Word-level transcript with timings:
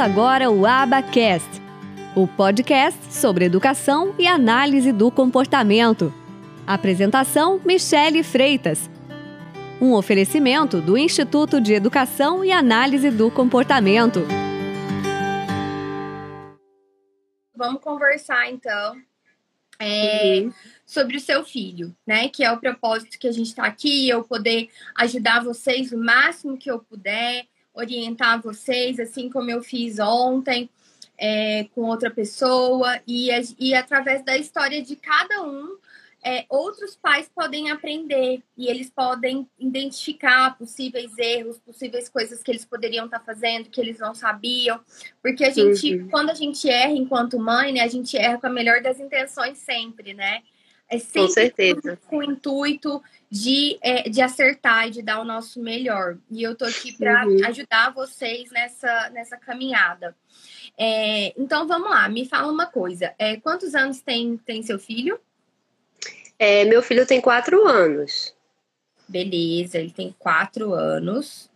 Agora 0.00 0.50
o 0.50 0.64
Abacast, 0.64 1.60
o 2.16 2.26
podcast 2.26 3.12
sobre 3.12 3.44
educação 3.44 4.14
e 4.18 4.26
análise 4.26 4.92
do 4.92 5.10
comportamento. 5.10 6.10
Apresentação: 6.66 7.60
Michele 7.66 8.22
Freitas. 8.22 8.88
Um 9.78 9.92
oferecimento 9.92 10.80
do 10.80 10.96
Instituto 10.96 11.60
de 11.60 11.74
Educação 11.74 12.42
e 12.42 12.50
Análise 12.50 13.10
do 13.10 13.30
Comportamento. 13.30 14.20
Vamos 17.54 17.82
conversar 17.82 18.50
então 18.50 18.96
é, 19.78 20.40
uhum. 20.40 20.52
sobre 20.86 21.18
o 21.18 21.20
seu 21.20 21.44
filho, 21.44 21.94
né? 22.06 22.30
Que 22.30 22.42
é 22.42 22.50
o 22.50 22.58
propósito 22.58 23.18
que 23.18 23.28
a 23.28 23.32
gente 23.32 23.48
está 23.48 23.66
aqui, 23.66 24.08
eu 24.08 24.24
poder 24.24 24.70
ajudar 24.96 25.44
vocês 25.44 25.92
o 25.92 25.98
máximo 25.98 26.56
que 26.56 26.70
eu 26.70 26.78
puder, 26.78 27.49
orientar 27.74 28.40
vocês, 28.42 28.98
assim 28.98 29.30
como 29.30 29.50
eu 29.50 29.62
fiz 29.62 29.98
ontem 29.98 30.68
é, 31.20 31.64
com 31.74 31.82
outra 31.82 32.10
pessoa, 32.10 32.98
e, 33.06 33.28
e 33.58 33.74
através 33.74 34.24
da 34.24 34.36
história 34.38 34.80
de 34.82 34.96
cada 34.96 35.42
um, 35.42 35.76
é, 36.22 36.44
outros 36.48 36.96
pais 36.96 37.30
podem 37.34 37.70
aprender 37.70 38.42
e 38.56 38.68
eles 38.68 38.90
podem 38.90 39.48
identificar 39.58 40.56
possíveis 40.56 41.16
erros, 41.16 41.58
possíveis 41.58 42.08
coisas 42.08 42.42
que 42.42 42.50
eles 42.50 42.64
poderiam 42.64 43.06
estar 43.06 43.18
tá 43.18 43.24
fazendo, 43.24 43.70
que 43.70 43.80
eles 43.80 43.98
não 43.98 44.14
sabiam. 44.14 44.80
Porque 45.22 45.44
a 45.44 45.50
gente, 45.50 45.94
uhum. 45.94 46.08
quando 46.08 46.30
a 46.30 46.34
gente 46.34 46.68
erra 46.68 46.92
enquanto 46.92 47.38
mãe, 47.38 47.72
né, 47.72 47.80
a 47.80 47.88
gente 47.88 48.16
erra 48.16 48.38
com 48.38 48.46
a 48.46 48.50
melhor 48.50 48.82
das 48.82 49.00
intenções 49.00 49.58
sempre, 49.58 50.12
né? 50.12 50.42
É 50.90 50.98
sempre 50.98 51.20
com, 51.20 51.28
certeza. 51.28 51.98
com 52.08 52.16
o 52.16 52.22
intuito 52.24 53.00
de, 53.30 53.78
é, 53.80 54.08
de 54.08 54.20
acertar 54.20 54.88
e 54.88 54.90
de 54.90 55.02
dar 55.02 55.20
o 55.20 55.24
nosso 55.24 55.62
melhor. 55.62 56.18
E 56.28 56.42
eu 56.42 56.56
tô 56.56 56.64
aqui 56.64 56.92
para 56.92 57.24
uhum. 57.24 57.46
ajudar 57.46 57.94
vocês 57.94 58.50
nessa, 58.50 59.08
nessa 59.10 59.36
caminhada. 59.36 60.16
É, 60.76 61.32
então 61.40 61.68
vamos 61.68 61.88
lá, 61.88 62.08
me 62.08 62.26
fala 62.26 62.50
uma 62.50 62.66
coisa. 62.66 63.14
É, 63.18 63.36
quantos 63.36 63.76
anos 63.76 64.00
tem, 64.00 64.36
tem 64.38 64.64
seu 64.64 64.80
filho? 64.80 65.20
É, 66.36 66.64
meu 66.64 66.82
filho 66.82 67.06
tem 67.06 67.20
quatro 67.20 67.68
anos. 67.68 68.34
Beleza, 69.06 69.78
ele 69.78 69.92
tem 69.92 70.12
quatro 70.18 70.74
anos. 70.74 71.48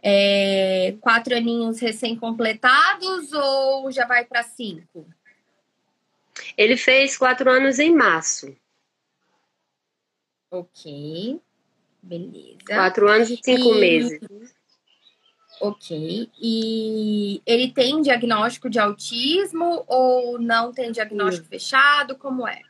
É, 0.00 0.94
quatro 1.00 1.34
aninhos 1.34 1.80
recém-completados 1.80 3.32
ou 3.32 3.90
já 3.90 4.06
vai 4.06 4.24
para 4.24 4.44
cinco? 4.44 5.04
Ele 6.56 6.76
fez 6.76 7.16
quatro 7.16 7.50
anos 7.50 7.80
em 7.80 7.92
março. 7.92 8.54
Ok. 10.50 11.40
Beleza. 12.02 12.58
Quatro 12.66 13.08
anos 13.08 13.30
e 13.30 13.38
cinco 13.42 13.74
e... 13.74 13.80
meses. 13.80 14.20
Ok. 15.60 16.30
E 16.40 17.42
ele 17.46 17.72
tem 17.72 18.00
diagnóstico 18.02 18.68
de 18.68 18.78
autismo 18.78 19.84
ou 19.86 20.38
não 20.38 20.72
tem 20.72 20.92
diagnóstico 20.92 21.48
fechado? 21.48 22.16
Como 22.16 22.46
é? 22.46 22.60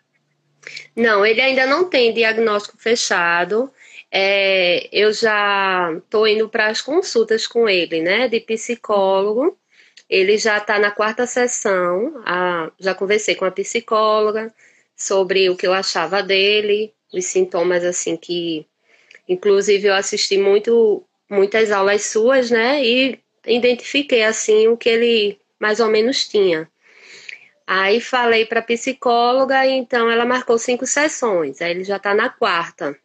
Não, 0.95 1.25
ele 1.25 1.41
ainda 1.41 1.67
não 1.67 1.89
tem 1.89 2.15
diagnóstico 2.15 2.79
fechado. 2.79 3.71
É, 4.11 4.89
eu 4.93 5.13
já 5.13 5.93
estou 5.97 6.27
indo 6.27 6.49
para 6.49 6.69
as 6.69 6.81
consultas 6.81 7.47
com 7.47 7.69
ele, 7.69 8.01
né, 8.01 8.29
de 8.29 8.41
psicólogo. 8.41 9.59
Ele 10.09 10.39
já 10.39 10.59
está 10.59 10.79
na 10.79 10.93
quarta 10.93 11.27
sessão. 11.27 12.23
A, 12.25 12.71
já 12.79 12.95
conversei 12.95 13.35
com 13.35 13.45
a 13.45 13.51
psicóloga 13.51 14.55
sobre 14.97 15.51
o 15.51 15.57
que 15.57 15.67
eu 15.67 15.73
achava 15.73 16.23
dele 16.23 16.96
os 17.19 17.27
sintomas 17.27 17.85
assim 17.85 18.17
que 18.17 18.67
inclusive 19.29 19.89
eu 19.89 19.95
assisti 19.95 20.39
muito 20.39 21.03
muitas 21.29 21.71
aulas 21.71 22.07
suas, 22.07 22.51
né? 22.51 22.83
E 22.85 23.19
identifiquei 23.47 24.25
assim 24.25 24.69
o 24.69 24.77
que 24.77 24.89
ele 24.89 25.39
mais 25.59 25.81
ou 25.81 25.89
menos 25.89 26.29
tinha. 26.29 26.69
Aí 27.67 28.01
falei 28.01 28.47
para 28.47 28.61
a 28.61 28.63
psicóloga, 28.63 29.67
e 29.67 29.73
então 29.73 30.09
ela 30.09 30.25
marcou 30.25 30.57
cinco 30.57 30.87
sessões. 30.87 31.61
Aí 31.61 31.73
ele 31.73 31.83
já 31.83 31.97
está 31.97 32.15
na 32.15 32.29
quarta. 32.29 32.97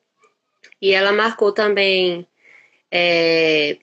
E 0.79 0.91
ela 0.91 1.11
marcou 1.11 1.51
também, 1.51 2.27
é, 2.91 3.77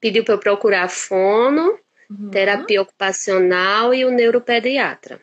pediu 0.00 0.24
para 0.24 0.34
eu 0.34 0.38
procurar 0.38 0.88
fono, 0.88 1.78
uhum. 2.10 2.30
terapia 2.30 2.82
ocupacional 2.82 3.94
e 3.94 4.04
o 4.04 4.10
neuropediatra. 4.10 5.20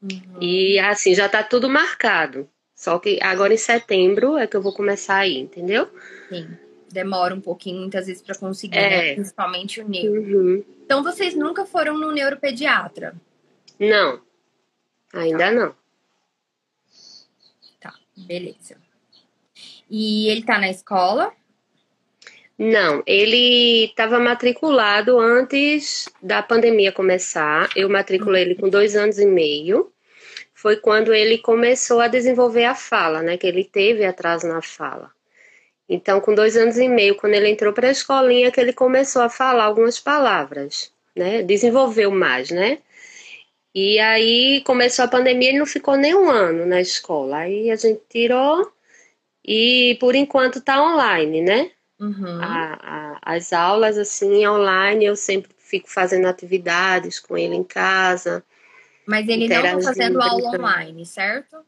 Uhum. 0.00 0.38
E 0.40 0.78
assim, 0.78 1.14
já 1.14 1.26
está 1.26 1.42
tudo 1.42 1.68
marcado. 1.68 2.48
Só 2.84 2.98
que 2.98 3.18
agora 3.22 3.54
em 3.54 3.56
setembro 3.56 4.36
é 4.36 4.46
que 4.46 4.54
eu 4.54 4.60
vou 4.60 4.74
começar 4.74 5.16
aí, 5.16 5.38
entendeu? 5.38 5.88
Sim. 6.28 6.50
Demora 6.92 7.34
um 7.34 7.40
pouquinho, 7.40 7.80
muitas 7.80 8.06
vezes, 8.06 8.20
para 8.20 8.34
conseguir, 8.34 8.76
é. 8.76 8.90
né? 8.90 9.14
Principalmente 9.14 9.80
o 9.80 9.88
neuro. 9.88 10.20
Uhum. 10.20 10.64
Então, 10.84 11.02
vocês 11.02 11.34
nunca 11.34 11.64
foram 11.64 11.98
no 11.98 12.12
neuropediatra? 12.12 13.14
Não. 13.80 14.20
Ainda 15.14 15.46
tá. 15.46 15.52
não. 15.52 15.74
Tá, 17.80 17.94
beleza. 18.14 18.76
E 19.88 20.28
ele 20.28 20.44
tá 20.44 20.58
na 20.58 20.68
escola? 20.68 21.32
Não, 22.58 23.02
ele 23.06 23.86
estava 23.86 24.20
matriculado 24.20 25.18
antes 25.18 26.06
da 26.22 26.42
pandemia 26.42 26.92
começar. 26.92 27.70
Eu 27.74 27.88
matriculei 27.88 28.42
ele 28.42 28.54
com 28.56 28.68
dois 28.68 28.94
anos 28.94 29.18
e 29.18 29.24
meio 29.24 29.90
foi 30.64 30.76
quando 30.76 31.12
ele 31.12 31.36
começou 31.36 32.00
a 32.00 32.08
desenvolver 32.08 32.64
a 32.64 32.74
fala, 32.74 33.20
né? 33.20 33.36
Que 33.36 33.46
ele 33.46 33.64
teve 33.64 34.02
atraso 34.02 34.48
na 34.48 34.62
fala. 34.62 35.10
Então, 35.86 36.22
com 36.22 36.34
dois 36.34 36.56
anos 36.56 36.78
e 36.78 36.88
meio, 36.88 37.16
quando 37.16 37.34
ele 37.34 37.50
entrou 37.50 37.70
para 37.70 37.88
a 37.88 37.90
escolinha, 37.90 38.50
que 38.50 38.58
ele 38.58 38.72
começou 38.72 39.20
a 39.20 39.28
falar 39.28 39.64
algumas 39.64 40.00
palavras, 40.00 40.90
né? 41.14 41.42
Desenvolveu 41.42 42.10
mais, 42.10 42.50
né? 42.50 42.78
E 43.74 43.98
aí 43.98 44.62
começou 44.64 45.04
a 45.04 45.08
pandemia, 45.08 45.50
ele 45.50 45.58
não 45.58 45.66
ficou 45.66 45.98
nem 45.98 46.14
um 46.14 46.30
ano 46.30 46.64
na 46.64 46.80
escola. 46.80 47.40
Aí 47.40 47.70
a 47.70 47.76
gente 47.76 48.00
tirou 48.08 48.72
e 49.44 49.98
por 50.00 50.14
enquanto 50.14 50.60
está 50.60 50.82
online, 50.82 51.42
né? 51.42 51.72
Uhum. 52.00 52.40
A, 52.40 52.78
a, 52.80 53.18
as 53.20 53.52
aulas 53.52 53.98
assim 53.98 54.46
online, 54.46 55.04
eu 55.04 55.14
sempre 55.14 55.50
fico 55.58 55.90
fazendo 55.90 56.26
atividades 56.26 57.20
com 57.20 57.36
ele 57.36 57.54
em 57.54 57.64
casa. 57.64 58.42
Mas 59.06 59.28
ele 59.28 59.48
não 59.48 59.78
está 59.78 59.80
fazendo 59.80 60.20
aula 60.20 60.48
online, 60.50 61.06
certo? 61.06 61.64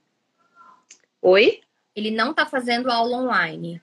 Oi? 1.20 1.60
Ele 1.94 2.10
não 2.10 2.30
está 2.30 2.46
fazendo 2.46 2.90
aula 2.90 3.18
online. 3.18 3.82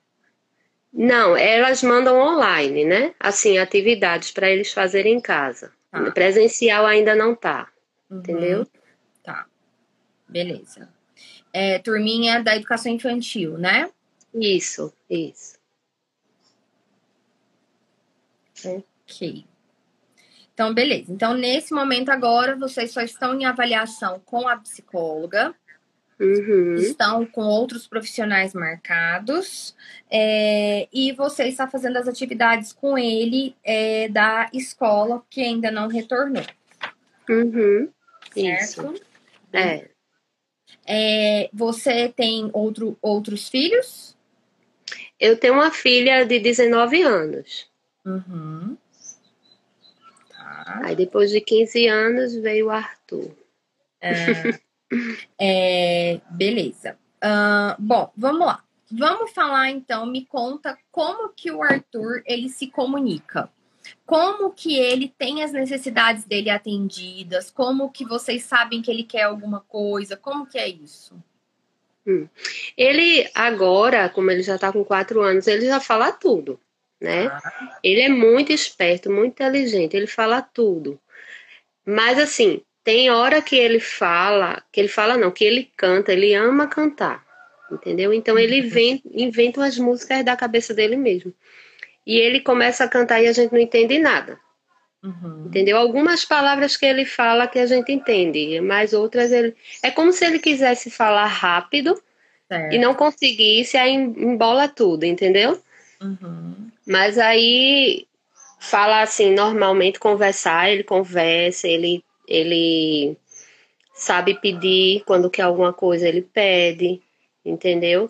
Não, 0.92 1.36
elas 1.36 1.82
mandam 1.82 2.18
online, 2.18 2.86
né? 2.86 3.16
Assim, 3.20 3.58
atividades 3.58 4.32
para 4.32 4.50
eles 4.50 4.72
fazerem 4.72 5.16
em 5.16 5.22
casa. 5.22 5.72
Tá. 5.90 6.12
Presencial 6.12 6.86
ainda 6.86 7.16
não 7.16 7.36
tá. 7.36 7.72
Uhum. 8.10 8.20
Entendeu? 8.20 8.68
Tá. 9.24 9.46
Beleza. 10.28 10.90
É, 11.52 11.80
turminha 11.80 12.42
da 12.42 12.56
educação 12.56 12.92
infantil, 12.92 13.58
né? 13.58 13.90
Isso, 14.34 14.94
isso. 15.10 15.58
Ok. 18.66 19.46
Então, 20.54 20.74
beleza. 20.74 21.12
Então, 21.12 21.34
nesse 21.34 21.74
momento 21.74 22.10
agora, 22.10 22.56
vocês 22.56 22.92
só 22.92 23.02
estão 23.02 23.40
em 23.40 23.46
avaliação 23.46 24.22
com 24.24 24.48
a 24.48 24.58
psicóloga. 24.58 25.54
Uhum. 26.20 26.76
Estão 26.76 27.26
com 27.26 27.42
outros 27.42 27.88
profissionais 27.88 28.54
marcados. 28.54 29.76
É, 30.12 30.88
e 30.94 31.12
você 31.14 31.46
está 31.46 31.68
fazendo 31.68 31.98
as 31.98 32.08
atividades 32.08 32.72
com 32.72 32.98
ele 32.98 33.56
é, 33.64 34.08
da 34.10 34.48
escola 34.54 35.24
que 35.30 35.42
ainda 35.42 35.72
não 35.72 35.88
retornou. 35.88 36.46
Uhum. 37.28 37.90
Certo? 38.32 38.94
Isso. 38.94 39.02
É. 39.52 39.90
é. 40.86 41.50
Você 41.52 42.10
tem 42.10 42.50
outro, 42.54 42.96
outros 43.02 43.50
filhos? 43.50 44.16
Eu 45.20 45.36
tenho 45.38 45.56
uma 45.56 45.72
filha 45.72 46.26
de 46.26 46.40
19 46.40 47.02
anos. 47.02 47.68
Uhum. 48.06 48.78
Aí 50.66 50.96
depois 50.96 51.30
de 51.30 51.42
15 51.42 51.88
anos 51.88 52.36
veio 52.36 52.68
o 52.68 52.72
Arthur. 52.72 53.32
É, 54.02 54.16
é, 55.40 56.22
beleza. 56.30 56.98
Uh, 57.24 57.76
bom, 57.80 58.12
vamos 58.16 58.46
lá. 58.46 58.64
Vamos 58.92 59.32
falar 59.32 59.72
então, 59.72 60.06
me 60.06 60.26
conta 60.26 60.78
como 60.92 61.30
que 61.30 61.52
o 61.52 61.64
Arthur 61.64 62.22
ele 62.26 62.50
se 62.50 62.68
comunica. 62.68 63.50
Como 64.06 64.52
que 64.52 64.78
ele 64.78 65.14
tem 65.18 65.44
as 65.44 65.52
necessidades 65.52 66.26
dele 66.26 66.50
atendidas? 66.50 67.50
Como 67.50 67.92
que 67.92 68.06
vocês 68.06 68.44
sabem 68.44 68.82
que 68.82 68.92
ele 68.92 69.04
quer 69.04 69.24
alguma 69.24 69.62
coisa? 69.62 70.16
Como 70.16 70.46
que 70.46 70.58
é 70.58 70.70
isso? 70.70 71.16
Hum. 72.06 72.28
Ele 72.78 73.30
agora, 73.34 74.10
como 74.10 74.30
ele 74.30 74.44
já 74.44 74.56
está 74.56 74.72
com 74.72 74.84
quatro 74.84 75.22
anos, 75.22 75.48
ele 75.48 75.66
já 75.66 75.80
fala 75.80 76.12
tudo 76.12 76.60
né? 77.04 77.28
Ah. 77.28 77.78
Ele 77.84 78.02
é 78.02 78.10
muito 78.10 78.52
esperto, 78.52 79.12
muito 79.12 79.34
inteligente, 79.34 79.96
ele 79.96 80.08
fala 80.08 80.42
tudo. 80.42 81.00
Mas 81.86 82.18
assim, 82.18 82.62
tem 82.84 83.12
hora 83.12 83.42
que 83.42 83.56
ele 83.56 83.80
fala, 83.80 84.64
que 84.72 84.80
ele 84.80 84.88
fala 84.88 85.18
não, 85.18 85.30
que 85.30 85.44
ele 85.44 85.70
canta, 85.76 86.14
ele 86.14 86.34
ama 86.34 86.68
cantar, 86.68 87.24
entendeu? 87.72 88.14
Então 88.14 88.40
ele 88.40 88.62
uhum. 88.62 88.70
vem, 88.70 89.02
inventa 89.12 89.60
umas 89.60 89.78
músicas 89.78 90.24
da 90.24 90.36
cabeça 90.36 90.74
dele 90.74 90.96
mesmo. 90.96 91.34
E 92.06 92.18
ele 92.18 92.40
começa 92.40 92.84
a 92.84 92.88
cantar 92.88 93.22
e 93.22 93.28
a 93.28 93.34
gente 93.34 93.52
não 93.52 93.60
entende 93.60 94.00
nada. 94.00 94.40
Uhum. 95.04 95.46
Entendeu? 95.48 95.78
Algumas 95.78 96.24
palavras 96.24 96.78
que 96.78 96.86
ele 96.86 97.06
fala 97.06 97.48
que 97.48 97.60
a 97.60 97.66
gente 97.66 97.92
entende, 97.92 98.62
mas 98.62 98.94
outras 98.94 99.32
ele. 99.34 99.54
É 99.82 99.92
como 99.92 100.14
se 100.14 100.26
ele 100.26 100.40
quisesse 100.40 100.90
falar 100.90 101.26
rápido 101.26 102.02
certo. 102.48 102.74
e 102.74 102.80
não 102.80 102.94
conseguisse, 102.94 103.76
aí 103.76 103.94
embola 103.94 104.70
tudo, 104.70 105.06
entendeu? 105.06 105.62
Uhum. 106.02 106.72
Mas 106.86 107.18
aí 107.18 108.08
fala 108.60 109.02
assim, 109.02 109.34
normalmente 109.34 110.00
conversar, 110.00 110.70
ele 110.70 110.84
conversa, 110.84 111.68
ele, 111.68 112.04
ele 112.28 113.18
sabe 113.94 114.40
pedir, 114.40 115.04
quando 115.06 115.30
quer 115.30 115.44
alguma 115.44 115.74
coisa 115.74 116.08
ele 116.08 116.22
pede, 116.22 117.02
entendeu? 117.46 118.10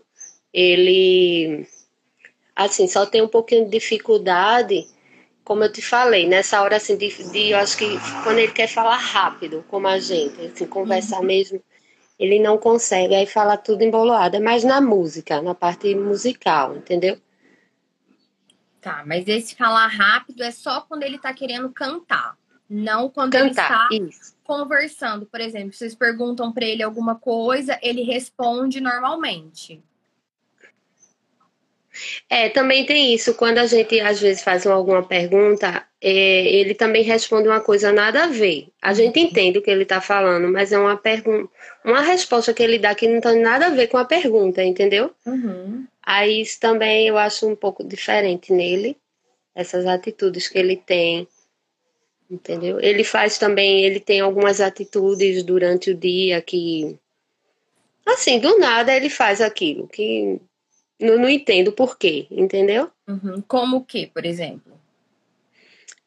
Ele 0.54 1.68
assim, 2.56 2.88
só 2.88 3.06
tem 3.06 3.22
um 3.22 3.28
pouquinho 3.28 3.66
de 3.66 3.72
dificuldade 3.72 4.88
como 5.44 5.64
eu 5.64 5.72
te 5.72 5.82
falei, 5.82 6.28
nessa 6.28 6.62
hora 6.62 6.78
assim 6.78 6.96
de, 6.96 7.10
de, 7.32 7.50
eu 7.50 7.58
acho 7.58 7.78
que 7.78 7.86
quando 8.24 8.40
ele 8.40 8.52
quer 8.52 8.68
falar 8.68 8.98
rápido, 8.98 9.64
como 9.70 9.88
a 9.88 10.00
gente, 10.00 10.40
assim, 10.42 10.66
conversar 10.66 11.20
uhum. 11.20 11.26
mesmo, 11.26 11.62
ele 12.18 12.40
não 12.40 12.58
consegue, 12.58 13.14
aí 13.14 13.26
fala 13.26 13.58
tudo 13.58 13.84
embolado, 13.84 14.38
é 14.38 14.40
mais 14.40 14.64
na 14.64 14.80
música, 14.80 15.42
na 15.42 15.54
parte 15.54 15.94
musical, 15.96 16.78
entendeu? 16.78 17.18
Tá, 18.84 19.02
mas 19.06 19.26
esse 19.30 19.56
falar 19.56 19.88
rápido 19.88 20.44
é 20.44 20.52
só 20.52 20.82
quando 20.82 21.04
ele 21.04 21.18
tá 21.18 21.34
querendo 21.34 21.70
cantar, 21.70 22.38
não 22.70 23.10
quando 23.10 23.32
cantar, 23.32 23.88
ele 23.90 24.08
está 24.10 24.18
isso. 24.20 24.36
conversando. 24.44 25.26
Por 25.26 25.40
exemplo, 25.40 25.72
vocês 25.72 25.96
perguntam 25.96 26.52
para 26.52 26.66
ele 26.66 26.84
alguma 26.84 27.16
coisa, 27.16 27.80
ele 27.82 28.02
responde 28.04 28.82
normalmente. 28.82 29.82
É, 32.30 32.50
também 32.50 32.86
tem 32.86 33.14
isso. 33.14 33.36
Quando 33.36 33.60
a 33.60 33.66
gente 33.66 34.02
às 34.02 34.20
vezes 34.20 34.44
faz 34.44 34.68
alguma 34.68 35.04
pergunta, 35.04 35.86
é, 36.02 36.12
ele 36.54 36.74
também 36.74 37.04
responde 37.04 37.48
uma 37.48 37.62
coisa 37.62 37.94
nada 37.94 38.26
a 38.26 38.28
ver. 38.28 38.68
A 38.82 38.94
gente 38.94 39.18
entende 39.18 39.60
o 39.60 39.62
que 39.62 39.72
ele 39.72 39.84
está 39.84 40.02
falando, 40.02 40.52
mas 40.52 40.74
é 40.74 40.78
uma 40.78 40.98
pergunta, 40.98 41.50
uma 41.86 42.02
resposta 42.02 42.54
que 42.54 42.62
ele 42.62 42.80
dá 42.80 42.94
que 42.94 43.08
não 43.08 43.22
tem 43.22 43.40
nada 43.40 43.68
a 43.68 43.70
ver 43.70 43.88
com 43.88 43.98
a 43.98 44.04
pergunta, 44.04 44.62
entendeu? 44.62 45.14
Uhum. 45.26 45.88
Aí 46.06 46.42
isso 46.42 46.60
também 46.60 47.08
eu 47.08 47.18
acho 47.18 47.48
um 47.48 47.56
pouco 47.56 47.84
diferente 47.84 48.52
nele, 48.52 48.98
essas 49.56 49.86
atitudes 49.86 50.48
que 50.50 50.58
ele 50.58 50.76
tem, 50.76 51.28
entendeu? 52.30 52.80
Ele 52.80 53.04
faz 53.04 53.38
também, 53.38 53.86
ele 53.86 54.00
tem 54.00 54.20
algumas 54.20 54.60
atitudes 54.60 55.44
durante 55.44 55.92
o 55.92 55.96
dia 55.96 56.42
que, 56.42 56.98
assim, 58.06 58.40
do 58.40 58.58
nada 58.60 58.94
ele 58.94 59.10
faz 59.10 59.40
aquilo 59.40 59.88
que 59.88 60.40
não, 61.00 61.18
não 61.18 61.30
entendo 61.30 61.72
por 61.72 61.98
quê, 61.98 62.28
entendeu? 62.30 62.90
Uhum. 63.08 63.42
Como 63.48 63.78
o 63.78 63.86
quê, 63.86 64.10
por 64.14 64.26
exemplo? 64.26 64.74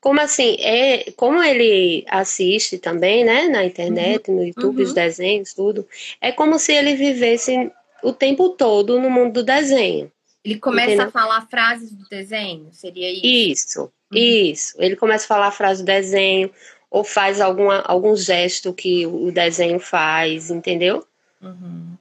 Como 0.00 0.20
assim? 0.20 0.56
É, 0.60 1.10
como 1.12 1.42
ele 1.42 2.04
assiste 2.08 2.78
também, 2.78 3.25
né, 3.25 3.49
na 3.49 3.64
internet, 3.64 4.31
uhum. 4.31 4.37
no 4.37 4.44
YouTube, 4.44 4.76
uhum. 4.78 4.84
os 4.84 4.92
desenhos, 4.92 5.54
tudo, 5.54 5.88
é 6.20 6.31
como 6.31 6.58
se 6.58 6.72
ele 6.72 6.94
vivesse 6.94 7.72
o 8.02 8.12
tempo 8.12 8.50
todo 8.50 9.00
no 9.00 9.10
mundo 9.10 9.34
do 9.34 9.43
desenho. 9.43 10.10
Ele 10.44 10.58
começa 10.58 10.93
entendeu? 10.93 11.08
a 11.08 11.10
falar 11.10 11.46
frases 11.48 11.90
do 11.90 12.08
desenho, 12.08 12.69
seria 12.72 13.10
isso? 13.10 13.26
Isso, 13.26 13.82
uhum. 13.82 13.90
isso. 14.19 14.76
Ele 14.78 14.94
começa 14.94 15.25
a 15.25 15.28
falar 15.28 15.48
a 15.48 15.52
frase 15.52 15.82
do 15.82 15.87
desenho, 15.87 16.52
ou 16.90 17.02
faz 17.02 17.40
alguma, 17.40 17.81
algum 17.81 18.16
gesto 18.16 18.72
que 18.72 19.06
o 19.06 19.32
desenho 19.32 19.81
faz, 19.81 20.50
entendeu? 20.50 21.06
Uhum. 21.43 21.96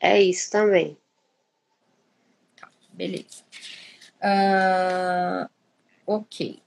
É 0.00 0.20
isso 0.20 0.50
também. 0.50 0.96
Beleza. 2.92 3.44
Uh, 4.20 5.48
ok. 6.06 6.58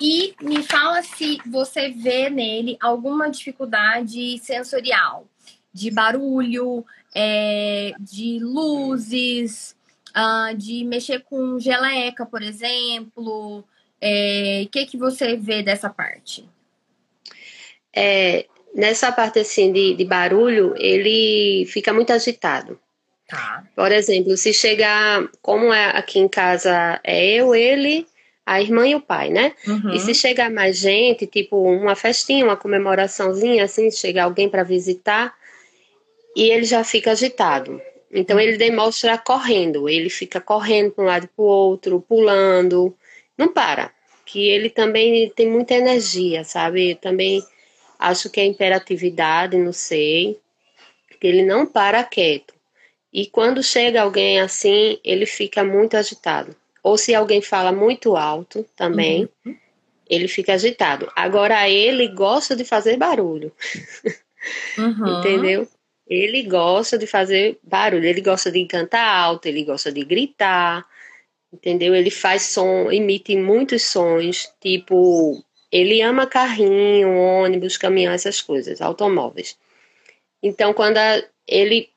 E 0.00 0.34
me 0.40 0.62
fala 0.62 1.02
se 1.02 1.38
você 1.46 1.88
vê 1.90 2.28
nele 2.28 2.76
alguma 2.80 3.30
dificuldade 3.30 4.38
sensorial, 4.38 5.26
de 5.72 5.90
barulho, 5.90 6.84
é, 7.14 7.92
de 8.00 8.38
luzes, 8.40 9.76
uh, 10.10 10.56
de 10.56 10.84
mexer 10.84 11.20
com 11.20 11.58
geleca, 11.58 12.26
por 12.26 12.42
exemplo. 12.42 13.58
O 13.58 13.64
é, 14.00 14.66
que, 14.70 14.84
que 14.86 14.96
você 14.96 15.36
vê 15.36 15.62
dessa 15.62 15.88
parte? 15.88 16.48
É, 17.94 18.46
nessa 18.74 19.12
parte 19.12 19.38
assim 19.38 19.72
de, 19.72 19.94
de 19.94 20.04
barulho, 20.04 20.74
ele 20.76 21.64
fica 21.66 21.92
muito 21.92 22.12
agitado. 22.12 22.78
Tá. 23.28 23.64
Por 23.74 23.90
exemplo, 23.90 24.36
se 24.36 24.52
chegar, 24.52 25.26
como 25.40 25.72
é 25.72 25.96
aqui 25.96 26.18
em 26.18 26.28
casa, 26.28 27.00
é 27.02 27.24
eu, 27.24 27.54
ele, 27.54 28.06
a 28.44 28.60
irmã 28.60 28.86
e 28.86 28.94
o 28.94 29.00
pai, 29.00 29.30
né? 29.30 29.52
Uhum. 29.66 29.94
E 29.94 30.00
se 30.00 30.14
chegar 30.14 30.50
mais 30.50 30.76
gente, 30.76 31.26
tipo 31.26 31.56
uma 31.56 31.94
festinha, 31.94 32.44
uma 32.44 32.56
comemoraçãozinha, 32.56 33.64
assim, 33.64 33.90
chegar 33.90 34.24
alguém 34.24 34.48
para 34.48 34.62
visitar, 34.62 35.34
e 36.34 36.50
ele 36.50 36.64
já 36.64 36.82
fica 36.82 37.12
agitado. 37.12 37.80
Então 38.10 38.38
ele 38.38 38.56
demonstra 38.56 39.18
correndo, 39.18 39.88
ele 39.88 40.08
fica 40.08 40.40
correndo 40.40 40.92
para 40.92 41.04
um 41.04 41.06
lado 41.06 41.24
e 41.24 41.28
para 41.28 41.42
o 41.42 41.46
outro, 41.46 42.00
pulando, 42.00 42.96
não 43.36 43.52
para. 43.52 43.90
Que 44.24 44.48
ele 44.48 44.70
também 44.70 45.30
tem 45.30 45.48
muita 45.48 45.74
energia, 45.74 46.44
sabe? 46.44 46.92
Eu 46.92 46.96
também 46.96 47.42
acho 47.98 48.30
que 48.30 48.40
é 48.40 48.44
imperatividade, 48.44 49.56
não 49.56 49.72
sei. 49.72 50.38
Que 51.20 51.26
ele 51.26 51.42
não 51.44 51.66
para 51.66 52.04
quieto. 52.04 52.54
E 53.12 53.26
quando 53.26 53.62
chega 53.62 54.02
alguém 54.02 54.40
assim, 54.40 54.98
ele 55.04 55.26
fica 55.26 55.62
muito 55.62 55.96
agitado. 55.96 56.54
Ou 56.82 56.98
se 56.98 57.14
alguém 57.14 57.40
fala 57.40 57.72
muito 57.72 58.16
alto 58.16 58.66
também, 58.76 59.28
uhum. 59.44 59.56
ele 60.08 60.28
fica 60.28 60.54
agitado. 60.54 61.10
Agora, 61.16 61.68
ele 61.68 62.08
gosta 62.08 62.54
de 62.54 62.64
fazer 62.64 62.96
barulho. 62.96 63.52
Uhum. 64.76 65.18
Entendeu? 65.20 65.68
Ele 66.06 66.42
gosta 66.42 66.98
de 66.98 67.06
fazer 67.06 67.58
barulho, 67.62 68.04
ele 68.04 68.20
gosta 68.20 68.50
de 68.50 68.64
cantar 68.66 69.06
alto, 69.06 69.46
ele 69.46 69.64
gosta 69.64 69.90
de 69.90 70.04
gritar, 70.04 70.86
entendeu? 71.52 71.94
Ele 71.94 72.10
faz 72.10 72.42
som, 72.42 72.90
emite 72.90 73.36
muitos 73.36 73.82
sons, 73.84 74.52
tipo, 74.60 75.42
ele 75.72 76.02
ama 76.02 76.26
carrinho, 76.26 77.16
ônibus, 77.16 77.76
caminhão, 77.76 78.12
essas 78.12 78.40
coisas, 78.40 78.80
automóveis. 78.82 79.56
Então, 80.42 80.74
quando 80.74 80.98
a, 80.98 81.22
ele 81.48 81.88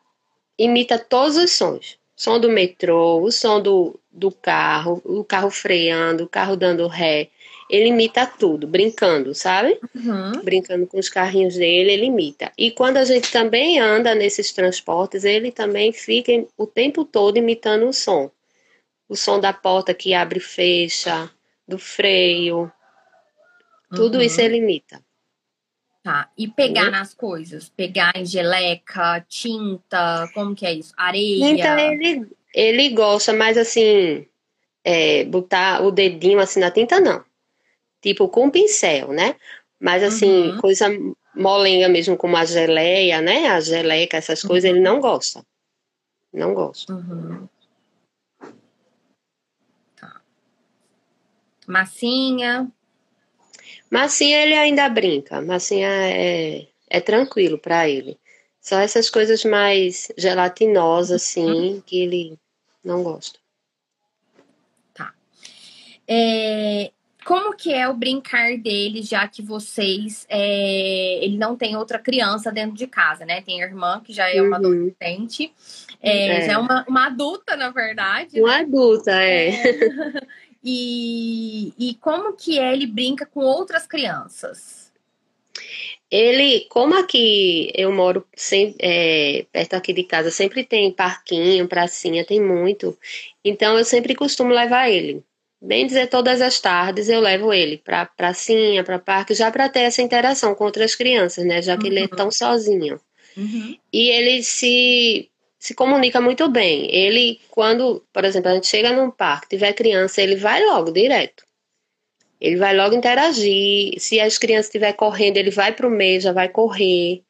imita 0.57 0.97
todos 0.97 1.37
os 1.37 1.51
sons. 1.51 1.97
Som 2.15 2.39
do 2.39 2.49
metrô, 2.49 3.21
o 3.21 3.31
som 3.31 3.61
do, 3.61 3.99
do 4.11 4.31
carro, 4.31 5.01
o 5.05 5.23
carro 5.23 5.51
freando, 5.51 6.23
o 6.23 6.29
carro 6.29 6.55
dando 6.55 6.87
ré. 6.87 7.29
Ele 7.69 7.89
imita 7.89 8.25
tudo, 8.25 8.65
brincando, 8.65 9.35
sabe? 9.35 9.79
Uhum. 9.93 10.41
Brincando 10.43 10.87
com 10.87 10.97
os 10.97 11.09
carrinhos 11.09 11.55
dele, 11.55 11.91
ele 11.91 12.05
imita. 12.05 12.51
E 12.57 12.71
quando 12.71 12.97
a 12.97 13.03
gente 13.03 13.31
também 13.31 13.79
anda 13.79 14.15
nesses 14.15 14.53
transportes, 14.53 15.25
ele 15.25 15.51
também 15.51 15.91
fica 15.91 16.31
o 16.57 16.65
tempo 16.65 17.03
todo 17.03 17.37
imitando 17.37 17.87
o 17.87 17.93
som. 17.93 18.31
O 19.09 19.15
som 19.15 19.39
da 19.39 19.51
porta 19.51 19.93
que 19.93 20.13
abre 20.13 20.39
e 20.39 20.41
fecha, 20.41 21.29
do 21.67 21.77
freio. 21.77 22.71
Tudo 23.93 24.15
uhum. 24.15 24.21
isso 24.21 24.39
ele 24.39 24.57
imita. 24.57 25.01
Tá. 26.01 26.29
E 26.37 26.47
pegar 26.47 26.85
uhum. 26.85 26.91
nas 26.91 27.13
coisas? 27.13 27.67
Pegar 27.67 28.13
em 28.15 28.25
geleca, 28.25 29.25
tinta, 29.27 30.29
como 30.33 30.55
que 30.55 30.65
é 30.65 30.73
isso? 30.73 30.93
Areia? 30.95 31.49
Então 31.49 31.77
ele, 31.77 32.27
ele 32.53 32.89
gosta, 32.91 33.33
mas 33.33 33.57
assim, 33.57 34.25
é, 34.85 35.25
botar 35.25 35.83
o 35.83 35.91
dedinho 35.91 36.39
assim 36.39 36.61
na 36.61 36.71
tinta, 36.71 37.01
não. 37.01 37.26
Tipo 38.01 38.29
com 38.29 38.49
pincel, 38.49 39.11
né? 39.11 39.35
Mas 39.79 40.03
assim, 40.03 40.51
uhum. 40.51 40.61
coisa 40.61 40.87
molenga 41.35 41.87
mesmo, 41.87 42.17
como 42.17 42.35
a 42.35 42.45
geleia, 42.45 43.21
né? 43.21 43.47
A 43.49 43.59
geleca, 43.59 44.17
essas 44.17 44.41
coisas, 44.41 44.69
uhum. 44.69 44.77
ele 44.77 44.83
não 44.83 44.99
gosta. 44.99 45.43
Não 46.33 46.53
gosta. 46.53 46.93
Uhum. 46.93 47.47
Tá. 49.95 50.21
Massinha? 51.65 52.71
Massinha 53.89 54.43
ele 54.43 54.53
ainda 54.53 54.89
brinca, 54.89 55.41
massinha 55.41 55.89
é, 55.89 56.67
é 56.89 56.99
tranquilo 56.99 57.57
para 57.57 57.87
ele. 57.87 58.19
Só 58.59 58.79
essas 58.79 59.09
coisas 59.09 59.45
mais 59.45 60.11
gelatinosas, 60.17 61.21
assim, 61.21 61.75
uhum. 61.75 61.81
que 61.81 62.01
ele 62.01 62.37
não 62.83 63.01
gosta. 63.01 63.39
Tá. 64.93 65.13
É, 66.05 66.91
como 67.27 67.53
que 67.53 67.73
é 67.73 67.85
o 67.89 67.93
brincar 67.93 68.57
dele, 68.57 69.01
já 69.01 69.27
que 69.27 69.41
vocês. 69.41 70.25
É, 70.29 71.19
ele 71.21 71.37
não 71.37 71.57
tem 71.57 71.75
outra 71.75 71.99
criança 71.99 72.53
dentro 72.53 72.77
de 72.77 72.87
casa, 72.87 73.25
né? 73.25 73.41
Tem 73.41 73.61
a 73.61 73.65
irmã, 73.65 74.01
que 74.01 74.13
já 74.13 74.33
é 74.33 74.41
uma 74.41 74.57
uhum. 74.57 74.65
adolescente. 74.65 75.53
É, 76.01 76.37
é. 76.37 76.45
Já 76.45 76.53
é 76.53 76.57
uma, 76.57 76.85
uma 76.87 77.07
adulta, 77.07 77.57
na 77.57 77.69
verdade. 77.69 78.39
Uma 78.39 78.59
né? 78.59 78.59
adulta, 78.61 79.11
é. 79.11 79.49
é. 79.49 80.27
E, 80.69 81.71
e 81.77 81.93
como 81.95 82.33
que 82.33 82.57
ele 82.57 82.85
brinca 82.85 83.25
com 83.25 83.39
outras 83.39 83.87
crianças? 83.87 84.91
Ele, 86.11 86.65
como 86.69 86.97
aqui 86.97 87.71
eu 87.73 87.89
moro 87.91 88.25
sem, 88.35 88.75
é, 88.79 89.45
perto 89.49 89.75
aqui 89.75 89.93
de 89.93 90.03
casa, 90.03 90.29
sempre 90.29 90.65
tem 90.65 90.91
parquinho, 90.91 91.69
pracinha, 91.69 92.25
tem 92.25 92.41
muito. 92.41 92.97
Então 93.45 93.77
eu 93.77 93.85
sempre 93.85 94.13
costumo 94.13 94.51
levar 94.51 94.89
ele. 94.89 95.23
Bem 95.61 95.85
dizer 95.87 96.07
todas 96.07 96.41
as 96.41 96.59
tardes 96.59 97.09
eu 97.09 97.19
levo 97.19 97.53
ele 97.53 97.77
para 97.77 98.05
pracinha, 98.05 98.83
para 98.83 98.99
parque, 98.99 99.33
já 99.33 99.51
para 99.51 99.69
ter 99.69 99.81
essa 99.81 100.01
interação 100.01 100.53
com 100.55 100.65
outras 100.65 100.95
crianças, 100.95 101.45
né? 101.45 101.61
Já 101.61 101.77
que 101.77 101.85
uhum. 101.85 101.91
ele 101.91 101.99
é 101.99 102.03
uhum. 102.03 102.09
tão 102.09 102.31
sozinho. 102.31 102.99
Uhum. 103.35 103.77
E 103.91 104.09
ele 104.09 104.43
se 104.43 105.29
se 105.59 105.73
comunica 105.73 106.21
muito 106.21 106.47
bem. 106.49 106.93
Ele, 106.93 107.41
quando, 107.49 108.05
por 108.13 108.23
exemplo, 108.23 108.49
a 108.49 108.53
gente 108.53 108.67
chega 108.67 108.93
num 108.93 109.09
parque, 109.09 109.49
tiver 109.49 109.73
criança, 109.73 110.21
ele 110.21 110.35
vai 110.35 110.63
logo, 110.63 110.91
direto. 110.91 111.43
Ele 112.39 112.55
vai 112.55 112.75
logo 112.75 112.95
interagir. 112.95 113.99
Se 113.99 114.19
as 114.19 114.37
crianças 114.37 114.67
estiver 114.67 114.93
correndo, 114.93 115.37
ele 115.37 115.49
vai 115.49 115.73
para 115.73 115.87
o 115.87 115.91
meio, 115.91 116.21
já 116.21 116.31
vai 116.31 116.47
correr. 116.47 117.23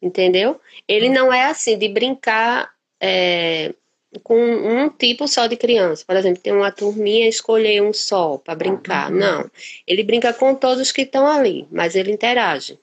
Entendeu? 0.00 0.60
Ele 0.86 1.08
não 1.08 1.32
é 1.32 1.46
assim 1.46 1.76
de 1.76 1.88
brincar 1.88 2.70
é, 3.00 3.74
com 4.22 4.38
um 4.38 4.88
tipo 4.90 5.26
só 5.26 5.46
de 5.46 5.56
criança. 5.56 6.04
Por 6.06 6.16
exemplo, 6.16 6.42
tem 6.42 6.52
uma 6.52 6.70
turminha 6.70 7.28
escolher 7.28 7.82
um 7.82 7.92
só 7.92 8.36
para 8.38 8.54
brincar. 8.54 9.10
Uhum. 9.10 9.18
Não. 9.18 9.50
Ele 9.86 10.02
brinca 10.02 10.32
com 10.32 10.54
todos 10.54 10.92
que 10.92 11.02
estão 11.02 11.26
ali, 11.26 11.66
mas 11.70 11.94
ele 11.94 12.12
interage. 12.12 12.78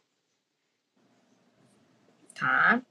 Tá. 2.33 2.81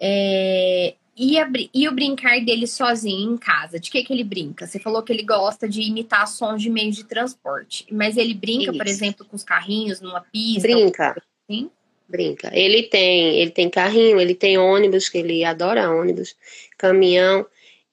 É, 0.00 0.94
e, 1.16 1.36
a, 1.36 1.50
e, 1.74 1.88
o 1.88 1.92
brincar 1.92 2.40
dele 2.44 2.66
sozinho 2.66 3.32
em 3.32 3.36
casa? 3.36 3.80
De 3.80 3.90
que, 3.90 4.04
que 4.04 4.12
ele 4.12 4.22
brinca? 4.22 4.66
Você 4.66 4.78
falou 4.78 5.02
que 5.02 5.12
ele 5.12 5.24
gosta 5.24 5.68
de 5.68 5.82
imitar 5.82 6.28
sons 6.28 6.62
de 6.62 6.70
meios 6.70 6.94
de 6.94 7.02
transporte. 7.02 7.84
Mas 7.90 8.16
ele 8.16 8.34
brinca, 8.34 8.70
Isso. 8.70 8.78
por 8.78 8.86
exemplo, 8.86 9.26
com 9.26 9.34
os 9.34 9.42
carrinhos 9.42 10.00
numa 10.00 10.20
pista? 10.20 10.68
Brinca. 10.68 11.22
Sim? 11.50 11.70
Brinca. 12.08 12.50
Ele 12.54 12.84
tem, 12.84 13.40
ele 13.40 13.50
tem 13.50 13.68
carrinho, 13.68 14.20
ele 14.20 14.34
tem 14.34 14.56
ônibus, 14.56 15.08
que 15.08 15.18
ele 15.18 15.44
adora 15.44 15.90
ônibus, 15.90 16.36
caminhão, 16.78 17.44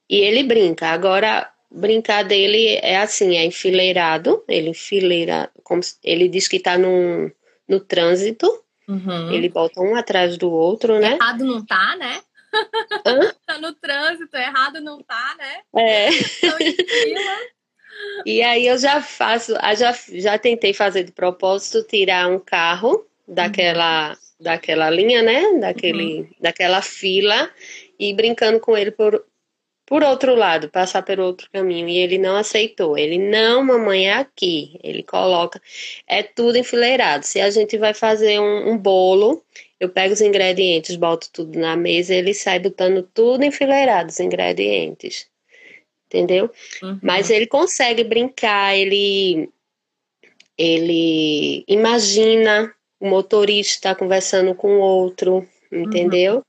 e 0.10 0.18
ele 0.18 0.44
brinca. 0.44 0.88
Agora, 0.88 1.52
brincar 1.70 2.24
dele 2.24 2.80
é 2.82 2.98
assim, 2.98 3.36
é 3.36 3.44
enfileirado, 3.44 4.44
ele 4.48 4.70
enfileira, 4.70 5.50
como 5.64 5.82
ele 6.04 6.30
diz 6.30 6.48
que 6.48 6.58
está 6.58 6.78
no, 6.78 7.32
no 7.68 7.80
trânsito, 7.80 8.48
uhum. 8.88 9.32
ele 9.32 9.50
bota 9.50 9.82
um 9.82 9.96
atrás 9.96 10.38
do 10.38 10.52
outro, 10.52 11.00
né? 11.00 11.14
Errado 11.14 11.44
não 11.44 11.66
tá, 11.66 11.96
né? 11.98 12.22
tá 13.46 13.58
no 13.58 13.74
trânsito, 13.74 14.38
errado 14.38 14.80
não 14.80 15.02
tá, 15.02 15.36
né? 15.38 15.62
É. 15.76 16.10
e 18.26 18.42
aí 18.42 18.68
eu 18.68 18.78
já 18.78 19.02
faço, 19.02 19.54
já, 19.78 19.98
já 20.14 20.38
tentei 20.38 20.74
fazer 20.74 21.04
de 21.04 21.12
propósito 21.12 21.84
tirar 21.84 22.30
um 22.30 22.40
carro 22.40 23.06
daquela, 23.28 24.12
uhum. 24.12 24.16
daquela 24.40 24.90
linha, 24.90 25.22
né? 25.22 25.60
Daquele, 25.60 26.22
uhum. 26.22 26.30
Daquela 26.40 26.82
fila 26.82 27.50
e 28.00 28.14
brincando 28.14 28.60
com 28.60 28.78
ele 28.78 28.92
por, 28.92 29.26
por 29.86 30.04
outro 30.04 30.36
lado, 30.36 30.70
passar 30.70 31.02
pelo 31.04 31.24
outro 31.24 31.50
caminho. 31.52 31.88
E 31.88 31.98
ele 31.98 32.18
não 32.18 32.36
aceitou. 32.36 32.98
Ele, 32.98 33.18
não, 33.18 33.64
mamãe, 33.64 34.08
é 34.08 34.14
aqui. 34.14 34.80
Ele 34.84 35.04
coloca. 35.04 35.62
É 36.08 36.24
tudo 36.24 36.58
enfileirado. 36.58 37.26
Se 37.26 37.40
a 37.40 37.50
gente 37.50 37.78
vai 37.78 37.94
fazer 37.94 38.40
um, 38.40 38.72
um 38.72 38.78
bolo, 38.78 39.44
eu 39.80 39.90
pego 39.90 40.14
os 40.14 40.22
ingredientes, 40.22 40.96
boto 40.96 41.30
tudo 41.32 41.60
na 41.60 41.76
mesa 41.76 42.14
ele 42.14 42.34
sai 42.34 42.60
botando 42.60 43.04
tudo 43.14 43.44
enfileirado, 43.44 44.10
os 44.10 44.20
ingredientes. 44.20 45.28
Entendeu? 46.08 46.50
Uhum. 46.82 47.00
Mas 47.02 47.30
ele 47.30 47.48
consegue 47.48 48.04
brincar, 48.04 48.76
ele 48.76 49.50
ele 50.58 51.66
imagina 51.68 52.74
o 53.00 53.08
motorista 53.08 53.94
conversando 53.94 54.56
com 54.56 54.78
o 54.78 54.80
outro, 54.80 55.46
entendeu? 55.70 56.36
Uhum. 56.36 56.44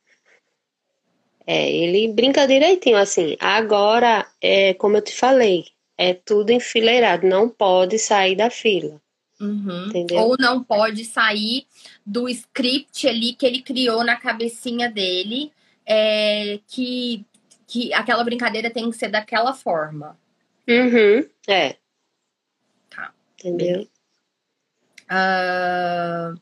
É, 1.47 1.71
ele 1.71 2.13
brinca 2.13 2.47
direitinho 2.47 2.97
assim. 2.97 3.37
Agora, 3.39 4.27
é, 4.41 4.75
como 4.75 4.97
eu 4.97 5.03
te 5.03 5.15
falei, 5.15 5.67
é 5.97 6.13
tudo 6.13 6.51
enfileirado, 6.51 7.27
não 7.27 7.49
pode 7.49 7.99
sair 7.99 8.35
da 8.35 8.51
fila. 8.51 9.01
Uhum. 9.41 9.91
Ou 10.13 10.37
não 10.39 10.63
pode 10.63 11.05
sair 11.05 11.67
do 12.05 12.29
script 12.29 13.07
ali 13.07 13.35
que 13.35 13.47
ele 13.47 13.63
criou 13.63 14.03
na 14.03 14.17
cabecinha 14.17 14.91
dele, 14.91 15.53
é, 15.85 16.59
que, 16.67 17.25
que 17.67 17.93
aquela 17.93 18.25
brincadeira 18.25 18.71
tem 18.71 18.91
que 18.91 18.97
ser 18.97 19.09
daquela 19.09 19.55
forma. 19.55 20.19
Uhum. 20.69 21.29
É. 21.47 21.77
Tá. 22.91 23.13
Entendeu? 23.39 23.87
Uh, 25.05 26.35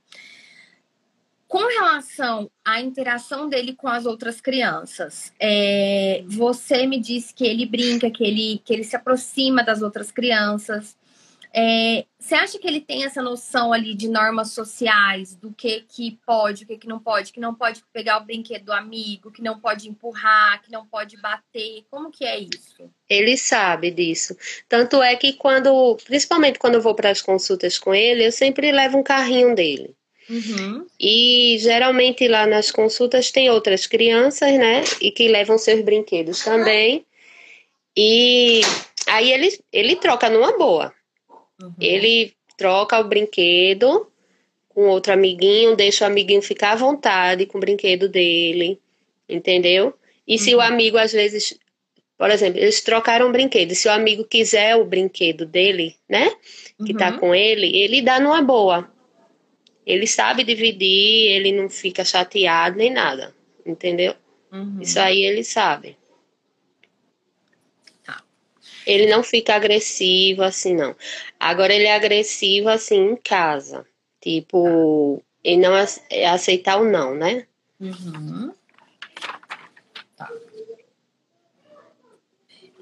com 1.55 1.69
relação 1.69 2.51
à 2.65 2.81
interação 2.81 3.49
dele 3.49 3.77
com 3.77 3.87
as 3.87 4.07
outras 4.07 4.41
crianças, 4.41 5.33
é, 5.39 6.25
você 6.27 6.85
me 6.85 6.99
disse 6.99 7.33
que 7.33 7.47
ele 7.47 7.65
brinca, 7.65 8.11
que 8.11 8.25
ele, 8.25 8.61
que 8.65 8.73
ele 8.73 8.83
se 8.83 8.97
aproxima 8.97 9.63
das 9.63 9.81
outras 9.81 10.11
crianças. 10.11 10.97
É, 11.55 12.07
você 12.19 12.35
acha 12.35 12.59
que 12.59 12.67
ele 12.67 12.81
tem 12.81 13.05
essa 13.05 13.23
noção 13.23 13.73
ali 13.73 13.95
de 13.95 14.09
normas 14.09 14.51
sociais, 14.51 15.37
do 15.37 15.53
que 15.53 15.83
que 15.83 16.19
pode, 16.27 16.65
o 16.65 16.67
que 16.67 16.77
que 16.77 16.89
não 16.89 16.99
pode, 16.99 17.33
que 17.33 17.39
não 17.39 17.55
pode 17.55 17.85
pegar 17.93 18.19
o 18.19 18.25
brinquedo 18.25 18.65
do 18.65 18.73
amigo, 18.73 19.31
que 19.31 19.41
não 19.41 19.61
pode 19.61 19.89
empurrar, 19.89 20.61
que 20.61 20.73
não 20.73 20.85
pode 20.85 21.17
bater? 21.19 21.85
Como 21.89 22.11
que 22.11 22.25
é 22.25 22.37
isso? 22.37 22.91
Ele 23.09 23.37
sabe 23.37 23.93
disso. 23.93 24.37
Tanto 24.69 25.01
é 25.01 25.15
que 25.15 25.35
quando, 25.35 25.97
principalmente 26.05 26.59
quando 26.59 26.75
eu 26.75 26.83
vou 26.83 26.97
para 26.97 27.11
as 27.11 27.23
consultas 27.23 27.79
com 27.79 27.95
ele, 27.95 28.27
eu 28.27 28.33
sempre 28.33 28.73
levo 28.73 28.99
um 28.99 29.05
carrinho 29.05 29.55
dele. 29.55 29.95
Uhum. 30.29 30.87
E 30.99 31.57
geralmente 31.61 32.27
lá 32.29 32.47
nas 32.47 32.71
consultas 32.71 33.31
tem 33.31 33.51
outras 33.51 33.87
crianças, 33.87 34.53
né? 34.53 34.83
E 35.01 35.11
que 35.11 35.29
levam 35.29 35.59
seus 35.59 35.83
brinquedos 35.83 36.43
também. 36.43 37.05
E 37.97 38.63
aí 39.07 39.33
ele, 39.33 39.59
ele 39.73 39.97
troca 39.97 40.29
numa 40.31 40.57
boa. 40.57 40.93
Uhum. 41.63 41.75
Ele 41.81 42.33
troca 42.57 42.99
o 42.99 43.05
brinquedo 43.05 44.07
com 44.69 44.89
outro 44.89 45.13
amiguinho, 45.13 45.77
deixa 45.77 46.05
o 46.05 46.09
amiguinho 46.09 46.43
ficar 46.43 46.73
à 46.73 46.77
vontade 46.77 47.47
com 47.47 47.59
o 47.59 47.61
brinquedo 47.61 48.09
dele, 48.09 48.81
entendeu? 49.29 49.95
E 50.27 50.33
uhum. 50.33 50.39
se 50.39 50.55
o 50.55 50.59
uhum. 50.59 50.65
amigo, 50.65 50.99
às 50.99 51.13
vezes, 51.13 51.57
por 52.19 52.31
exemplo, 52.31 52.59
eles 52.59 52.81
trocaram 52.81 53.29
o 53.29 53.33
brinquedo, 53.33 53.75
se 53.75 53.87
o 53.87 53.93
amigo 53.93 54.25
quiser 54.25 54.75
o 54.75 54.85
brinquedo 54.85 55.47
dele, 55.47 55.95
né, 56.09 56.29
que 56.85 56.93
tá 56.93 57.07
uhum. 57.07 57.13
tá 57.13 57.19
com 57.19 57.35
ele, 57.35 57.77
ele 57.77 58.03
dá 58.03 58.19
numa 58.19 58.43
boa. 58.43 58.93
Ele 59.87 60.07
sabe 60.07 60.45
dividir, 60.45 61.33
ele 61.33 61.53
não 61.53 61.69
fica 61.69 62.05
chateado 62.05 62.77
nem 62.77 62.91
nada, 62.91 63.35
entendeu? 63.67 64.15
Uhum. 64.51 64.81
Isso 64.81 64.99
aí 64.99 65.25
ele 65.25 65.45
sabe. 65.45 65.97
Ele 68.87 69.07
não 69.07 69.23
fica 69.23 69.55
agressivo 69.55 70.43
assim, 70.43 70.75
não. 70.75 70.95
Agora 71.41 71.73
ele 71.73 71.85
é 71.85 71.95
agressivo 71.95 72.69
assim 72.69 73.13
em 73.13 73.17
casa. 73.17 73.87
Tipo, 74.21 75.23
ele 75.43 75.61
não 75.61 75.75
é 75.75 76.27
aceitar 76.27 76.81
o 76.81 76.85
não, 76.85 77.15
né? 77.15 77.47
Uhum. 77.81 78.53
Tá. 80.17 80.31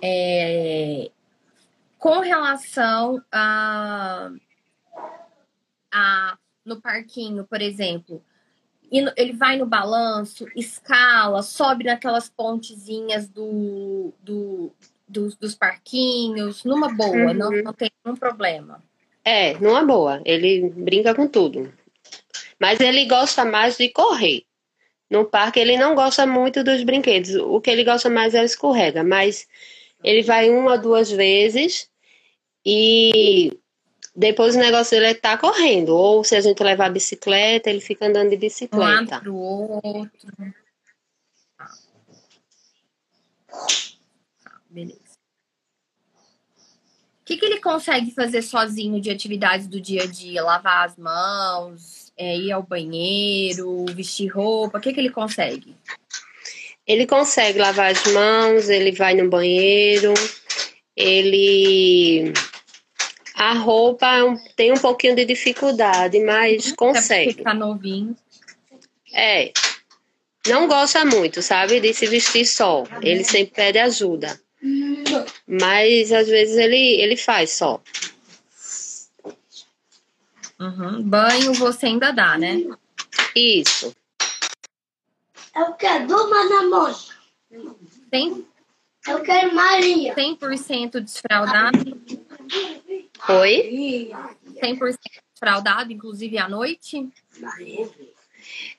É, 0.02 1.10
com 1.98 2.18
relação 2.18 3.22
a, 3.30 4.30
a 5.92 6.38
no 6.64 6.80
parquinho, 6.80 7.44
por 7.44 7.60
exemplo, 7.60 8.22
ele 9.16 9.32
vai 9.32 9.56
no 9.56 9.66
balanço, 9.66 10.46
escala, 10.54 11.42
sobe 11.42 11.84
naquelas 11.84 12.28
pontezinhas 12.28 13.28
do, 13.28 14.12
do, 14.20 14.70
dos, 15.08 15.34
dos 15.36 15.54
parquinhos, 15.54 16.62
numa 16.64 16.92
boa, 16.92 17.28
uhum. 17.28 17.34
não, 17.34 17.50
não 17.62 17.72
tem 17.72 17.90
nenhum 18.04 18.16
problema. 18.16 18.82
É, 19.24 19.54
numa 19.58 19.84
boa. 19.84 20.20
Ele 20.24 20.68
brinca 20.70 21.14
com 21.14 21.26
tudo. 21.26 21.72
Mas 22.58 22.80
ele 22.80 23.06
gosta 23.06 23.44
mais 23.44 23.76
de 23.76 23.88
correr. 23.88 24.44
No 25.08 25.24
parque 25.24 25.60
ele 25.60 25.76
não 25.76 25.94
gosta 25.94 26.26
muito 26.26 26.64
dos 26.64 26.82
brinquedos. 26.82 27.34
O 27.36 27.60
que 27.60 27.70
ele 27.70 27.84
gosta 27.84 28.10
mais 28.10 28.34
é 28.34 28.44
escorrega. 28.44 29.04
Mas 29.04 29.46
ele 30.02 30.22
vai 30.22 30.50
uma, 30.50 30.76
duas 30.76 31.10
vezes 31.10 31.88
e 32.64 33.56
depois 34.14 34.54
o 34.54 34.58
negócio 34.58 34.90
dele 34.92 35.06
é 35.06 35.10
estar 35.12 35.36
tá 35.36 35.38
correndo. 35.38 35.90
Ou 35.90 36.22
se 36.22 36.36
a 36.36 36.40
gente 36.40 36.62
levar 36.62 36.86
a 36.86 36.90
bicicleta, 36.90 37.70
ele 37.70 37.80
fica 37.80 38.06
andando 38.06 38.30
de 38.30 38.36
bicicleta. 38.36 38.76
Um 38.76 39.10
lado 39.10 39.20
pro 39.22 39.34
outro. 39.36 40.32
Beleza. 44.68 45.00
O 47.20 47.24
que, 47.24 47.36
que 47.36 47.44
ele 47.44 47.60
consegue 47.60 48.10
fazer 48.10 48.42
sozinho 48.42 49.00
de 49.00 49.10
atividades 49.10 49.66
do 49.66 49.80
dia 49.80 50.02
a 50.02 50.06
dia? 50.06 50.42
Lavar 50.42 50.86
as 50.86 50.96
mãos, 50.96 52.12
é, 52.16 52.36
ir 52.36 52.52
ao 52.52 52.62
banheiro, 52.62 53.86
vestir 53.94 54.28
roupa? 54.28 54.78
O 54.78 54.80
que, 54.80 54.92
que 54.92 55.00
ele 55.00 55.10
consegue? 55.10 55.76
Ele 56.86 57.06
consegue 57.06 57.58
lavar 57.58 57.92
as 57.92 58.12
mãos, 58.12 58.68
ele 58.68 58.90
vai 58.92 59.14
no 59.14 59.30
banheiro, 59.30 60.12
ele. 60.96 62.32
A 63.42 63.54
roupa 63.54 64.06
é 64.06 64.36
tem 64.54 64.70
um 64.70 64.78
pouquinho 64.78 65.16
de 65.16 65.24
dificuldade, 65.24 66.20
mas 66.20 66.66
uhum. 66.66 66.76
consegue. 66.76 67.42
Tá 67.42 67.52
novinho. 67.52 68.16
É. 69.12 69.52
Não 70.46 70.68
gosta 70.68 71.04
muito, 71.04 71.42
sabe, 71.42 71.80
de 71.80 71.92
se 71.92 72.06
vestir 72.06 72.46
só. 72.46 72.84
Ele 73.02 73.24
sempre 73.24 73.52
pede 73.52 73.80
ajuda. 73.80 74.40
Mas 75.44 76.12
às 76.12 76.28
vezes 76.28 76.56
ele, 76.56 77.00
ele 77.00 77.16
faz 77.16 77.50
só. 77.50 77.82
Uhum. 80.60 81.02
Banho 81.02 81.52
você 81.54 81.86
ainda 81.86 82.12
dá, 82.12 82.38
né? 82.38 82.62
Isso. 83.34 83.92
Eu 85.56 85.72
quero 85.72 86.04
uma 86.04 86.48
namora. 86.48 86.94
Tem 88.08 88.46
Eu 89.08 89.20
quero 89.22 89.52
Maria. 89.52 90.14
100% 90.14 91.00
desfraldado? 91.00 92.00
Oi? 93.28 94.10
100% 94.62 94.96
desfraldado, 95.32 95.92
inclusive 95.92 96.38
à 96.38 96.48
noite? 96.48 97.08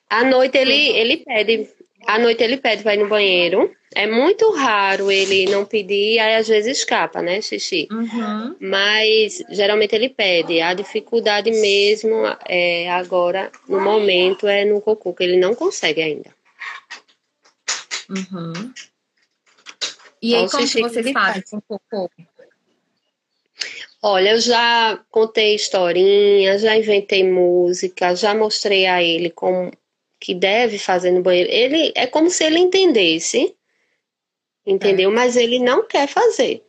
À 0.10 0.24
noite 0.24 0.58
ele, 0.58 0.90
ele 0.90 1.18
pede. 1.18 1.70
À 2.06 2.20
noite 2.20 2.44
ele 2.44 2.58
pede 2.58 2.88
ir 2.88 2.98
no 2.98 3.08
banheiro. 3.08 3.74
É 3.96 4.08
muito 4.08 4.52
raro 4.52 5.12
ele 5.12 5.46
não 5.46 5.66
pedir, 5.66 6.20
aí 6.20 6.36
às 6.36 6.48
vezes 6.48 6.80
escapa, 6.80 7.22
né, 7.22 7.42
xixi? 7.42 7.88
Uhum. 7.92 8.56
Mas 8.60 9.44
geralmente 9.50 9.94
ele 9.96 10.10
pede. 10.10 10.60
A 10.62 10.74
dificuldade 10.74 11.52
mesmo 11.52 12.24
é 12.48 12.90
agora, 12.92 13.52
no 13.68 13.80
momento, 13.80 14.48
é 14.48 14.66
no 14.66 14.82
cocô, 14.82 15.14
que 15.14 15.24
ele 15.24 15.38
não 15.38 15.54
consegue 15.54 16.02
ainda. 16.02 16.36
Uhum. 18.10 18.74
E 20.22 20.36
aí, 20.36 20.50
como 20.50 20.68
que 20.68 20.82
vocês 20.82 21.12
fazem 21.12 21.14
faz. 21.14 21.50
com 21.50 21.58
o 21.58 21.62
cocô? 21.62 22.10
Olha, 24.06 24.32
eu 24.32 24.40
já 24.42 25.02
contei 25.10 25.56
historinha, 25.56 26.60
já 26.60 26.76
inventei 26.76 27.24
música, 27.24 28.14
já 28.14 28.36
mostrei 28.36 28.86
a 28.86 29.02
ele 29.02 29.30
como 29.30 29.72
que 30.20 30.36
deve 30.36 30.78
fazer 30.78 31.12
no 31.12 31.22
banheiro. 31.22 31.50
Ele 31.50 31.94
é 31.96 32.06
como 32.06 32.30
se 32.30 32.44
ele 32.44 32.60
entendesse, 32.60 33.56
entendeu? 34.66 35.10
Mas 35.10 35.38
ele 35.38 35.58
não 35.58 35.88
quer 35.88 36.10
fazer. 36.10 36.62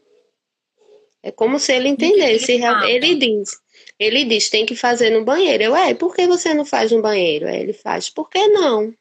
É 1.25 1.33
como 1.33 1.59
se 1.59 1.73
ele 1.73 1.89
entendesse. 1.89 2.53
Ele 2.87 3.17
diz, 3.17 3.61
ele 3.99 4.25
diz, 4.27 4.49
tem 4.49 4.65
que 4.65 4.77
fazer 4.77 5.11
no 5.11 5.25
banheiro. 5.25 5.65
Eu, 5.65 5.75
é, 5.75 5.93
por 5.93 6.15
que 6.15 6.29
você 6.29 6.55
não 6.55 6.65
faz 6.65 6.93
no 6.93 7.03
banheiro? 7.03 7.49
Aí 7.49 7.59
ele 7.59 7.73
faz, 7.73 8.09
por 8.09 8.31
que 8.31 8.47
não? 8.47 8.95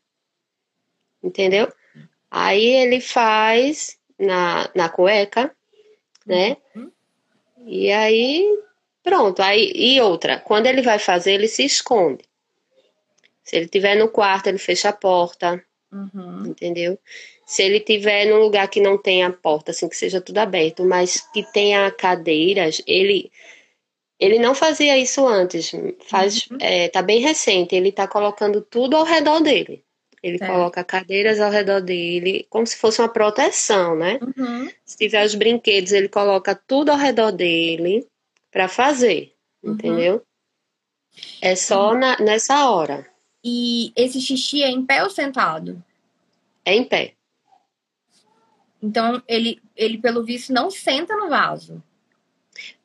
Entendeu? 1.21 1.71
Aí 2.31 2.65
ele 2.65 2.99
faz 2.99 3.95
na, 4.17 4.71
na 4.73 4.89
cueca, 4.89 5.55
né? 6.25 6.57
Uhum. 6.75 6.92
E 7.65 7.91
aí, 7.91 8.59
pronto. 9.03 9.41
Aí, 9.41 9.71
e 9.75 10.01
outra, 10.01 10.39
quando 10.39 10.67
ele 10.67 10.81
vai 10.81 10.99
fazer, 10.99 11.33
ele 11.33 11.47
se 11.47 11.63
esconde. 11.63 12.23
Se 13.43 13.55
ele 13.57 13.65
estiver 13.65 13.95
no 13.95 14.07
quarto, 14.07 14.47
ele 14.47 14.57
fecha 14.57 14.89
a 14.89 14.93
porta, 14.93 15.63
Uhum. 15.91 16.47
entendeu? 16.47 16.97
Se 17.45 17.61
ele 17.61 17.77
estiver 17.77 18.25
num 18.25 18.39
lugar 18.39 18.67
que 18.67 18.81
não 18.81 18.97
tenha 18.97 19.29
porta, 19.31 19.71
assim, 19.71 19.87
que 19.87 19.95
seja 19.97 20.19
tudo 20.21 20.37
aberto, 20.39 20.83
mas 20.83 21.21
que 21.33 21.43
tenha 21.51 21.91
cadeiras, 21.91 22.81
ele 22.87 23.31
ele 24.19 24.39
não 24.39 24.55
fazia 24.55 24.97
isso 24.97 25.27
antes. 25.27 25.71
Faz, 26.07 26.47
Uhum. 26.49 26.57
é, 26.61 26.87
tá 26.87 27.01
bem 27.01 27.19
recente. 27.19 27.75
Ele 27.75 27.91
tá 27.91 28.07
colocando 28.07 28.61
tudo 28.61 28.95
ao 28.95 29.03
redor 29.03 29.41
dele. 29.41 29.82
Ele 30.23 30.37
Certo. 30.37 30.51
coloca 30.51 30.83
cadeiras 30.85 31.41
ao 31.41 31.51
redor 31.51 31.81
dele, 31.81 32.47
como 32.49 32.65
se 32.65 32.77
fosse 32.77 33.01
uma 33.01 33.09
proteção, 33.09 33.93
né? 33.95 34.19
Uhum. 34.21 34.71
Se 34.85 34.95
tiver 34.97 35.25
os 35.25 35.35
brinquedos, 35.35 35.91
ele 35.91 36.07
coloca 36.07 36.55
tudo 36.55 36.91
ao 36.91 36.97
redor 36.97 37.31
dele 37.31 38.07
para 38.49 38.69
fazer, 38.69 39.33
Uhum. 39.61 39.73
entendeu? 39.73 40.23
É 41.41 41.55
só 41.57 41.93
na- 41.93 42.17
nessa 42.19 42.69
hora. 42.69 43.05
E 43.43 43.91
esse 43.97 44.21
xixi 44.21 44.63
é 44.63 44.69
em 44.69 44.85
pé 44.85 45.03
ou 45.03 45.09
sentado? 45.09 45.83
É 46.63 46.73
em 46.73 46.85
pé. 46.85 47.13
Então, 48.81 49.21
ele, 49.27 49.61
ele 49.75 49.97
pelo 49.97 50.23
visto, 50.23 50.53
não 50.53 50.71
senta 50.71 51.15
no 51.17 51.29
vaso. 51.29 51.83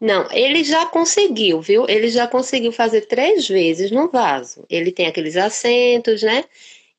Não, 0.01 0.31
ele 0.33 0.65
já 0.65 0.87
conseguiu, 0.87 1.61
viu? 1.61 1.87
Ele 1.89 2.09
já 2.09 2.27
conseguiu 2.27 2.73
fazer 2.73 3.03
três 3.03 3.47
vezes 3.47 3.91
no 3.91 4.09
vaso. 4.09 4.65
Ele 4.69 4.91
tem 4.91 5.07
aqueles 5.07 5.37
assentos, 5.37 6.23
né? 6.23 6.45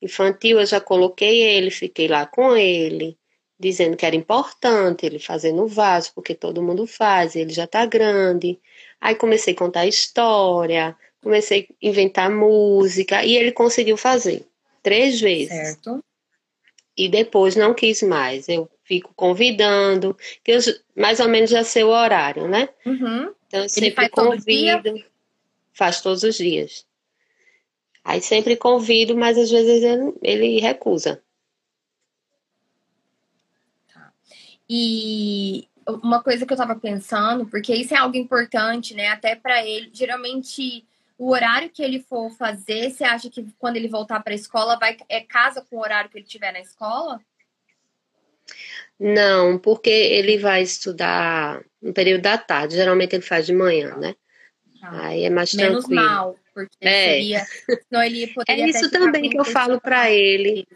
Infantil, 0.02 0.60
eu 0.60 0.66
já 0.66 0.80
coloquei 0.80 1.42
ele, 1.42 1.70
fiquei 1.70 2.08
lá 2.08 2.26
com 2.26 2.56
ele, 2.56 3.16
dizendo 3.58 3.96
que 3.96 4.06
era 4.06 4.16
importante 4.16 5.04
ele 5.04 5.18
fazer 5.18 5.52
no 5.52 5.66
vaso, 5.66 6.12
porque 6.14 6.34
todo 6.34 6.62
mundo 6.62 6.86
faz, 6.86 7.36
ele 7.36 7.52
já 7.52 7.66
tá 7.66 7.84
grande. 7.84 8.58
Aí 9.00 9.14
comecei 9.14 9.54
a 9.54 9.56
contar 9.56 9.86
história, 9.86 10.96
comecei 11.22 11.68
a 11.70 11.86
inventar 11.86 12.30
música, 12.30 13.24
e 13.24 13.36
ele 13.36 13.52
conseguiu 13.52 13.96
fazer 13.96 14.46
três 14.82 15.20
vezes. 15.20 15.48
Certo? 15.48 16.02
e 17.00 17.08
depois 17.08 17.56
não 17.56 17.72
quis 17.72 18.02
mais. 18.02 18.46
Eu 18.46 18.68
fico 18.84 19.12
convidando, 19.14 20.14
que 20.44 20.52
eu 20.52 20.58
mais 20.94 21.18
ou 21.18 21.28
menos 21.28 21.48
já 21.48 21.64
sei 21.64 21.82
o 21.82 21.88
horário, 21.88 22.46
né? 22.46 22.68
Uhum. 22.84 23.32
Então 23.46 23.62
eu 23.62 23.68
sempre 23.70 24.08
todo 24.10 24.36
dia? 24.44 24.76
convido, 24.76 25.04
faz 25.72 26.02
todos 26.02 26.22
os 26.22 26.36
dias. 26.36 26.84
Aí 28.04 28.20
sempre 28.20 28.56
convido, 28.56 29.16
mas 29.16 29.36
às 29.36 29.50
vezes 29.50 29.82
ele, 29.82 30.14
ele 30.22 30.60
recusa. 30.60 31.22
E 34.68 35.68
uma 35.86 36.22
coisa 36.22 36.46
que 36.46 36.52
eu 36.52 36.56
tava 36.56 36.76
pensando, 36.76 37.46
porque 37.46 37.74
isso 37.74 37.94
é 37.94 37.98
algo 37.98 38.16
importante, 38.16 38.94
né? 38.94 39.08
Até 39.08 39.34
pra 39.34 39.66
ele. 39.66 39.90
Geralmente, 39.92 40.86
o 41.18 41.30
horário 41.30 41.70
que 41.70 41.82
ele 41.82 42.00
for 42.00 42.30
fazer, 42.30 42.90
você 42.90 43.04
acha 43.04 43.28
que 43.28 43.44
quando 43.58 43.76
ele 43.76 43.88
voltar 43.88 44.22
pra 44.22 44.34
escola, 44.34 44.78
vai 44.78 44.96
é 45.08 45.20
casa 45.20 45.60
com 45.68 45.76
o 45.76 45.80
horário 45.80 46.08
que 46.08 46.18
ele 46.18 46.26
tiver 46.26 46.52
na 46.52 46.60
escola? 46.60 47.20
Não, 48.98 49.58
porque 49.58 49.90
ele 49.90 50.38
vai 50.38 50.62
estudar 50.62 51.64
no 51.80 51.92
período 51.92 52.22
da 52.22 52.36
tarde, 52.36 52.74
geralmente 52.76 53.14
ele 53.14 53.22
faz 53.22 53.46
de 53.46 53.54
manhã, 53.54 53.96
né? 53.96 54.14
Tá. 54.80 55.06
Aí 55.06 55.24
é 55.24 55.30
mais 55.30 55.52
Menos 55.52 55.84
tranquilo. 55.84 56.02
mal, 56.02 56.38
porque 56.54 56.76
É. 56.80 57.04
seria. 57.04 57.46
Senão 57.88 58.02
ele 58.02 58.24
É 58.24 58.26
poderia 58.28 58.64
até 58.64 58.70
isso 58.78 58.90
também 58.90 59.28
que 59.30 59.38
eu 59.38 59.44
falo 59.44 59.80
na- 59.84 60.10
ele. 60.10 60.66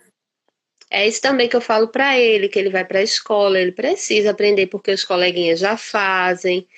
É 0.90 1.06
isso 1.08 1.20
também 1.20 1.48
que 1.48 1.56
eu 1.56 1.60
falo 1.60 1.88
pra 1.88 2.18
ele, 2.18 2.48
que 2.48 2.58
ele 2.58 2.70
vai 2.70 2.84
pra 2.84 3.02
escola, 3.02 3.58
ele 3.58 3.72
precisa 3.72 4.30
aprender 4.30 4.66
porque 4.68 4.92
os 4.92 5.04
coleguinhas 5.04 5.58
já 5.58 5.76
fazem. 5.76 6.68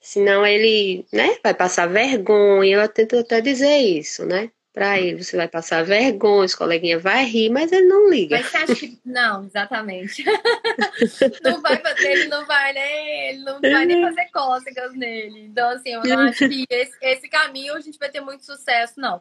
Senão 0.00 0.44
ele, 0.44 1.06
né, 1.12 1.36
vai 1.44 1.54
passar 1.54 1.86
vergonha. 1.86 2.78
Eu 2.78 2.88
tento 2.88 3.16
até 3.18 3.40
dizer 3.40 3.76
isso, 3.78 4.24
né? 4.26 4.50
Pra 4.72 4.98
ele, 4.98 5.22
você 5.22 5.36
vai 5.36 5.46
passar 5.46 5.84
vergonha, 5.84 6.46
os 6.46 6.54
coleguinhas 6.54 7.02
vai 7.02 7.26
rir, 7.26 7.50
mas 7.50 7.70
ele 7.70 7.86
não 7.86 8.08
liga. 8.08 8.36
Mas 8.38 8.46
você 8.46 8.56
acha 8.56 8.74
que. 8.74 8.98
Não, 9.04 9.44
exatamente. 9.44 10.24
não 11.44 11.60
vai 11.60 11.76
fazer, 11.76 12.10
ele 12.10 12.28
não 12.28 12.46
vai 12.46 12.72
nem. 12.72 13.28
Ele 13.28 13.38
não 13.44 13.60
vai 13.60 13.84
nem 13.84 14.00
fazer 14.00 14.30
cócegas 14.32 14.94
nele. 14.94 15.40
Então, 15.40 15.68
assim, 15.68 15.90
eu 15.90 16.02
não 16.02 16.20
acho 16.20 16.48
que 16.48 16.64
esse, 16.70 16.96
esse 17.02 17.28
caminho 17.28 17.74
a 17.74 17.80
gente 17.80 17.98
vai 17.98 18.08
ter 18.10 18.22
muito 18.22 18.46
sucesso, 18.46 18.94
não. 18.98 19.20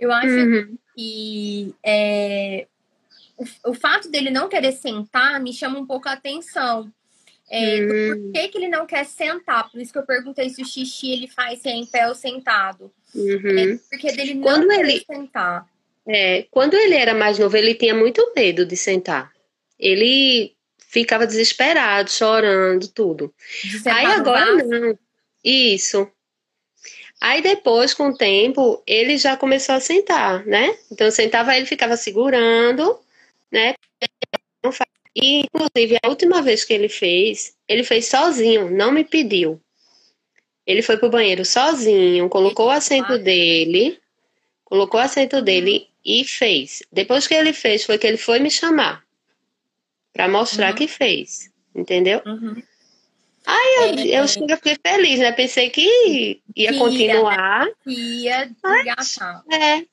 Eu 0.00 0.10
acho 0.12 0.28
Uhum. 0.28 0.78
que 0.94 1.74
é, 1.84 2.66
o, 3.36 3.70
o 3.70 3.74
fato 3.74 4.10
dele 4.10 4.30
não 4.30 4.48
querer 4.48 4.72
sentar 4.72 5.38
me 5.40 5.52
chama 5.52 5.78
um 5.78 5.86
pouco 5.86 6.08
a 6.08 6.12
atenção. 6.12 6.90
É, 7.48 7.80
do 7.80 7.92
Hum. 7.94 8.22
Por 8.24 8.32
que, 8.32 8.48
que 8.48 8.58
ele 8.58 8.68
não 8.68 8.86
quer 8.86 9.04
sentar? 9.04 9.70
Por 9.70 9.80
isso 9.80 9.92
que 9.92 9.98
eu 9.98 10.06
perguntei 10.06 10.48
se 10.50 10.60
o 10.62 10.64
xixi 10.64 11.12
ele 11.12 11.28
faz 11.28 11.60
se 11.62 11.68
é 11.68 11.72
em 11.72 11.86
pé 11.86 12.08
ou 12.08 12.14
sentado. 12.14 12.90
Uhum. 13.14 13.58
É, 13.74 13.78
porque 13.90 14.12
dele 14.12 14.34
não 14.34 14.42
Quando 14.42 14.72
ele- 14.72 15.04
sentar. 15.04 15.66
É, 16.08 16.46
quando 16.50 16.74
ele 16.74 16.94
era 16.94 17.14
mais 17.14 17.38
novo, 17.38 17.56
ele 17.56 17.74
tinha 17.74 17.94
muito 17.94 18.32
medo 18.34 18.64
de 18.64 18.76
sentar. 18.76 19.32
Ele 19.78 20.54
ficava 20.88 21.26
desesperado, 21.26 22.10
chorando, 22.10 22.88
tudo. 22.88 23.34
Aí 23.86 24.06
agora 24.06 24.54
não. 24.64 24.98
Isso. 25.44 26.08
Aí 27.20 27.40
depois, 27.42 27.94
com 27.94 28.08
o 28.08 28.16
tempo, 28.16 28.82
ele 28.86 29.16
já 29.16 29.36
começou 29.36 29.74
a 29.74 29.80
sentar, 29.80 30.44
né? 30.46 30.76
Então 30.90 31.10
sentava, 31.10 31.56
ele 31.56 31.66
ficava 31.66 31.96
segurando, 31.96 32.98
né? 33.50 33.74
E, 35.16 35.40
inclusive, 35.40 35.96
a 36.02 36.08
última 36.10 36.42
vez 36.42 36.62
que 36.62 36.74
ele 36.74 36.90
fez, 36.90 37.56
ele 37.66 37.82
fez 37.82 38.06
sozinho, 38.06 38.70
não 38.70 38.92
me 38.92 39.02
pediu. 39.02 39.58
Ele 40.66 40.82
foi 40.82 40.98
pro 40.98 41.08
banheiro 41.08 41.42
sozinho, 41.42 42.28
colocou 42.28 42.66
o 42.66 42.70
assento 42.70 43.18
dele, 43.18 43.98
colocou 44.62 45.00
o 45.00 45.02
assento 45.02 45.40
dele 45.40 45.88
e 46.04 46.22
fez. 46.22 46.82
Depois 46.92 47.26
que 47.26 47.32
ele 47.32 47.54
fez, 47.54 47.84
foi 47.84 47.96
que 47.96 48.06
ele 48.06 48.18
foi 48.18 48.40
me 48.40 48.50
chamar 48.50 49.02
para 50.12 50.28
mostrar 50.28 50.70
Uhum. 50.70 50.76
que 50.76 50.86
fez, 50.86 51.50
entendeu? 51.74 52.20
Uhum. 52.26 52.62
Eu, 53.78 54.28
eu 54.48 54.56
fiquei 54.56 54.76
feliz, 54.84 55.18
né? 55.20 55.30
Pensei 55.32 55.70
que 55.70 56.42
ia 56.54 56.76
continuar. 56.76 57.68
Ia 57.86 58.50
engatar. 58.64 59.44
É, 59.52 59.86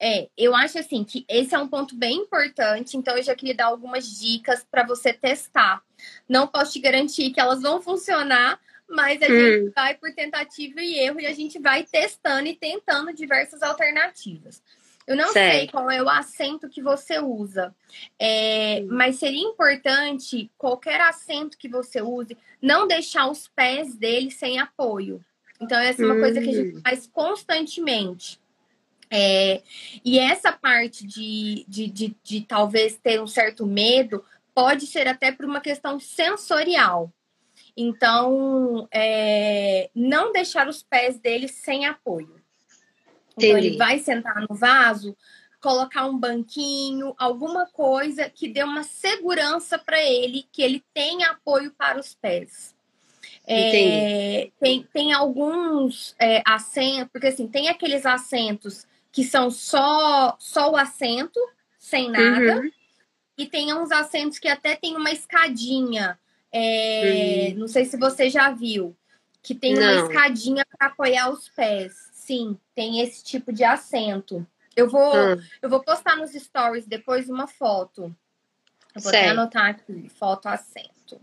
É, 0.00 0.28
eu 0.36 0.54
acho 0.54 0.78
assim 0.78 1.04
que 1.04 1.24
esse 1.28 1.54
é 1.54 1.58
um 1.58 1.68
ponto 1.68 1.94
bem 1.96 2.18
importante, 2.18 2.96
então 2.96 3.16
eu 3.16 3.22
já 3.22 3.34
queria 3.34 3.54
dar 3.54 3.66
algumas 3.66 4.18
dicas 4.20 4.66
para 4.70 4.84
você 4.84 5.12
testar. 5.12 5.82
Não 6.28 6.46
posso 6.46 6.72
te 6.72 6.80
garantir 6.80 7.30
que 7.30 7.40
elas 7.40 7.62
vão 7.62 7.80
funcionar, 7.80 8.60
mas 8.88 9.22
a 9.22 9.26
Hum. 9.26 9.38
gente 9.38 9.72
vai 9.74 9.94
por 9.94 10.12
tentativa 10.12 10.80
e 10.80 10.98
erro 10.98 11.20
e 11.20 11.26
a 11.26 11.32
gente 11.32 11.58
vai 11.58 11.84
testando 11.84 12.48
e 12.48 12.56
tentando 12.56 13.12
diversas 13.12 13.62
alternativas. 13.62 14.62
Eu 15.06 15.16
não 15.16 15.32
certo. 15.32 15.54
sei 15.54 15.68
qual 15.68 15.90
é 15.90 16.02
o 16.02 16.08
assento 16.08 16.68
que 16.68 16.82
você 16.82 17.18
usa, 17.18 17.74
é, 18.18 18.80
mas 18.88 19.16
seria 19.16 19.42
importante 19.42 20.50
qualquer 20.56 21.00
assento 21.00 21.58
que 21.58 21.68
você 21.68 22.00
use, 22.00 22.36
não 22.60 22.86
deixar 22.86 23.28
os 23.30 23.46
pés 23.48 23.94
dele 23.94 24.30
sem 24.30 24.58
apoio. 24.58 25.22
Então, 25.60 25.78
essa 25.78 26.02
é 26.02 26.06
uma 26.06 26.14
hum. 26.14 26.20
coisa 26.20 26.40
que 26.40 26.48
a 26.48 26.52
gente 26.52 26.76
hum. 26.76 26.80
faz 26.82 27.06
constantemente. 27.06 28.40
É, 29.16 29.62
e 30.04 30.18
essa 30.18 30.50
parte 30.50 31.06
de, 31.06 31.64
de, 31.68 31.86
de, 31.86 32.16
de 32.20 32.40
talvez 32.40 32.96
ter 32.96 33.22
um 33.22 33.28
certo 33.28 33.64
medo 33.64 34.24
pode 34.52 34.88
ser 34.88 35.06
até 35.06 35.30
por 35.30 35.44
uma 35.44 35.60
questão 35.60 36.00
sensorial. 36.00 37.12
Então, 37.76 38.88
é, 38.92 39.88
não 39.94 40.32
deixar 40.32 40.66
os 40.66 40.82
pés 40.82 41.16
dele 41.16 41.46
sem 41.46 41.86
apoio. 41.86 42.42
Então, 43.36 43.56
ele 43.56 43.76
vai 43.76 44.00
sentar 44.00 44.44
no 44.48 44.56
vaso, 44.56 45.16
colocar 45.60 46.06
um 46.06 46.18
banquinho, 46.18 47.14
alguma 47.16 47.66
coisa 47.66 48.28
que 48.28 48.48
dê 48.48 48.64
uma 48.64 48.82
segurança 48.82 49.78
para 49.78 50.02
ele, 50.02 50.44
que 50.50 50.60
ele 50.60 50.84
tenha 50.92 51.30
apoio 51.30 51.70
para 51.70 52.00
os 52.00 52.14
pés. 52.16 52.74
É, 53.46 54.50
tem, 54.58 54.82
tem 54.92 55.12
alguns 55.12 56.16
é, 56.18 56.42
assentos, 56.44 57.10
porque 57.12 57.28
assim, 57.28 57.46
tem 57.46 57.68
aqueles 57.68 58.04
assentos 58.04 58.84
que 59.14 59.22
são 59.22 59.48
só, 59.48 60.36
só 60.40 60.72
o 60.72 60.76
assento, 60.76 61.38
sem 61.78 62.10
nada, 62.10 62.56
uhum. 62.56 62.70
e 63.38 63.46
tem 63.46 63.72
uns 63.72 63.92
assentos 63.92 64.40
que 64.40 64.48
até 64.48 64.74
tem 64.74 64.96
uma 64.96 65.12
escadinha. 65.12 66.18
É, 66.50 67.50
uhum. 67.50 67.60
Não 67.60 67.68
sei 67.68 67.84
se 67.84 67.96
você 67.96 68.28
já 68.28 68.50
viu, 68.50 68.94
que 69.40 69.54
tem 69.54 69.74
não. 69.74 69.82
uma 69.82 70.06
escadinha 70.08 70.66
para 70.66 70.88
apoiar 70.88 71.30
os 71.30 71.48
pés. 71.48 71.92
Sim, 72.12 72.58
tem 72.74 73.02
esse 73.02 73.22
tipo 73.22 73.52
de 73.52 73.62
assento. 73.62 74.44
Eu 74.74 74.90
vou, 74.90 75.14
hum. 75.14 75.40
eu 75.62 75.70
vou 75.70 75.80
postar 75.80 76.16
nos 76.16 76.32
stories 76.32 76.84
depois 76.84 77.30
uma 77.30 77.46
foto. 77.46 78.12
Eu 78.96 79.00
vou 79.00 79.10
até 79.10 79.28
anotar 79.28 79.66
aqui, 79.66 80.08
foto 80.08 80.48
assento. 80.48 81.20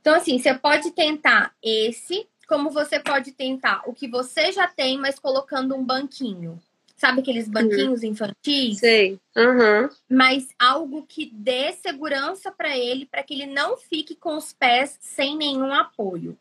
Então, 0.00 0.14
assim, 0.14 0.38
você 0.38 0.54
pode 0.54 0.92
tentar 0.92 1.54
esse, 1.62 2.26
como 2.48 2.70
você 2.70 2.98
pode 2.98 3.32
tentar 3.32 3.82
o 3.84 3.92
que 3.92 4.08
você 4.08 4.52
já 4.52 4.66
tem, 4.66 4.96
mas 4.96 5.18
colocando 5.18 5.76
um 5.76 5.84
banquinho. 5.84 6.58
Sabe 7.00 7.20
aqueles 7.20 7.46
uhum. 7.46 7.52
banquinhos 7.52 8.02
uhum. 8.02 8.10
infantis? 8.10 8.78
Sei. 8.78 9.18
Uhum. 9.34 9.88
Mas 10.06 10.48
algo 10.58 11.02
que 11.08 11.30
dê 11.32 11.72
segurança 11.72 12.52
para 12.52 12.76
ele, 12.76 13.06
para 13.06 13.22
que 13.22 13.32
ele 13.32 13.46
não 13.46 13.78
fique 13.78 14.14
com 14.14 14.36
os 14.36 14.52
pés 14.52 14.98
sem 15.00 15.34
nenhum 15.34 15.72
apoio. 15.72 16.36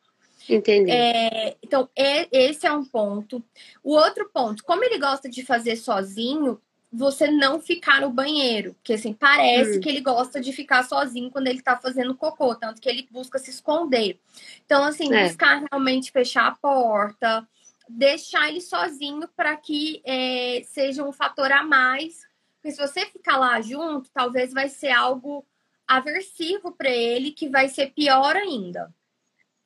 Entendi. 0.49 0.91
É, 0.91 1.55
então, 1.63 1.87
é, 1.95 2.27
esse 2.29 2.67
é 2.67 2.73
um 2.73 2.83
ponto. 2.83 3.41
O 3.81 3.93
outro 3.93 4.29
ponto, 4.33 4.61
como 4.65 4.83
ele 4.83 4.97
gosta 4.97 5.29
de 5.29 5.45
fazer 5.45 5.77
sozinho, 5.77 6.59
você 6.91 7.31
não 7.31 7.61
ficar 7.61 8.01
no 8.01 8.09
banheiro. 8.09 8.73
Porque, 8.73 8.91
assim, 8.91 9.13
parece 9.13 9.77
hum. 9.77 9.79
que 9.79 9.87
ele 9.87 10.01
gosta 10.01 10.41
de 10.41 10.51
ficar 10.51 10.83
sozinho 10.83 11.31
quando 11.31 11.47
ele 11.47 11.61
tá 11.61 11.77
fazendo 11.77 12.13
cocô, 12.15 12.53
tanto 12.53 12.81
que 12.81 12.89
ele 12.89 13.07
busca 13.09 13.39
se 13.39 13.49
esconder. 13.49 14.19
Então, 14.65 14.83
assim, 14.83 15.13
é. 15.13 15.23
buscar 15.23 15.63
realmente 15.71 16.11
fechar 16.11 16.47
a 16.47 16.55
porta, 16.55 17.47
deixar 17.89 18.47
ele 18.49 18.61
sozinho 18.61 19.27
para 19.35 19.57
que 19.57 20.01
é, 20.05 20.61
seja 20.63 21.03
um 21.03 21.11
fator 21.11 21.51
a 21.51 21.63
mais. 21.63 22.27
Porque 22.55 22.71
se 22.71 22.77
você 22.77 23.05
ficar 23.07 23.37
lá 23.37 23.59
junto, 23.61 24.11
talvez 24.11 24.53
vai 24.53 24.69
ser 24.69 24.91
algo 24.91 25.45
aversivo 25.87 26.71
para 26.71 26.89
ele, 26.89 27.31
que 27.31 27.49
vai 27.49 27.67
ser 27.67 27.91
pior 27.93 28.35
ainda. 28.35 28.93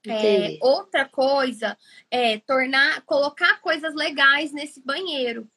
É, 0.05 0.57
outra 0.62 1.07
coisa 1.07 1.77
é 2.12 2.38
tornar, 2.39 3.01
colocar 3.03 3.62
coisas 3.62 3.95
legais 3.95 4.51
nesse 4.51 4.81
banheiro 4.81 5.49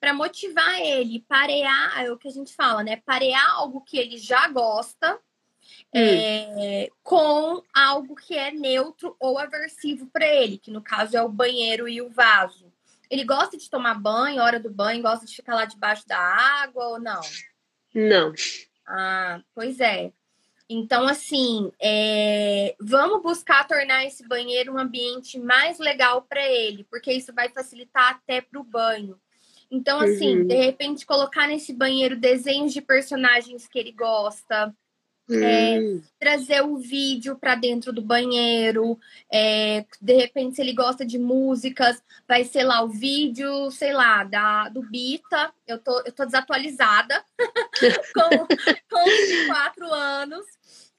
para 0.00 0.12
motivar 0.12 0.80
ele, 0.80 1.24
parear, 1.28 2.04
é 2.04 2.10
o 2.10 2.18
que 2.18 2.26
a 2.26 2.32
gente 2.32 2.52
fala, 2.52 2.82
né? 2.82 2.96
Parear 3.06 3.48
algo 3.50 3.80
que 3.82 3.96
ele 3.96 4.18
já 4.18 4.48
gosta 4.48 5.20
hum. 5.94 6.60
é, 6.60 6.88
com 7.02 7.62
algo 7.74 8.14
que 8.14 8.34
é 8.36 8.50
neutro 8.50 9.16
ou 9.20 9.38
aversivo 9.38 10.06
para 10.06 10.26
ele, 10.26 10.58
que 10.58 10.70
no 10.70 10.82
caso 10.82 11.16
é 11.16 11.22
o 11.22 11.28
banheiro 11.28 11.88
e 11.88 12.00
o 12.00 12.10
vaso. 12.10 12.72
Ele 13.10 13.24
gosta 13.24 13.58
de 13.58 13.68
tomar 13.68 13.94
banho, 13.94 14.42
hora 14.42 14.58
do 14.58 14.70
banho, 14.70 15.02
gosta 15.02 15.26
de 15.26 15.36
ficar 15.36 15.54
lá 15.54 15.66
debaixo 15.66 16.08
da 16.08 16.18
água 16.18 16.86
ou 16.86 17.00
não? 17.00 17.20
Não. 17.94 18.32
Ah, 18.86 19.40
pois 19.54 19.80
é. 19.80 20.12
Então, 20.68 21.06
assim, 21.06 21.70
é... 21.78 22.74
vamos 22.80 23.22
buscar 23.22 23.66
tornar 23.68 24.06
esse 24.06 24.26
banheiro 24.26 24.72
um 24.72 24.78
ambiente 24.78 25.38
mais 25.38 25.78
legal 25.78 26.22
para 26.22 26.48
ele, 26.48 26.84
porque 26.84 27.12
isso 27.12 27.34
vai 27.34 27.50
facilitar 27.50 28.12
até 28.12 28.40
para 28.40 28.58
o 28.58 28.64
banho. 28.64 29.20
Então, 29.70 30.00
assim, 30.00 30.40
uhum. 30.40 30.46
de 30.46 30.54
repente, 30.54 31.04
colocar 31.04 31.46
nesse 31.46 31.72
banheiro 31.72 32.16
desenhos 32.16 32.72
de 32.72 32.80
personagens 32.80 33.66
que 33.66 33.78
ele 33.78 33.92
gosta, 33.92 34.74
é, 35.34 35.80
hum. 35.80 36.02
trazer 36.18 36.62
o 36.62 36.76
vídeo 36.76 37.36
para 37.36 37.54
dentro 37.54 37.92
do 37.92 38.02
banheiro. 38.02 38.98
É, 39.32 39.84
de 40.00 40.14
repente, 40.14 40.56
se 40.56 40.62
ele 40.62 40.72
gosta 40.72 41.04
de 41.04 41.18
músicas, 41.18 42.02
vai 42.26 42.44
ser 42.44 42.64
lá 42.64 42.82
o 42.82 42.88
vídeo, 42.88 43.70
sei 43.70 43.92
lá, 43.92 44.24
da, 44.24 44.68
do 44.68 44.82
Bita. 44.82 45.52
Eu 45.66 45.78
tô, 45.78 46.00
eu 46.00 46.12
tô 46.12 46.24
desatualizada 46.24 47.24
com, 48.14 48.46
com 48.90 49.04
24 49.04 49.92
anos. 49.92 50.44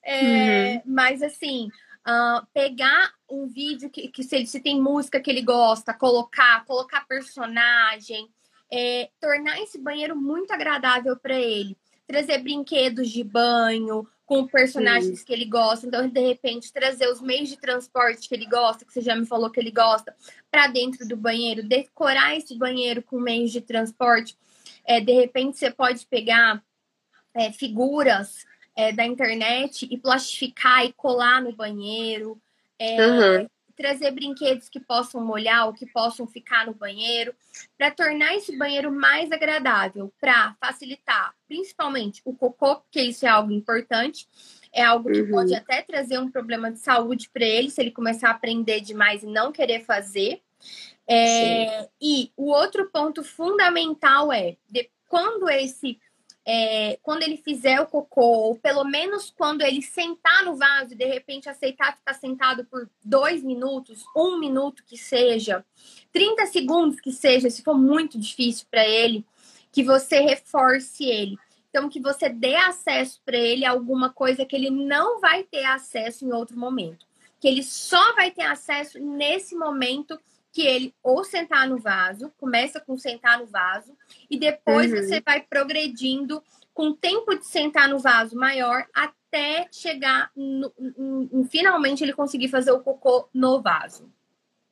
É, 0.03 0.75
uhum. 0.75 0.81
Mas 0.85 1.21
assim, 1.21 1.69
uh, 2.07 2.45
pegar 2.53 3.11
um 3.29 3.47
vídeo 3.47 3.89
que, 3.89 4.07
que 4.09 4.23
se, 4.23 4.45
se 4.45 4.59
tem 4.59 4.81
música 4.81 5.19
que 5.19 5.29
ele 5.29 5.41
gosta, 5.41 5.93
colocar, 5.93 6.65
colocar 6.65 7.07
personagem, 7.07 8.29
é, 8.71 9.09
tornar 9.19 9.59
esse 9.61 9.77
banheiro 9.79 10.15
muito 10.15 10.51
agradável 10.51 11.15
para 11.17 11.39
ele. 11.39 11.77
Trazer 12.05 12.39
brinquedos 12.39 13.09
de 13.09 13.23
banho, 13.23 14.07
com 14.25 14.47
personagens 14.47 15.19
Sim. 15.19 15.25
que 15.25 15.33
ele 15.33 15.45
gosta. 15.45 15.86
Então, 15.86 16.07
de 16.07 16.19
repente, 16.19 16.71
trazer 16.71 17.07
os 17.07 17.21
meios 17.21 17.49
de 17.49 17.57
transporte 17.57 18.27
que 18.27 18.36
ele 18.36 18.45
gosta, 18.45 18.86
que 18.86 18.93
você 18.93 19.01
já 19.01 19.15
me 19.15 19.25
falou 19.25 19.49
que 19.49 19.59
ele 19.59 19.71
gosta, 19.71 20.15
para 20.49 20.67
dentro 20.67 21.07
do 21.07 21.17
banheiro, 21.17 21.67
decorar 21.67 22.36
esse 22.36 22.57
banheiro 22.57 23.01
com 23.01 23.19
meios 23.19 23.51
de 23.51 23.62
transporte. 23.62 24.38
É, 24.86 24.99
de 24.99 25.13
repente, 25.13 25.57
você 25.57 25.71
pode 25.71 26.05
pegar 26.07 26.63
é, 27.33 27.51
figuras 27.51 28.45
é, 28.75 28.91
da 28.91 29.05
internet 29.05 29.88
e 29.89 29.97
plastificar 29.97 30.86
e 30.86 30.93
colar 30.93 31.41
no 31.41 31.53
banheiro. 31.53 32.41
Uhum 32.79 33.47
trazer 33.75 34.12
brinquedos 34.12 34.69
que 34.69 34.79
possam 34.79 35.25
molhar 35.25 35.67
ou 35.67 35.73
que 35.73 35.86
possam 35.86 36.27
ficar 36.27 36.65
no 36.65 36.73
banheiro, 36.73 37.33
para 37.77 37.91
tornar 37.91 38.36
esse 38.36 38.57
banheiro 38.57 38.91
mais 38.91 39.31
agradável, 39.31 40.12
para 40.19 40.55
facilitar 40.59 41.33
principalmente 41.47 42.21
o 42.25 42.33
cocô, 42.33 42.77
porque 42.77 43.01
isso 43.01 43.25
é 43.25 43.29
algo 43.29 43.51
importante. 43.51 44.27
É 44.75 44.83
algo 44.83 45.12
que 45.12 45.21
uhum. 45.21 45.29
pode 45.29 45.53
até 45.53 45.83
trazer 45.83 46.17
um 46.17 46.31
problema 46.31 46.71
de 46.71 46.79
saúde 46.79 47.29
para 47.31 47.45
ele, 47.45 47.69
se 47.69 47.79
ele 47.79 47.91
começar 47.91 48.29
a 48.29 48.31
aprender 48.31 48.81
demais 48.81 49.21
e 49.21 49.27
não 49.27 49.51
querer 49.51 49.86
fazer. 49.86 50.41
É, 51.07 51.88
e 52.01 52.31
o 52.36 52.49
outro 52.49 52.89
ponto 52.89 53.23
fundamental 53.23 54.33
é 54.33 54.55
de, 54.67 54.89
quando 55.07 55.47
esse 55.49 55.99
é, 56.45 56.97
quando 57.01 57.23
ele 57.23 57.38
fizer 57.38 57.79
o 57.79 57.86
cocô, 57.86 58.21
ou 58.21 58.56
pelo 58.56 58.84
menos 58.84 59.34
quando 59.36 59.62
ele 59.62 59.82
sentar 59.82 60.43
no 60.43 60.56
vaso 60.56 60.93
e 60.93 60.97
de 60.97 61.06
repente 61.06 61.49
aceitar 61.49 61.95
ficar 61.95 62.13
sentado 62.13 62.65
por 62.65 62.89
dois 63.03 63.41
minutos, 63.43 64.03
um 64.15 64.38
minuto 64.38 64.84
que 64.86 64.97
seja, 64.97 65.65
30 66.12 66.45
segundos 66.47 66.99
que 66.99 67.12
seja, 67.12 67.49
se 67.49 67.63
for 67.63 67.77
muito 67.77 68.19
difícil 68.19 68.65
para 68.69 68.86
ele, 68.86 69.25
que 69.71 69.84
você 69.84 70.19
reforce 70.19 71.06
ele. 71.06 71.38
Então, 71.69 71.89
que 71.89 71.99
você 71.99 72.29
dê 72.29 72.56
acesso 72.56 73.19
para 73.25 73.36
ele 73.36 73.65
a 73.65 73.71
alguma 73.71 74.12
coisa 74.12 74.45
que 74.45 74.56
ele 74.56 74.69
não 74.69 75.19
vai 75.19 75.43
ter 75.43 75.65
acesso 75.65 76.23
em 76.23 76.32
outro 76.32 76.56
momento. 76.56 77.08
Que 77.39 77.47
ele 77.47 77.63
só 77.63 78.13
vai 78.13 78.29
ter 78.29 78.43
acesso 78.43 78.99
nesse 78.99 79.56
momento 79.56 80.19
que 80.53 80.61
ele 80.61 80.93
ou 81.01 81.23
sentar 81.23 81.67
no 81.67 81.79
vaso, 81.79 82.31
começa 82.37 82.79
com 82.79 82.95
sentar 82.95 83.39
no 83.39 83.47
vaso, 83.47 83.97
e 84.29 84.37
depois 84.37 84.93
uhum. 84.93 85.01
você 85.01 85.19
vai 85.19 85.41
progredindo 85.41 86.41
com 86.73 86.89
o 86.89 86.93
tempo 86.93 87.35
de 87.35 87.45
sentar 87.47 87.89
no 87.89 87.97
vaso 87.97 88.35
maior 88.35 88.85
até 88.93 89.67
chegar 89.71 90.31
no, 90.35 90.71
no, 90.77 91.29
no, 91.31 91.43
finalmente 91.45 92.03
ele 92.03 92.13
conseguir 92.13 92.49
fazer 92.49 92.71
o 92.71 92.81
cocô 92.81 93.27
no 93.33 93.61
vaso. 93.61 94.07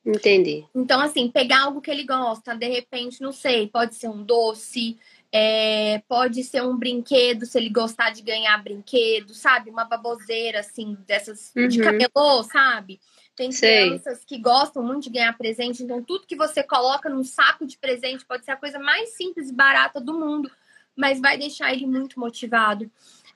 Entendi. 0.06 0.64
Então, 0.74 1.00
assim, 1.00 1.28
pegar 1.28 1.62
algo 1.62 1.80
que 1.80 1.90
ele 1.90 2.04
gosta, 2.04 2.54
de 2.54 2.68
repente, 2.68 3.20
não 3.20 3.32
sei, 3.32 3.68
pode 3.68 3.94
ser 3.94 4.08
um 4.08 4.22
doce, 4.22 4.98
é, 5.30 6.02
pode 6.08 6.44
ser 6.44 6.62
um 6.62 6.76
brinquedo, 6.76 7.46
se 7.46 7.56
ele 7.56 7.70
gostar 7.70 8.10
de 8.10 8.20
ganhar 8.22 8.62
brinquedo, 8.62 9.32
sabe? 9.32 9.70
Uma 9.70 9.84
baboseira, 9.84 10.60
assim, 10.60 10.96
dessas 11.06 11.52
uhum. 11.56 11.68
de 11.68 11.80
camelô, 11.80 12.42
sabe? 12.42 13.00
Tem 13.34 13.50
crianças 13.50 14.18
Sei. 14.18 14.26
que 14.26 14.38
gostam 14.38 14.82
muito 14.82 15.04
de 15.04 15.10
ganhar 15.10 15.36
presente, 15.36 15.82
então 15.82 16.02
tudo 16.02 16.26
que 16.26 16.36
você 16.36 16.62
coloca 16.62 17.08
num 17.08 17.24
saco 17.24 17.66
de 17.66 17.78
presente 17.78 18.26
pode 18.26 18.44
ser 18.44 18.50
a 18.50 18.56
coisa 18.56 18.78
mais 18.78 19.16
simples 19.16 19.48
e 19.48 19.54
barata 19.54 20.00
do 20.00 20.18
mundo, 20.18 20.50
mas 20.94 21.20
vai 21.20 21.38
deixar 21.38 21.72
ele 21.72 21.86
muito 21.86 22.20
motivado. 22.20 22.90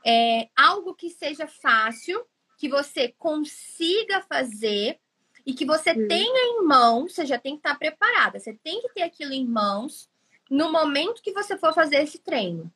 É, 0.04 0.48
algo 0.54 0.94
que 0.94 1.08
seja 1.08 1.46
fácil, 1.46 2.24
que 2.58 2.68
você 2.68 3.14
consiga 3.18 4.22
fazer 4.22 4.98
e 5.44 5.54
que 5.54 5.64
você 5.64 5.92
hum. 5.92 6.08
tenha 6.08 6.60
em 6.60 6.64
mãos, 6.64 7.14
você 7.14 7.24
já 7.24 7.38
tem 7.38 7.52
que 7.54 7.60
estar 7.60 7.78
preparada, 7.78 8.38
você 8.38 8.52
tem 8.52 8.82
que 8.82 8.88
ter 8.90 9.02
aquilo 9.02 9.32
em 9.32 9.46
mãos 9.46 10.10
no 10.50 10.70
momento 10.70 11.22
que 11.22 11.32
você 11.32 11.56
for 11.56 11.72
fazer 11.72 12.02
esse 12.02 12.18
treino. 12.18 12.70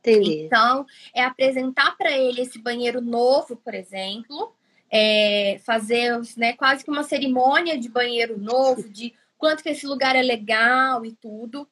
Entendi. 0.00 0.44
Então, 0.44 0.86
é 1.12 1.24
apresentar 1.24 1.96
para 1.96 2.12
ele 2.12 2.42
esse 2.42 2.58
banheiro 2.60 3.00
novo, 3.00 3.56
por 3.56 3.74
exemplo, 3.74 4.54
é 4.90 5.60
fazer 5.64 6.20
né, 6.36 6.52
quase 6.52 6.84
que 6.84 6.90
uma 6.90 7.02
cerimônia 7.02 7.78
de 7.78 7.88
banheiro 7.88 8.38
novo, 8.38 8.88
de 8.88 9.14
quanto 9.36 9.62
que 9.62 9.68
esse 9.68 9.86
lugar 9.86 10.16
é 10.16 10.22
legal 10.22 11.04
e 11.04 11.12
tudo. 11.12 11.68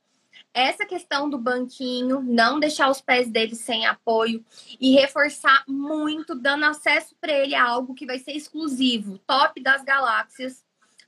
Essa 0.52 0.86
questão 0.86 1.28
do 1.28 1.38
banquinho, 1.38 2.20
não 2.20 2.60
deixar 2.60 2.88
os 2.88 3.00
pés 3.00 3.28
dele 3.28 3.54
sem 3.54 3.86
apoio 3.86 4.44
e 4.80 4.92
reforçar 4.92 5.64
muito, 5.66 6.34
dando 6.34 6.64
acesso 6.64 7.16
para 7.20 7.32
ele 7.32 7.54
a 7.54 7.64
algo 7.64 7.94
que 7.94 8.06
vai 8.06 8.18
ser 8.18 8.32
exclusivo, 8.32 9.18
top 9.26 9.60
das 9.60 9.82
galáxias, 9.82 10.64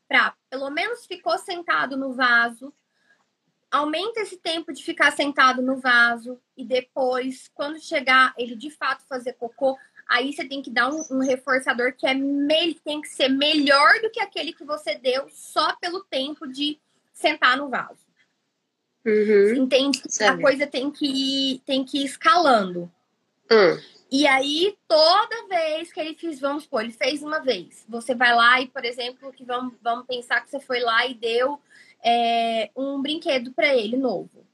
para 0.09 0.35
pelo 0.51 0.71
menos 0.71 1.07
ficou 1.07 1.37
sentado 1.38 1.97
no 1.97 2.12
vaso, 2.12 2.73
aumenta 3.71 4.21
esse 4.21 4.37
tempo 4.37 4.73
de 4.73 4.83
ficar 4.83 5.12
sentado 5.12 5.61
no 5.61 5.77
vaso 5.77 6.40
e 6.57 6.64
depois, 6.64 7.51
quando 7.55 7.81
chegar 7.81 8.33
ele 8.37 8.57
de 8.57 8.71
fato 8.71 9.05
fazer 9.09 9.35
cocô, 9.35 9.77
aí 10.09 10.33
você 10.33 10.45
tem 10.45 10.62
que 10.62 10.71
dar 10.71 10.88
um, 10.88 11.03
um 11.11 11.19
reforçador 11.21 11.92
que 11.92 12.07
é 12.07 12.14
tem 12.85 13.01
que 13.01 13.09
ser 13.09 13.29
melhor 13.29 14.01
do 14.01 14.11
que 14.11 14.21
aquele 14.21 14.53
que 14.53 14.64
você 14.64 14.95
deu 14.97 15.29
só 15.31 15.75
pelo 15.77 16.05
tempo 16.05 16.47
de 16.47 16.79
sentar 17.12 17.57
no 17.57 17.69
vaso. 17.69 18.07
Uhum. 19.05 19.55
Entende? 19.64 20.03
A 20.21 20.37
coisa 20.37 20.66
tem 20.66 20.90
que 20.90 21.07
ir, 21.07 21.61
tem 21.61 21.85
que 21.85 21.99
ir 21.99 22.05
escalando. 22.05 22.90
Hum. 23.51 23.81
E 24.11 24.27
aí, 24.27 24.77
toda 24.87 25.49
vez 25.49 25.92
que 25.92 26.01
ele 26.01 26.14
fez, 26.14 26.40
vamos 26.40 26.64
supor, 26.64 26.83
ele 26.83 26.92
fez 26.92 27.23
uma 27.23 27.40
vez. 27.40 27.85
Você 27.88 28.14
vai 28.14 28.35
lá 28.35 28.61
e, 28.61 28.69
por 28.69 28.85
exemplo, 28.85 29.33
que 29.33 29.45
vamos, 29.45 29.75
vamos 29.83 30.07
pensar 30.07 30.40
que 30.40 30.51
você 30.51 30.61
foi 30.61 30.81
lá 30.81 31.07
e 31.07 31.14
deu 31.14 31.61
é, 32.05 32.71
um 32.77 33.01
brinquedo 33.01 33.53
para 33.53 33.75
ele 33.75 33.97
novo. 33.97 34.47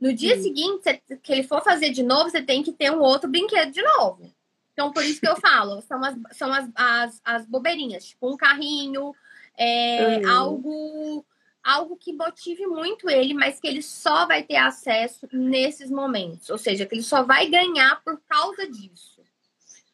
No 0.00 0.12
dia 0.14 0.36
hum. 0.36 0.42
seguinte, 0.42 1.02
que 1.22 1.32
ele 1.32 1.42
for 1.42 1.62
fazer 1.62 1.90
de 1.90 2.02
novo, 2.02 2.30
você 2.30 2.42
tem 2.42 2.62
que 2.62 2.72
ter 2.72 2.90
um 2.90 3.00
outro 3.00 3.28
brinquedo 3.28 3.70
de 3.70 3.82
novo. 3.82 4.32
Então, 4.80 4.92
por 4.92 5.04
isso 5.04 5.20
que 5.20 5.28
eu 5.28 5.36
falo, 5.36 5.82
são 5.82 6.02
as, 6.02 6.16
são 6.32 6.50
as, 6.50 6.70
as, 6.74 7.20
as 7.22 7.46
bobeirinhas, 7.46 8.06
tipo 8.06 8.32
um 8.32 8.36
carrinho, 8.36 9.14
é, 9.54 10.16
uhum. 10.16 10.30
algo, 10.30 11.26
algo 11.62 11.96
que 11.98 12.14
motive 12.14 12.66
muito 12.66 13.10
ele, 13.10 13.34
mas 13.34 13.60
que 13.60 13.68
ele 13.68 13.82
só 13.82 14.26
vai 14.26 14.42
ter 14.42 14.56
acesso 14.56 15.28
nesses 15.30 15.90
momentos. 15.90 16.48
Ou 16.48 16.56
seja, 16.56 16.86
que 16.86 16.94
ele 16.94 17.02
só 17.02 17.22
vai 17.22 17.46
ganhar 17.50 18.02
por 18.02 18.18
causa 18.26 18.66
disso. 18.66 19.20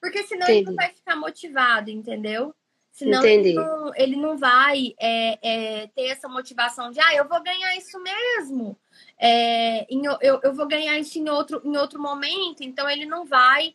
Porque 0.00 0.22
senão 0.22 0.44
Entendi. 0.44 0.58
ele 0.58 0.66
não 0.66 0.76
vai 0.76 0.94
ficar 0.94 1.16
motivado, 1.16 1.90
entendeu? 1.90 2.54
Senão 2.92 3.24
ele 3.24 3.52
não, 3.52 3.92
ele 3.96 4.16
não, 4.16 4.38
vai 4.38 4.94
é, 5.00 5.38
é, 5.42 5.86
ter 5.88 6.06
essa 6.10 6.28
motivação 6.28 6.92
de, 6.92 7.00
ah, 7.00 7.14
eu 7.16 7.26
vou 7.26 7.42
ganhar 7.42 7.76
isso 7.76 8.00
mesmo. 8.00 8.78
É, 9.18 9.84
em, 9.92 10.06
eu, 10.06 10.40
eu 10.44 10.54
vou 10.54 10.68
ganhar 10.68 10.96
isso 10.96 11.18
em 11.18 11.28
outro, 11.28 11.60
em 11.64 11.76
outro 11.76 12.00
momento. 12.00 12.62
Então 12.62 12.88
ele 12.88 13.04
não 13.04 13.26
vai 13.26 13.74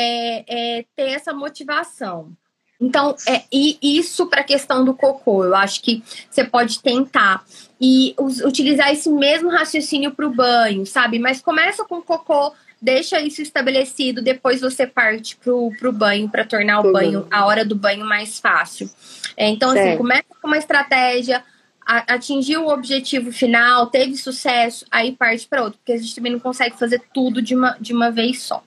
é, 0.00 0.44
é, 0.78 0.84
ter 0.94 1.10
essa 1.10 1.34
motivação. 1.34 2.32
Então, 2.80 3.16
é, 3.26 3.42
e 3.52 3.76
isso 3.82 4.26
para 4.26 4.42
a 4.42 4.44
questão 4.44 4.84
do 4.84 4.94
cocô, 4.94 5.44
eu 5.44 5.56
acho 5.56 5.82
que 5.82 6.00
você 6.30 6.44
pode 6.44 6.80
tentar 6.80 7.44
e 7.80 8.14
us, 8.16 8.40
utilizar 8.40 8.92
esse 8.92 9.10
mesmo 9.10 9.50
raciocínio 9.50 10.12
para 10.12 10.24
o 10.24 10.32
banho, 10.32 10.86
sabe? 10.86 11.18
Mas 11.18 11.42
começa 11.42 11.84
com 11.84 12.00
cocô, 12.00 12.52
deixa 12.80 13.20
isso 13.20 13.42
estabelecido, 13.42 14.22
depois 14.22 14.60
você 14.60 14.86
parte 14.86 15.36
para 15.36 15.52
o 15.52 15.92
banho 15.92 16.28
para 16.28 16.44
tornar 16.44 16.78
o 16.80 16.92
banho, 16.92 17.26
a 17.32 17.44
hora 17.46 17.64
do 17.64 17.74
banho 17.74 18.06
mais 18.06 18.38
fácil. 18.38 18.88
É, 19.36 19.48
então, 19.48 19.70
assim, 19.70 19.78
certo. 19.78 19.88
assim, 19.88 19.98
começa 19.98 20.26
com 20.40 20.46
uma 20.46 20.58
estratégia, 20.58 21.42
a, 21.84 22.14
atingiu 22.14 22.66
o 22.66 22.72
objetivo 22.72 23.32
final, 23.32 23.88
teve 23.88 24.14
sucesso, 24.16 24.86
aí 24.88 25.10
parte 25.10 25.48
para 25.48 25.64
outro, 25.64 25.80
porque 25.80 25.92
a 25.92 25.98
gente 25.98 26.14
também 26.14 26.30
não 26.30 26.38
consegue 26.38 26.78
fazer 26.78 27.02
tudo 27.12 27.42
de 27.42 27.56
uma, 27.56 27.76
de 27.80 27.92
uma 27.92 28.12
vez 28.12 28.40
só. 28.42 28.62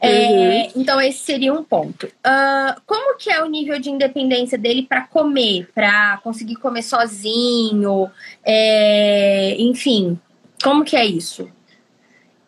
É, 0.00 0.28
uhum. 0.28 0.72
Então, 0.76 1.00
esse 1.00 1.18
seria 1.18 1.52
um 1.52 1.62
ponto. 1.62 2.06
Uh, 2.06 2.80
como 2.86 3.16
que 3.16 3.30
é 3.30 3.42
o 3.42 3.46
nível 3.46 3.78
de 3.78 3.88
independência 3.88 4.58
dele 4.58 4.82
para 4.82 5.02
comer? 5.02 5.68
Para 5.74 6.18
conseguir 6.24 6.56
comer 6.56 6.82
sozinho? 6.82 8.10
É, 8.44 9.54
enfim, 9.58 10.18
como 10.62 10.84
que 10.84 10.96
é 10.96 11.04
isso? 11.04 11.48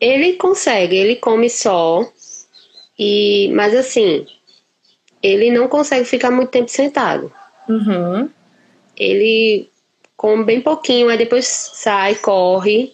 Ele 0.00 0.34
consegue, 0.34 0.96
ele 0.96 1.16
come 1.16 1.48
só. 1.48 2.04
E, 2.98 3.50
mas 3.54 3.74
assim, 3.74 4.26
ele 5.22 5.50
não 5.50 5.68
consegue 5.68 6.04
ficar 6.04 6.30
muito 6.30 6.50
tempo 6.50 6.68
sentado. 6.68 7.32
Uhum. 7.68 8.28
Ele 8.96 9.68
come 10.16 10.44
bem 10.44 10.60
pouquinho, 10.60 11.08
aí 11.08 11.16
depois 11.16 11.46
sai, 11.46 12.16
corre 12.16 12.92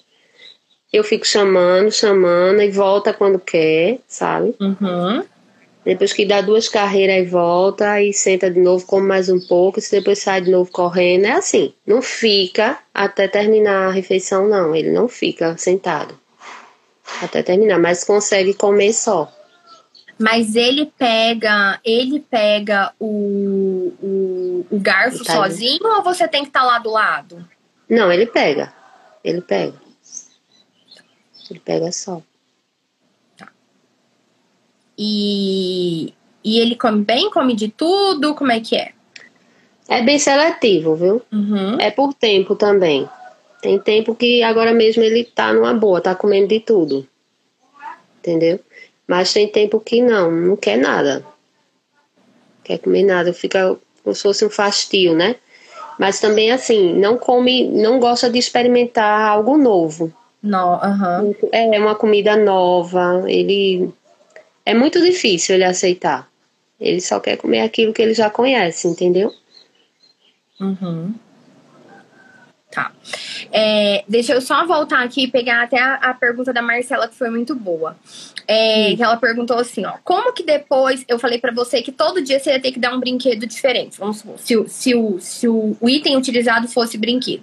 eu 0.93 1.05
fico 1.05 1.27
chamando, 1.27 1.93
chamando 1.93 2.61
e 2.63 2.71
volta 2.71 3.13
quando 3.13 3.39
quer, 3.39 3.99
sabe? 4.09 4.55
Uhum. 4.61 5.25
Depois 5.85 6.13
que 6.13 6.27
dá 6.27 6.41
duas 6.41 6.69
carreiras 6.69 7.27
e 7.27 7.31
volta, 7.31 8.03
e 8.03 8.13
senta 8.13 8.51
de 8.51 8.61
novo, 8.61 8.85
come 8.87 9.07
mais 9.07 9.29
um 9.29 9.41
pouco, 9.41 9.79
e 9.79 9.91
depois 9.91 10.19
sai 10.19 10.43
de 10.43 10.51
novo 10.51 10.71
correndo. 10.71 11.25
É 11.25 11.33
assim, 11.33 11.73
não 11.87 12.03
fica 12.03 12.79
até 12.93 13.27
terminar 13.27 13.89
a 13.89 13.91
refeição, 13.91 14.47
não. 14.47 14.75
Ele 14.75 14.91
não 14.91 15.09
fica 15.09 15.57
sentado 15.57 16.19
até 17.23 17.43
terminar, 17.43 17.79
mas 17.79 18.05
consegue 18.05 18.55
comer 18.55 18.93
só. 18.93 19.33
Mas 20.19 20.55
ele 20.55 20.93
pega, 20.99 21.81
ele 21.83 22.21
pega 22.21 22.93
o, 23.01 23.93
o, 24.03 24.67
o 24.71 24.79
garfo 24.79 25.25
tá 25.25 25.33
sozinho 25.33 25.81
ou 25.83 26.03
você 26.03 26.29
tem 26.29 26.43
que 26.43 26.49
estar 26.49 26.61
tá 26.61 26.67
lá 26.67 26.79
do 26.79 26.91
lado? 26.91 27.49
Não, 27.89 28.13
ele 28.13 28.27
pega. 28.27 28.73
Ele 29.25 29.41
pega. 29.41 29.75
Ele 31.51 31.61
pega 31.61 31.91
só. 31.91 32.23
Tá. 33.37 33.49
E, 34.97 36.15
e 36.45 36.59
ele 36.59 36.77
come 36.77 37.05
bem? 37.05 37.31
Come 37.31 37.55
de 37.55 37.69
tudo? 37.69 38.35
Como 38.35 38.53
é 38.53 38.61
que 38.61 38.77
é? 38.77 38.93
É 39.89 40.03
bem 40.03 40.19
seletivo, 40.19 40.95
viu? 40.95 41.23
Uhum. 41.33 41.81
É 41.81 41.91
por 41.91 42.15
tempo 42.15 42.55
também. 42.55 43.09
Tem 43.61 43.79
tempo 43.79 44.15
que 44.15 44.43
agora 44.43 44.73
mesmo 44.73 45.03
ele 45.03 45.25
tá 45.25 45.53
numa 45.53 45.75
boa, 45.75 46.01
tá 46.01 46.15
comendo 46.15 46.49
de 46.49 46.61
tudo. 46.61 47.07
Entendeu? 48.19 48.61
Mas 49.07 49.33
tem 49.33 49.49
tempo 49.49 49.81
que 49.81 50.01
não, 50.01 50.31
não 50.31 50.57
quer 50.57 50.79
nada. 50.79 51.27
Quer 52.63 52.79
comer 52.79 53.03
nada, 53.03 53.33
fica 53.33 53.77
como 54.05 54.15
se 54.15 54.23
fosse 54.23 54.45
um 54.45 54.51
fastio, 54.51 55.15
né? 55.15 55.37
Mas 55.99 56.21
também 56.21 56.53
assim, 56.53 56.95
não 56.95 57.19
come, 57.19 57.69
não 57.69 57.99
gosta 57.99 58.31
de 58.31 58.39
experimentar 58.39 59.29
algo 59.29 59.59
novo. 59.59 60.13
No, 60.43 60.75
uhum. 60.75 61.35
É 61.53 61.79
uma 61.79 61.95
comida 61.95 62.37
nova. 62.37 63.25
Ele 63.27 63.93
é 64.65 64.75
muito 64.75 65.01
difícil 65.01 65.55
ele 65.55 65.65
aceitar. 65.65 66.29
Ele 66.81 67.01
só 67.01 67.21
quer 67.21 67.37
comer 67.37 67.61
aquilo 67.61 67.93
que 67.93 68.01
ele 68.01 68.15
já 68.15 68.31
conhece, 68.31 68.89
entendeu? 68.89 69.33
Uhum. 70.59 71.15
Tá. 72.71 72.93
É, 73.51 74.05
deixa 74.09 74.33
eu 74.33 74.41
só 74.41 74.65
voltar 74.65 75.03
aqui 75.03 75.25
e 75.25 75.31
pegar 75.31 75.65
até 75.65 75.79
a, 75.79 75.95
a, 75.95 76.15
pergunta 76.15 76.53
da 76.53 76.63
Marcela, 76.63 77.09
que 77.09 77.17
foi 77.17 77.29
muito 77.29 77.55
boa. 77.55 77.97
É, 78.47 78.95
que 78.95 79.03
ela 79.03 79.17
perguntou 79.17 79.59
assim, 79.59 79.85
ó. 79.85 79.95
Como 80.05 80.33
que 80.33 80.45
depois 80.45 81.05
eu 81.09 81.19
falei 81.19 81.39
para 81.39 81.53
você 81.53 81.83
que 81.83 81.91
todo 81.91 82.23
dia 82.23 82.39
você 82.39 82.53
ia 82.53 82.61
ter 82.61 82.71
que 82.71 82.79
dar 82.79 82.95
um 82.95 83.01
brinquedo 83.01 83.45
diferente? 83.47 83.99
Vamos 83.99 84.19
supor, 84.19 84.39
se, 84.39 84.69
se, 84.69 84.95
o, 84.95 85.19
se 85.19 85.49
o 85.49 85.77
item 85.89 86.17
utilizado 86.17 86.69
fosse 86.69 86.97
brinquedo. 86.97 87.43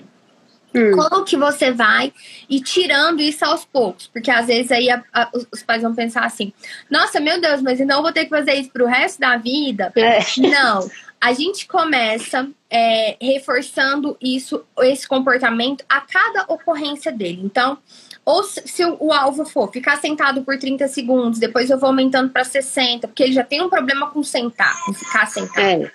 Hum. 0.77 0.91
Como 0.91 1.25
que 1.25 1.35
você 1.35 1.71
vai 1.71 2.13
e 2.49 2.61
tirando 2.61 3.21
isso 3.21 3.43
aos 3.43 3.65
poucos? 3.65 4.07
Porque 4.07 4.29
às 4.29 4.47
vezes 4.47 4.71
aí 4.71 4.89
a, 4.89 5.03
a, 5.13 5.29
os 5.51 5.63
pais 5.63 5.81
vão 5.81 5.95
pensar 5.95 6.25
assim: 6.25 6.53
nossa, 6.89 7.19
meu 7.19 7.41
Deus, 7.41 7.61
mas 7.61 7.79
então 7.79 7.97
eu 7.97 8.03
vou 8.03 8.11
ter 8.11 8.25
que 8.25 8.29
fazer 8.29 8.53
isso 8.53 8.69
pro 8.69 8.85
resto 8.85 9.19
da 9.19 9.37
vida? 9.37 9.91
É. 9.95 10.19
Não. 10.39 10.87
A 11.19 11.33
gente 11.33 11.65
começa 11.67 12.47
é, 12.69 13.17
reforçando 13.19 14.15
isso, 14.21 14.63
esse 14.81 15.07
comportamento 15.07 15.83
a 15.89 15.99
cada 16.01 16.45
ocorrência 16.47 17.11
dele. 17.11 17.41
Então, 17.43 17.79
ou 18.23 18.43
se, 18.43 18.61
se 18.67 18.85
o, 18.85 18.97
o, 18.99 19.11
alvo 19.11 19.43
for 19.43 19.71
ficar 19.71 19.97
sentado 19.97 20.43
por 20.43 20.59
30 20.59 20.87
segundos, 20.87 21.39
depois 21.39 21.71
eu 21.71 21.79
vou 21.79 21.87
aumentando 21.87 22.29
para 22.29 22.43
60, 22.43 23.07
porque 23.07 23.23
ele 23.23 23.33
já 23.33 23.43
tem 23.43 23.63
um 23.63 23.69
problema 23.69 24.11
com 24.11 24.21
sentar, 24.21 24.75
com 24.85 24.93
ficar 24.93 25.25
sentado. 25.25 25.85
É. 25.85 25.91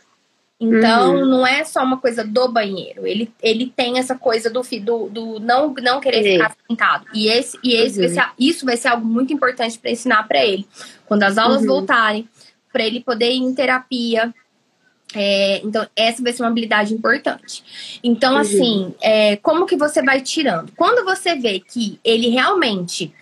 Então, 0.62 1.16
uhum. 1.16 1.26
não 1.26 1.44
é 1.44 1.64
só 1.64 1.82
uma 1.82 1.96
coisa 1.96 2.22
do 2.22 2.46
banheiro. 2.46 3.04
Ele, 3.04 3.32
ele 3.42 3.66
tem 3.74 3.98
essa 3.98 4.14
coisa 4.14 4.48
do, 4.48 4.62
do, 4.62 5.08
do 5.08 5.40
não, 5.40 5.74
não 5.74 5.98
querer 6.00 6.22
ficar 6.22 6.56
sentado. 6.68 7.04
E, 7.12 7.26
esse, 7.26 7.58
e 7.64 7.74
esse 7.74 8.00
uhum. 8.00 8.06
vai 8.06 8.14
ser, 8.14 8.32
isso 8.38 8.64
vai 8.64 8.76
ser 8.76 8.88
algo 8.88 9.04
muito 9.04 9.32
importante 9.32 9.76
para 9.76 9.90
ensinar 9.90 10.22
para 10.28 10.46
ele. 10.46 10.64
Quando 11.04 11.24
as 11.24 11.36
aulas 11.36 11.62
uhum. 11.62 11.66
voltarem, 11.66 12.28
para 12.72 12.84
ele 12.84 13.00
poder 13.00 13.32
ir 13.32 13.38
em 13.38 13.52
terapia. 13.52 14.32
É, 15.12 15.60
então, 15.64 15.84
essa 15.96 16.22
vai 16.22 16.32
ser 16.32 16.44
uma 16.44 16.48
habilidade 16.48 16.94
importante. 16.94 17.98
Então, 18.00 18.34
uhum. 18.34 18.38
assim, 18.38 18.94
é, 19.02 19.34
como 19.38 19.66
que 19.66 19.76
você 19.76 20.00
vai 20.00 20.20
tirando? 20.20 20.70
Quando 20.76 21.04
você 21.04 21.34
vê 21.34 21.58
que 21.58 21.98
ele 22.04 22.28
realmente 22.28 23.12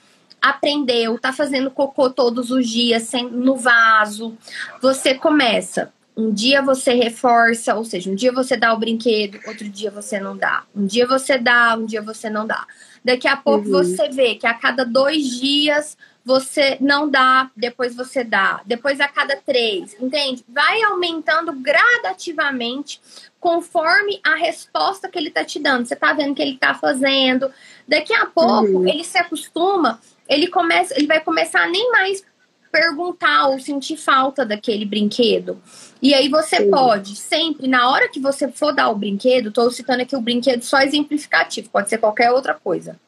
aprendeu, 0.42 1.18
tá 1.18 1.32
fazendo 1.32 1.70
cocô 1.70 2.10
todos 2.10 2.50
os 2.50 2.68
dias 2.68 3.04
sem, 3.04 3.30
no 3.30 3.56
vaso, 3.56 4.36
você 4.82 5.14
começa 5.14 5.90
Um 6.20 6.34
dia 6.34 6.60
você 6.60 6.92
reforça, 6.92 7.74
ou 7.74 7.82
seja, 7.82 8.10
um 8.10 8.14
dia 8.14 8.30
você 8.30 8.54
dá 8.54 8.74
o 8.74 8.78
brinquedo, 8.78 9.40
outro 9.46 9.66
dia 9.66 9.90
você 9.90 10.20
não 10.20 10.36
dá. 10.36 10.64
Um 10.76 10.84
dia 10.84 11.06
você 11.06 11.38
dá, 11.38 11.74
um 11.74 11.86
dia 11.86 12.02
você 12.02 12.28
não 12.28 12.46
dá. 12.46 12.66
Daqui 13.02 13.26
a 13.26 13.38
pouco 13.38 13.66
uhum. 13.66 13.72
você 13.72 14.10
vê 14.10 14.34
que 14.34 14.46
a 14.46 14.52
cada 14.52 14.84
dois 14.84 15.40
dias 15.40 15.96
você 16.22 16.76
não 16.78 17.08
dá, 17.08 17.50
depois 17.56 17.96
você 17.96 18.22
dá, 18.22 18.60
depois 18.66 19.00
a 19.00 19.08
cada 19.08 19.36
três, 19.36 19.96
entende? 19.98 20.44
Vai 20.46 20.82
aumentando 20.82 21.52
gradativamente 21.54 23.00
conforme 23.40 24.20
a 24.22 24.34
resposta 24.34 25.08
que 25.08 25.18
ele 25.18 25.30
tá 25.30 25.42
te 25.42 25.58
dando. 25.58 25.86
Você 25.86 25.96
tá 25.96 26.12
vendo 26.12 26.34
que 26.34 26.42
ele 26.42 26.58
tá 26.58 26.74
fazendo. 26.74 27.50
Daqui 27.88 28.12
a 28.12 28.26
pouco 28.26 28.80
uhum. 28.80 28.86
ele 28.86 29.02
se 29.02 29.16
acostuma, 29.16 29.98
ele 30.28 30.48
começa, 30.48 30.94
ele 30.94 31.06
vai 31.06 31.20
começar 31.20 31.62
a 31.62 31.68
nem 31.68 31.90
mais 31.90 32.22
perguntar 32.70 33.48
ou 33.48 33.58
sentir 33.58 33.96
falta 33.96 34.44
daquele 34.44 34.84
brinquedo. 34.84 35.60
E 36.00 36.14
aí 36.14 36.28
você 36.28 36.58
Sim. 36.58 36.70
pode 36.70 37.16
sempre, 37.16 37.68
na 37.68 37.90
hora 37.90 38.08
que 38.08 38.20
você 38.20 38.48
for 38.48 38.72
dar 38.72 38.88
o 38.88 38.96
brinquedo, 38.96 39.50
tô 39.50 39.70
citando 39.70 40.02
aqui 40.02 40.16
o 40.16 40.20
brinquedo 40.20 40.62
só 40.62 40.80
exemplificativo, 40.80 41.68
pode 41.70 41.88
ser 41.88 41.98
qualquer 41.98 42.30
outra 42.30 42.54
coisa. 42.54 42.98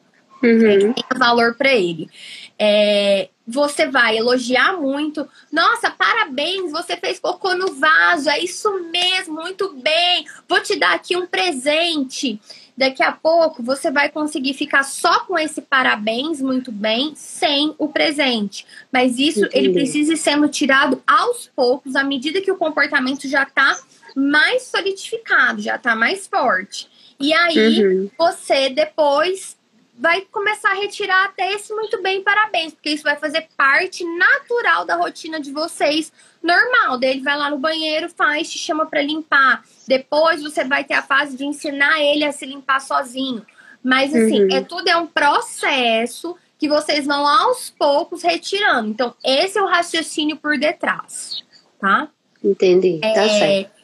Uhum. 0.43 0.93
Que 0.93 1.05
tenha 1.05 1.19
valor 1.19 1.55
para 1.55 1.73
ele. 1.73 2.11
É, 2.59 3.29
você 3.47 3.87
vai 3.87 4.19
elogiar 4.19 4.77
muito. 4.77 5.29
Nossa, 5.53 5.91
parabéns, 5.91 6.73
você 6.73 6.97
fez 6.97 7.21
cocô 7.21 7.55
no 7.55 7.75
vaso, 7.75 8.29
é 8.29 8.41
isso 8.41 8.69
mesmo, 8.91 9.35
muito 9.35 9.73
bem. 9.75 10.27
Vou 10.49 10.61
te 10.61 10.77
dar 10.77 10.95
aqui 10.95 11.17
um 11.17 11.27
presente. 11.27 12.41
Daqui 12.83 13.01
a 13.01 13.13
pouco 13.13 13.63
você 13.63 13.93
vai 13.93 14.09
conseguir 14.09 14.55
ficar 14.55 14.83
só 14.83 15.21
com 15.21 15.39
esse 15.39 15.63
parabéns, 15.63 16.43
muito 16.43 16.73
bem, 16.73 17.13
sem 17.15 17.73
o 17.79 17.87
presente. 17.87 18.67
Mas 18.91 19.21
isso 19.21 19.45
Entendi. 19.45 19.57
ele 19.57 19.73
precisa 19.73 20.15
ir 20.15 20.17
sendo 20.17 20.49
tirado 20.49 21.01
aos 21.07 21.49
poucos, 21.55 21.95
à 21.95 22.03
medida 22.03 22.41
que 22.41 22.51
o 22.51 22.57
comportamento 22.57 23.29
já 23.29 23.45
está 23.45 23.79
mais 24.17 24.65
solidificado, 24.65 25.63
já 25.63 25.77
está 25.77 25.95
mais 25.95 26.27
forte. 26.27 26.89
E 27.21 27.33
aí 27.33 27.85
uhum. 27.87 28.11
você 28.19 28.69
depois 28.69 29.57
vai 30.03 30.23
começar 30.33 30.73
a 30.73 30.75
retirar 30.75 31.27
até 31.27 31.53
esse 31.53 31.73
muito 31.73 32.03
bem, 32.03 32.25
parabéns, 32.25 32.75
porque 32.75 32.91
isso 32.91 33.05
vai 33.05 33.15
fazer 33.15 33.47
parte 33.57 34.05
natural 34.05 34.85
da 34.85 34.97
rotina 34.97 35.41
de 35.41 35.53
vocês, 35.53 36.13
normal. 36.43 36.99
Daí 36.99 37.11
ele 37.11 37.21
vai 37.23 37.39
lá 37.39 37.49
no 37.49 37.57
banheiro, 37.57 38.09
faz, 38.09 38.51
te 38.51 38.59
chama 38.59 38.85
para 38.85 39.01
limpar. 39.01 39.63
Depois 39.87 40.43
você 40.43 40.65
vai 40.65 40.83
ter 40.83 40.95
a 40.95 41.03
fase 41.03 41.37
de 41.37 41.45
ensinar 41.45 42.01
ele 42.01 42.25
a 42.25 42.33
se 42.33 42.45
limpar 42.45 42.81
sozinho. 42.81 43.47
Mas 43.81 44.13
assim, 44.13 44.43
uhum. 44.43 44.49
é 44.51 44.61
tudo 44.61 44.89
é 44.89 44.97
um 44.97 45.07
processo 45.07 46.37
que 46.59 46.69
vocês 46.69 47.07
vão 47.07 47.25
aos 47.25 47.71
poucos 47.71 48.25
retirando. 48.25 48.89
Então, 48.89 49.15
esse 49.25 49.57
é 49.57 49.63
o 49.63 49.69
raciocínio 49.69 50.37
por 50.37 50.59
detrás, 50.59 51.45
tá? 51.81 52.09
Entendi, 52.43 52.99
tá 53.01 53.07
é, 53.07 53.29
certo. 53.39 53.82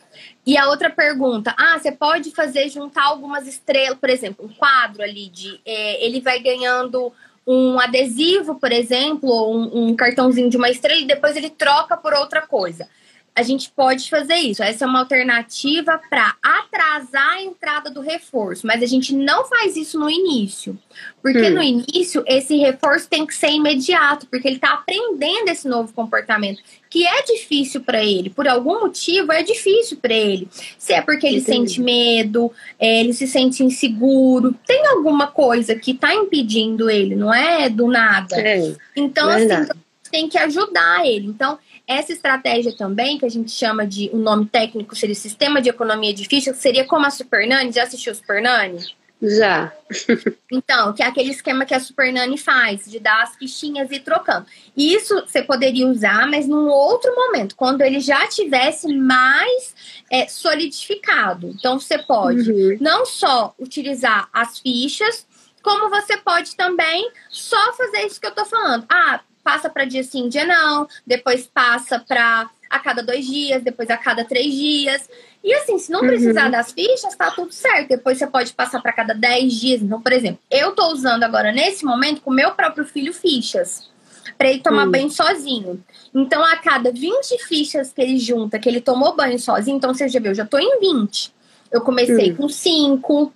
E 0.48 0.56
a 0.56 0.66
outra 0.70 0.88
pergunta, 0.88 1.54
ah, 1.58 1.78
você 1.78 1.92
pode 1.92 2.30
fazer 2.30 2.70
juntar 2.70 3.04
algumas 3.04 3.46
estrelas, 3.46 3.98
por 3.98 4.08
exemplo, 4.08 4.46
um 4.46 4.48
quadro 4.48 5.02
ali 5.02 5.28
de 5.28 5.60
é, 5.62 6.02
ele 6.02 6.22
vai 6.22 6.40
ganhando 6.40 7.12
um 7.46 7.78
adesivo, 7.78 8.54
por 8.54 8.72
exemplo, 8.72 9.28
ou 9.28 9.54
um, 9.54 9.88
um 9.88 9.94
cartãozinho 9.94 10.48
de 10.48 10.56
uma 10.56 10.70
estrela 10.70 11.02
e 11.02 11.06
depois 11.06 11.36
ele 11.36 11.50
troca 11.50 11.98
por 11.98 12.14
outra 12.14 12.40
coisa 12.40 12.88
a 13.38 13.42
gente 13.42 13.70
pode 13.70 14.10
fazer 14.10 14.34
isso. 14.34 14.64
Essa 14.64 14.84
é 14.84 14.88
uma 14.88 14.98
alternativa 14.98 16.00
para 16.10 16.34
atrasar 16.42 17.34
a 17.34 17.42
entrada 17.42 17.88
do 17.88 18.00
reforço, 18.00 18.66
mas 18.66 18.82
a 18.82 18.86
gente 18.86 19.14
não 19.14 19.44
faz 19.46 19.76
isso 19.76 19.96
no 19.96 20.10
início. 20.10 20.76
Porque 21.22 21.42
hum. 21.42 21.54
no 21.54 21.62
início, 21.62 22.24
esse 22.26 22.56
reforço 22.56 23.08
tem 23.08 23.24
que 23.24 23.32
ser 23.32 23.50
imediato, 23.50 24.26
porque 24.26 24.48
ele 24.48 24.56
está 24.56 24.72
aprendendo 24.72 25.48
esse 25.50 25.68
novo 25.68 25.92
comportamento, 25.92 26.60
que 26.90 27.06
é 27.06 27.22
difícil 27.22 27.80
para 27.82 28.02
ele. 28.02 28.28
Por 28.28 28.48
algum 28.48 28.80
motivo, 28.80 29.30
é 29.30 29.40
difícil 29.44 29.98
para 29.98 30.14
ele. 30.14 30.48
Se 30.76 30.92
é 30.92 31.00
porque 31.00 31.24
ele 31.24 31.38
Entendi. 31.38 31.74
sente 31.74 31.80
medo, 31.80 32.50
é, 32.76 32.98
ele 33.00 33.12
se 33.12 33.28
sente 33.28 33.62
inseguro, 33.62 34.52
tem 34.66 34.84
alguma 34.88 35.28
coisa 35.28 35.76
que 35.76 35.92
está 35.92 36.12
impedindo 36.12 36.90
ele, 36.90 37.14
não 37.14 37.32
é 37.32 37.68
do 37.68 37.86
nada. 37.86 38.36
É. 38.36 38.74
Então, 38.96 39.30
assim, 39.30 39.68
tem 40.10 40.28
que 40.28 40.38
ajudar 40.38 41.06
ele. 41.06 41.26
Então, 41.26 41.56
essa 41.88 42.12
estratégia 42.12 42.76
também, 42.76 43.18
que 43.18 43.24
a 43.24 43.30
gente 43.30 43.50
chama 43.50 43.86
de, 43.86 44.10
um 44.12 44.18
nome 44.18 44.44
técnico 44.44 44.94
seria 44.94 45.14
Sistema 45.14 45.62
de 45.62 45.70
Economia 45.70 46.12
de 46.12 46.28
Fichas, 46.28 46.58
seria 46.58 46.84
como 46.84 47.06
a 47.06 47.10
Super 47.10 47.48
Nani. 47.48 47.72
Já 47.72 47.84
assistiu 47.84 48.14
Super 48.14 48.42
Nani? 48.42 48.94
Já. 49.22 49.72
então, 50.52 50.92
que 50.92 51.02
é 51.02 51.06
aquele 51.06 51.30
esquema 51.30 51.64
que 51.64 51.72
a 51.72 51.80
Super 51.80 52.12
Nani 52.12 52.36
faz, 52.36 52.84
de 52.84 53.00
dar 53.00 53.22
as 53.22 53.34
fichinhas 53.36 53.90
e 53.90 53.98
trocando. 53.98 54.46
Isso 54.76 55.14
você 55.26 55.42
poderia 55.42 55.88
usar, 55.88 56.28
mas 56.28 56.46
num 56.46 56.68
outro 56.68 57.12
momento, 57.16 57.56
quando 57.56 57.80
ele 57.80 58.00
já 58.00 58.28
tivesse 58.28 58.86
mais 58.94 59.74
é, 60.10 60.28
solidificado. 60.28 61.48
Então, 61.58 61.80
você 61.80 61.96
pode 61.96 62.52
uhum. 62.52 62.76
não 62.82 63.06
só 63.06 63.54
utilizar 63.58 64.28
as 64.30 64.58
fichas, 64.58 65.26
como 65.62 65.88
você 65.88 66.16
pode 66.18 66.54
também 66.54 67.10
só 67.30 67.72
fazer 67.72 68.06
isso 68.06 68.20
que 68.20 68.26
eu 68.26 68.34
tô 68.34 68.44
falando. 68.44 68.86
Ah, 68.88 69.20
passa 69.48 69.70
para 69.70 69.86
dia 69.86 70.04
sim, 70.04 70.28
dia 70.28 70.44
não, 70.44 70.86
depois 71.06 71.46
passa 71.46 71.98
para 71.98 72.50
a 72.68 72.78
cada 72.80 73.02
dois 73.02 73.26
dias, 73.26 73.62
depois 73.62 73.88
a 73.88 73.96
cada 73.96 74.22
três 74.22 74.52
dias. 74.52 75.08
E 75.42 75.54
assim, 75.54 75.78
se 75.78 75.90
não 75.90 76.00
precisar 76.00 76.44
uhum. 76.44 76.50
das 76.50 76.70
fichas, 76.70 77.16
tá 77.16 77.30
tudo 77.30 77.50
certo. 77.50 77.88
Depois 77.88 78.18
você 78.18 78.26
pode 78.26 78.52
passar 78.52 78.82
para 78.82 78.92
cada 78.92 79.14
dez 79.14 79.54
dias. 79.54 79.80
Então, 79.80 80.02
por 80.02 80.12
exemplo, 80.12 80.38
eu 80.50 80.72
tô 80.72 80.92
usando 80.92 81.22
agora 81.22 81.50
nesse 81.50 81.82
momento 81.82 82.20
com 82.20 82.30
meu 82.30 82.50
próprio 82.50 82.84
filho 82.84 83.10
fichas 83.14 83.88
para 84.36 84.50
ele 84.50 84.60
tomar 84.60 84.84
uhum. 84.84 84.90
banho 84.90 85.10
sozinho. 85.10 85.82
Então, 86.14 86.44
a 86.44 86.56
cada 86.58 86.92
20 86.92 87.38
fichas 87.46 87.90
que 87.90 88.02
ele 88.02 88.18
junta, 88.18 88.58
que 88.58 88.68
ele 88.68 88.82
tomou 88.82 89.16
banho 89.16 89.38
sozinho, 89.38 89.78
então 89.78 89.94
você 89.94 90.10
já 90.10 90.20
viu, 90.20 90.32
eu 90.32 90.34
já 90.34 90.44
tô 90.44 90.58
em 90.58 90.78
20. 90.78 91.32
Eu 91.72 91.80
comecei 91.80 92.32
uhum. 92.32 92.36
com 92.36 92.48
5, 92.50 93.32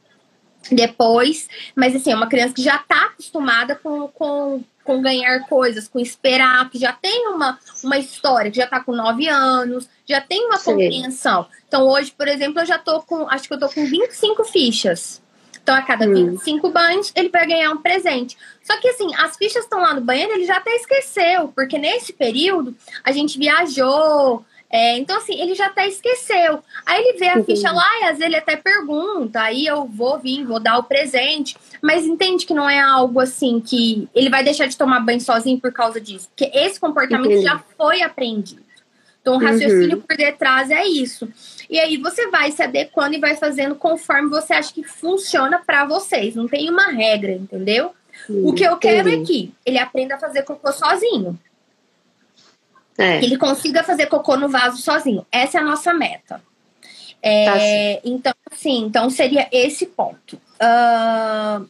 depois, 0.71 1.49
mas 1.75 1.95
assim, 1.95 2.13
é 2.13 2.17
uma 2.17 2.29
criança 2.29 2.55
que 2.55 2.63
já 2.63 2.79
tá 2.79 3.07
acostumada 3.07 3.75
com, 3.75 4.09
com 4.09 4.63
com 4.85 5.01
ganhar 5.01 5.47
coisas, 5.47 5.89
com 5.89 5.99
esperar, 5.99 6.69
que 6.71 6.79
já 6.79 6.93
tem 6.93 7.29
uma, 7.29 7.59
uma 7.83 7.99
história, 7.99 8.51
que 8.51 8.57
já 8.57 8.67
tá 8.67 8.81
com 8.81 8.93
nove 8.93 9.29
anos, 9.29 9.89
já 10.07 10.21
tem 10.21 10.47
uma 10.47 10.59
Sim. 10.59 10.73
compreensão. 10.73 11.47
Então, 11.67 11.87
hoje, 11.87 12.13
por 12.17 12.29
exemplo, 12.29 12.61
eu 12.61 12.67
já 12.67 12.79
tô 12.79 13.01
com, 13.03 13.29
acho 13.29 13.47
que 13.47 13.55
eu 13.55 13.59
tô 13.59 13.69
com 13.69 13.85
25 13.85 14.45
fichas. 14.45 15.23
Então, 15.63 15.75
a 15.77 15.83
cada 15.83 16.07
hum. 16.07 16.33
25 16.33 16.71
banhos, 16.71 17.13
ele 17.15 17.29
vai 17.29 17.47
ganhar 17.47 17.71
um 17.71 17.77
presente. 17.77 18.37
Só 18.65 18.77
que, 18.81 18.89
assim, 18.89 19.15
as 19.15 19.37
fichas 19.37 19.63
estão 19.63 19.81
lá 19.81 19.95
no 19.95 20.01
banheiro, 20.01 20.33
ele 20.33 20.45
já 20.45 20.57
até 20.57 20.75
esqueceu, 20.75 21.49
porque 21.55 21.79
nesse 21.79 22.13
período 22.13 22.77
a 23.05 23.13
gente 23.13 23.39
viajou, 23.39 24.45
é, 24.73 24.97
então, 24.97 25.19
assim, 25.19 25.39
ele 25.39 25.55
já 25.55 25.67
até 25.67 25.87
esqueceu. 25.87 26.61
Aí 26.87 27.05
ele 27.05 27.19
vê 27.19 27.29
a 27.29 27.45
ficha 27.45 27.71
lá 27.71 27.87
e 28.01 28.05
às 28.05 28.19
vezes 28.19 28.23
ele 28.23 28.37
até 28.37 28.57
pergunta, 28.57 29.43
aí 29.43 29.67
eu 29.67 29.85
vou 29.85 30.19
vir, 30.19 30.47
vou 30.47 30.59
dar 30.59 30.79
o 30.79 30.85
presente. 30.85 31.55
Mas 31.83 32.07
entende 32.07 32.47
que 32.47 32.55
não 32.55 32.69
é 32.69 32.81
algo 32.81 33.21
assim 33.21 33.61
que 33.61 34.09
ele 34.15 34.31
vai 34.31 34.43
deixar 34.43 34.67
de 34.67 34.77
tomar 34.79 35.01
banho 35.01 35.21
sozinho 35.21 35.61
por 35.61 35.73
causa 35.73 36.01
disso. 36.01 36.31
Porque 36.31 36.51
esse 36.57 36.81
comportamento 36.81 37.27
Entendi. 37.27 37.45
já 37.45 37.63
foi 37.77 38.01
aprendido. 38.01 38.63
Então, 39.21 39.35
o 39.35 39.39
raciocínio 39.39 39.99
uhum. 39.99 40.03
por 40.03 40.17
detrás 40.17 40.71
é 40.71 40.85
isso. 40.85 41.29
E 41.69 41.79
aí 41.79 41.99
você 41.99 42.29
vai 42.29 42.51
se 42.51 42.63
adequando 42.63 43.15
e 43.15 43.21
vai 43.21 43.37
fazendo 43.37 43.75
conforme 43.75 44.31
você 44.31 44.55
acha 44.55 44.73
que 44.73 44.83
funciona 44.83 45.61
para 45.65 45.85
vocês. 45.85 46.35
Não 46.35 46.49
tem 46.49 46.71
uma 46.71 46.87
regra, 46.87 47.33
entendeu? 47.33 47.93
Uhum. 48.29 48.49
O 48.49 48.55
que 48.55 48.65
eu 48.65 48.77
quero 48.79 49.11
é 49.11 49.23
que 49.23 49.53
ele 49.67 49.79
aprenda 49.79 50.15
a 50.15 50.19
fazer 50.19 50.43
cocô 50.43 50.73
sozinho. 50.73 51.39
É. 52.99 53.19
Que 53.19 53.27
ele 53.27 53.39
consiga 53.39 53.83
fazer 53.83 54.07
cocô 54.07 54.37
no 54.37 54.49
vaso 54.49 54.81
sozinho. 54.81 55.27
Essa 55.31 55.59
é 55.59 55.61
a 55.61 55.65
nossa 55.65 55.95
meta. 55.95 56.43
É, 57.23 57.45
tá 57.95 58.01
então, 58.05 58.35
assim, 58.51 58.85
então 58.85 59.09
seria 59.09 59.49
esse 59.53 59.87
ponto. 59.87 60.35
Uh, 60.61 61.69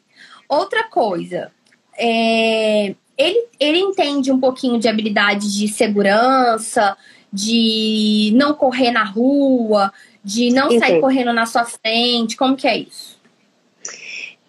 outra 0.48 0.85
coisa, 0.85 1.52
é, 1.96 2.94
ele, 3.16 3.46
ele 3.61 3.78
entende 3.78 4.32
um 4.32 4.40
pouquinho 4.40 4.78
de 4.78 4.88
habilidade 4.88 5.56
de 5.56 5.68
segurança, 5.68 6.96
de 7.32 8.32
não 8.35 8.54
correr 8.54 8.90
na 8.90 9.04
rua, 9.04 9.92
de 10.24 10.50
não 10.50 10.70
sair 10.79 11.00
correndo 11.00 11.33
na 11.33 11.46
sua 11.46 11.64
frente. 11.64 12.37
Como 12.37 12.56
que 12.56 12.66
é 12.66 12.79
isso? 12.79 13.20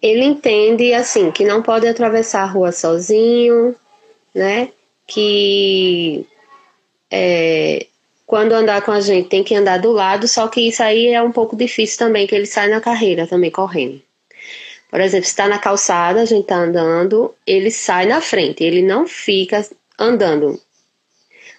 Ele 0.00 0.24
entende 0.24 0.92
assim 0.92 1.30
que 1.30 1.44
não 1.44 1.62
pode 1.62 1.86
atravessar 1.86 2.42
a 2.42 2.46
rua 2.46 2.72
sozinho, 2.72 3.74
né? 4.34 4.70
Que 5.06 6.26
é, 7.10 7.86
quando 8.26 8.52
andar 8.52 8.82
com 8.82 8.90
a 8.90 9.00
gente 9.00 9.28
tem 9.28 9.44
que 9.44 9.54
andar 9.54 9.78
do 9.78 9.92
lado, 9.92 10.26
só 10.26 10.48
que 10.48 10.68
isso 10.68 10.82
aí 10.82 11.08
é 11.08 11.22
um 11.22 11.32
pouco 11.32 11.56
difícil 11.56 11.98
também, 11.98 12.26
que 12.26 12.34
ele 12.34 12.46
sai 12.46 12.68
na 12.68 12.80
carreira 12.80 13.26
também 13.26 13.50
correndo. 13.50 14.00
Por 14.90 15.00
exemplo, 15.00 15.24
se 15.24 15.32
está 15.32 15.48
na 15.48 15.58
calçada, 15.58 16.22
a 16.22 16.24
gente 16.24 16.42
está 16.42 16.56
andando, 16.56 17.34
ele 17.46 17.70
sai 17.70 18.06
na 18.06 18.20
frente, 18.20 18.62
ele 18.62 18.80
não 18.80 19.06
fica 19.06 19.66
andando. 19.98 20.60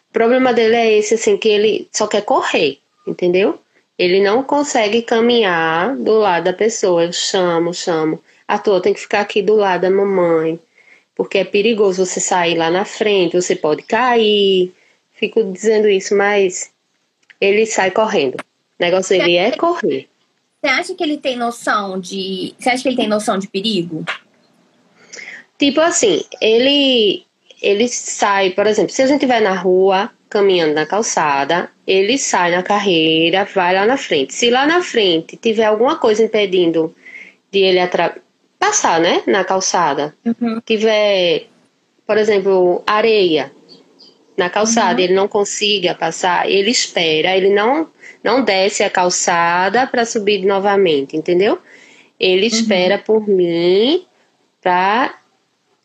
O 0.10 0.14
problema 0.14 0.54
dele 0.54 0.76
é 0.76 0.98
esse, 0.98 1.16
assim, 1.16 1.38
que 1.38 1.50
ele 1.50 1.88
só 1.92 2.08
quer 2.08 2.22
correr, 2.22 2.80
entendeu? 3.06 3.60
Ele 3.98 4.22
não 4.22 4.44
consegue 4.44 5.02
caminhar 5.02 5.96
do 5.96 6.18
lado 6.20 6.46
da 6.46 6.54
pessoa. 6.54 7.04
Eu 7.04 7.14
chamo, 7.14 7.74
chamo. 7.74 8.22
A 8.48 8.58
tua 8.58 8.82
tem 8.82 8.94
que 8.94 9.00
ficar 9.00 9.22
aqui 9.22 9.42
do 9.42 9.56
lado 9.56 9.82
da 9.82 9.90
mamãe, 9.90 10.60
porque 11.16 11.40
é 11.40 11.44
perigoso 11.44 12.06
você 12.06 12.20
sair 12.20 12.58
lá 12.58 12.70
na 12.70 12.86
frente, 12.86 13.36
você 13.36 13.56
pode 13.56 13.84
cair 13.84 14.74
fico 15.16 15.44
dizendo 15.52 15.90
isso, 15.90 16.16
mas 16.16 16.72
ele 17.40 17.66
sai 17.66 17.92
correndo. 17.92 18.36
O 18.36 18.84
negócio 18.84 19.18
dele 19.18 19.38
é 19.38 19.52
correr. 19.52 20.08
Você 20.62 20.70
acha 20.70 20.96
que 20.96 21.04
ele 21.04 21.18
tem 21.18 21.36
noção 21.38 22.00
de. 22.00 22.54
Você 22.58 22.70
acha 22.70 22.84
que 22.84 22.90
ele 22.90 22.98
tem 22.98 23.08
noção 23.08 23.38
de 23.38 23.48
perigo? 23.48 24.04
Tipo 25.58 25.80
assim, 25.80 26.24
ele 26.42 27.26
ele 27.62 27.88
sai, 27.88 28.52
por 28.52 28.68
exemplo, 28.68 28.92
se 28.92 29.02
a 29.02 29.08
gente 29.08 29.26
vai 29.26 29.40
na 29.40 29.56
rua, 29.56 30.12
caminhando 30.30 30.74
na 30.74 30.86
calçada, 30.86 31.70
ele 31.88 32.18
sai 32.18 32.52
na 32.52 32.62
carreira, 32.62 33.46
vai 33.46 33.74
lá 33.74 33.86
na 33.86 33.98
frente. 33.98 34.34
Se 34.34 34.50
lá 34.50 34.68
na 34.68 34.82
frente 34.82 35.38
tiver 35.38 35.66
alguma 35.66 35.98
coisa 35.98 36.24
impedindo 36.24 36.94
de 37.52 37.60
ele 37.60 37.80
passar, 38.60 39.00
né, 39.00 39.24
na 39.26 39.44
calçada, 39.44 40.14
uhum. 40.26 40.60
tiver, 40.66 41.48
por 42.06 42.18
exemplo, 42.18 42.84
areia 42.86 43.52
na 44.38 44.50
calçada, 44.50 45.00
uhum. 45.00 45.06
ele 45.06 45.14
não 45.14 45.28
consiga 45.28 45.94
passar, 45.94 46.50
ele 46.50 46.70
espera, 46.70 47.36
ele 47.36 47.50
não 47.50 47.88
não 48.24 48.44
desce 48.44 48.84
a 48.84 48.90
calçada 48.90 49.86
para 49.86 50.04
subir 50.04 50.44
novamente, 50.46 51.16
entendeu? 51.16 51.60
Ele 52.20 52.48
uhum. 52.48 52.54
espera 52.54 52.98
por 52.98 53.28
mim 53.28 54.04
para 54.62 55.16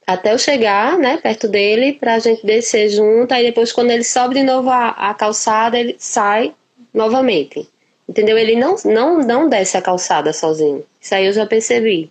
até 0.06 0.32
eu 0.32 0.38
chegar, 0.38 0.98
né, 0.98 1.18
perto 1.18 1.46
dele, 1.46 1.92
para 1.92 2.14
a 2.14 2.18
gente 2.18 2.44
descer 2.44 2.88
junto. 2.88 3.32
Aí 3.32 3.44
depois, 3.44 3.72
quando 3.72 3.90
ele 3.90 4.02
sobe 4.02 4.36
de 4.36 4.42
novo 4.42 4.70
a, 4.70 4.88
a, 4.88 5.14
calçada, 5.14 5.78
ele 5.78 5.96
sai 5.98 6.54
novamente. 6.92 7.68
Entendeu? 8.08 8.36
Ele 8.36 8.56
não, 8.56 8.74
não, 8.84 9.18
não 9.18 9.48
desce 9.48 9.76
a 9.76 9.82
calçada 9.82 10.32
sozinho. 10.32 10.84
Isso 11.00 11.14
aí 11.14 11.26
eu 11.26 11.32
já 11.32 11.46
percebi. 11.46 12.10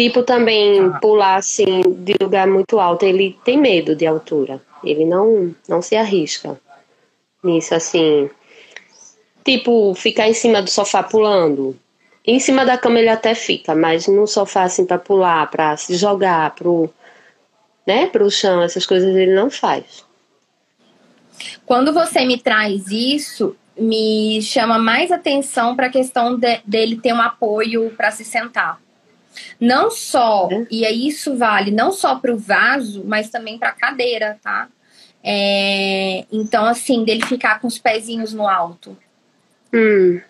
Tipo, 0.00 0.22
também 0.22 0.80
ah. 0.80 0.98
pular 0.98 1.34
assim 1.34 1.82
de 1.98 2.14
lugar 2.18 2.46
muito 2.46 2.80
alto, 2.80 3.04
ele 3.04 3.38
tem 3.44 3.58
medo 3.58 3.94
de 3.94 4.06
altura. 4.06 4.58
Ele 4.82 5.04
não, 5.04 5.54
não 5.68 5.82
se 5.82 5.94
arrisca 5.94 6.58
nisso, 7.44 7.74
assim. 7.74 8.30
Tipo, 9.44 9.94
ficar 9.94 10.26
em 10.26 10.32
cima 10.32 10.62
do 10.62 10.70
sofá 10.70 11.02
pulando. 11.02 11.78
Em 12.26 12.40
cima 12.40 12.64
da 12.64 12.78
cama 12.78 12.98
ele 12.98 13.10
até 13.10 13.34
fica, 13.34 13.74
mas 13.74 14.06
no 14.06 14.26
sofá 14.26 14.62
assim 14.62 14.86
para 14.86 14.96
pular, 14.96 15.50
para 15.50 15.76
se 15.76 15.94
jogar 15.96 16.54
pro, 16.54 16.88
né, 17.86 18.06
pro 18.06 18.30
chão, 18.30 18.62
essas 18.62 18.86
coisas 18.86 19.14
ele 19.14 19.34
não 19.34 19.50
faz. 19.50 20.06
Quando 21.66 21.92
você 21.92 22.24
me 22.24 22.38
traz 22.38 22.86
isso, 22.90 23.54
me 23.78 24.40
chama 24.40 24.78
mais 24.78 25.12
atenção 25.12 25.76
para 25.76 25.88
a 25.88 25.90
questão 25.90 26.38
de, 26.38 26.58
dele 26.64 26.98
ter 26.98 27.12
um 27.12 27.20
apoio 27.20 27.92
para 27.98 28.10
se 28.10 28.24
sentar. 28.24 28.80
Não 29.60 29.90
só, 29.90 30.48
é. 30.50 30.66
e 30.70 30.86
aí 30.86 31.06
isso 31.06 31.36
vale 31.36 31.70
não 31.70 31.92
só 31.92 32.14
para 32.16 32.32
o 32.32 32.38
vaso, 32.38 33.04
mas 33.04 33.28
também 33.28 33.58
para 33.58 33.68
a 33.68 33.72
cadeira, 33.72 34.38
tá? 34.42 34.68
É, 35.22 36.24
então, 36.32 36.64
assim, 36.64 37.04
dele 37.04 37.26
ficar 37.26 37.60
com 37.60 37.66
os 37.66 37.78
pezinhos 37.78 38.32
no 38.32 38.48
alto. 38.48 38.96
Hum 39.72 40.20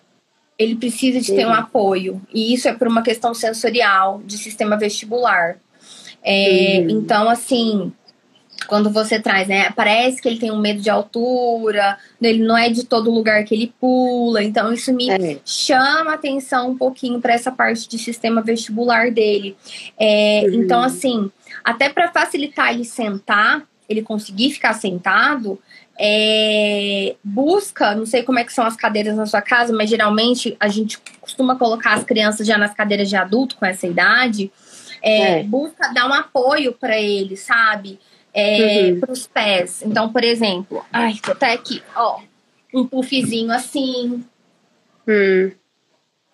ele 0.61 0.75
precisa 0.75 1.19
de 1.19 1.33
ter 1.33 1.45
um 1.47 1.53
apoio. 1.53 2.21
E 2.31 2.53
isso 2.53 2.67
é 2.67 2.73
por 2.73 2.87
uma 2.87 3.01
questão 3.01 3.33
sensorial, 3.33 4.21
de 4.23 4.37
sistema 4.37 4.77
vestibular. 4.77 5.57
É, 6.23 6.81
uhum. 6.81 6.89
Então, 6.99 7.27
assim, 7.27 7.91
quando 8.71 8.89
você 8.89 9.19
traz, 9.19 9.49
né? 9.49 9.69
Parece 9.71 10.21
que 10.21 10.29
ele 10.29 10.39
tem 10.39 10.49
um 10.49 10.57
medo 10.57 10.79
de 10.79 10.89
altura, 10.89 11.97
ele 12.21 12.41
não 12.41 12.57
é 12.57 12.69
de 12.69 12.85
todo 12.85 13.11
lugar 13.11 13.43
que 13.43 13.53
ele 13.53 13.73
pula. 13.77 14.41
Então, 14.41 14.71
isso 14.71 14.93
me 14.93 15.09
é. 15.09 15.39
chama 15.43 16.13
atenção 16.13 16.69
um 16.69 16.77
pouquinho 16.77 17.19
para 17.19 17.33
essa 17.33 17.51
parte 17.51 17.89
de 17.89 17.97
sistema 17.97 18.41
vestibular 18.41 19.11
dele. 19.11 19.57
É, 19.99 20.43
uhum. 20.45 20.53
Então, 20.53 20.81
assim, 20.81 21.29
até 21.61 21.89
para 21.89 22.13
facilitar 22.13 22.73
ele 22.73 22.85
sentar, 22.85 23.63
ele 23.89 24.01
conseguir 24.01 24.51
ficar 24.51 24.71
sentado, 24.71 25.59
é, 25.99 27.17
busca, 27.21 27.93
não 27.93 28.05
sei 28.05 28.23
como 28.23 28.39
é 28.39 28.45
que 28.45 28.53
são 28.53 28.65
as 28.65 28.77
cadeiras 28.77 29.17
na 29.17 29.25
sua 29.25 29.41
casa, 29.41 29.73
mas 29.73 29.89
geralmente 29.89 30.55
a 30.57 30.69
gente 30.69 30.97
costuma 31.19 31.57
colocar 31.57 31.95
as 31.95 32.05
crianças 32.05 32.47
já 32.47 32.57
nas 32.57 32.73
cadeiras 32.73 33.09
de 33.09 33.17
adulto 33.17 33.57
com 33.57 33.65
essa 33.65 33.85
idade. 33.85 34.49
É, 35.03 35.39
é. 35.39 35.43
Busca 35.43 35.91
dar 35.93 36.07
um 36.07 36.13
apoio 36.13 36.71
para 36.71 36.97
eles, 36.97 37.41
sabe? 37.41 37.99
É, 38.33 38.91
uhum. 38.91 38.99
Para 38.99 39.11
os 39.11 39.27
pés. 39.27 39.81
Então, 39.83 40.11
por 40.11 40.23
exemplo, 40.23 40.85
ai, 40.91 41.15
tô 41.21 41.31
até 41.31 41.53
aqui, 41.53 41.83
ó, 41.95 42.21
um 42.73 42.87
puffzinho 42.87 43.51
assim. 43.51 44.23
Hum. 45.07 45.51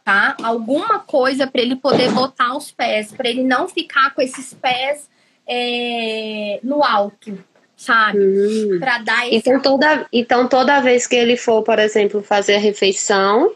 Tá? 0.04 0.38
Alguma 0.42 1.00
coisa 1.00 1.48
para 1.48 1.62
ele 1.62 1.76
poder 1.76 2.12
botar 2.12 2.56
os 2.56 2.72
pés, 2.72 3.12
para 3.12 3.30
ele 3.30 3.44
não 3.44 3.68
ficar 3.68 4.14
com 4.14 4.22
esses 4.22 4.54
pés 4.54 5.10
é, 5.46 6.60
no 6.64 6.84
alto, 6.84 7.38
sabe? 7.76 8.20
Hum. 8.20 8.80
Para 8.80 9.00
dar 9.00 9.28
esse 9.28 9.38
então 9.38 9.62
toda, 9.62 10.08
então 10.14 10.48
toda 10.48 10.80
vez 10.80 11.08
que 11.08 11.16
ele 11.16 11.36
for, 11.36 11.64
por 11.64 11.80
exemplo, 11.80 12.22
fazer 12.22 12.56
a 12.56 12.60
refeição, 12.60 13.52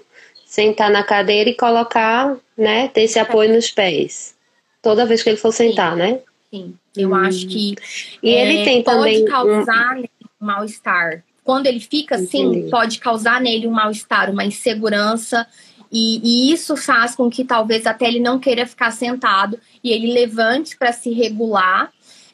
sentar 0.46 0.90
na 0.90 1.04
cadeira 1.04 1.50
e 1.50 1.56
colocar, 1.56 2.36
né, 2.58 2.90
ter 2.90 3.04
esse 3.04 3.20
apoio 3.20 3.54
nos 3.54 3.72
pés. 3.72 4.36
Toda 4.82 5.06
vez 5.06 5.24
que 5.24 5.30
ele 5.30 5.38
for 5.38 5.54
sentar, 5.54 5.94
Sim. 5.94 6.00
né? 6.00 6.20
Sim, 6.50 6.78
eu 6.96 7.10
hum. 7.10 7.16
acho 7.16 7.48
que 7.48 7.76
e 8.22 8.30
é, 8.30 8.42
ele 8.42 8.64
tem 8.64 8.84
pode 8.84 8.98
também 8.98 9.26
causar 9.26 9.98
um 9.98 10.06
mal-estar. 10.40 11.24
Quando 11.44 11.66
ele 11.68 11.80
fica 11.80 12.16
assim, 12.16 12.44
Entendi. 12.44 12.70
pode 12.70 13.00
causar 13.00 13.42
nele 13.42 13.68
um 13.68 13.72
mal-estar, 13.72 14.30
uma 14.30 14.46
insegurança. 14.46 15.48
E, 15.92 16.22
e, 16.24 16.54
isso 16.54 16.78
faz 16.78 17.16
com 17.16 17.30
que 17.30 17.44
talvez 17.44 17.86
até 17.86 18.08
ele 18.08 18.22
não 18.22 18.40
queira 18.40 18.66
ficar 18.66 18.92
sentado 18.92 19.60
e 19.84 19.92
ele 19.92 20.14
levante 20.14 20.78
para 20.78 20.94
se 20.94 21.12
regular 21.12 21.92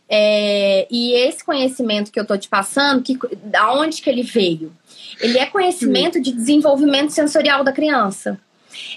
é, 0.09 0.87
e 0.89 1.13
esse 1.13 1.43
conhecimento 1.43 2.11
que 2.11 2.19
eu 2.19 2.25
tô 2.25 2.37
te 2.37 2.47
passando, 2.47 3.03
que, 3.03 3.17
da 3.43 3.73
onde 3.73 4.01
que 4.01 4.09
ele 4.09 4.23
veio? 4.23 4.71
Ele 5.19 5.37
é 5.37 5.45
conhecimento 5.45 6.17
hum. 6.17 6.21
de 6.21 6.31
desenvolvimento 6.31 7.11
sensorial 7.11 7.63
da 7.63 7.71
criança. 7.71 8.39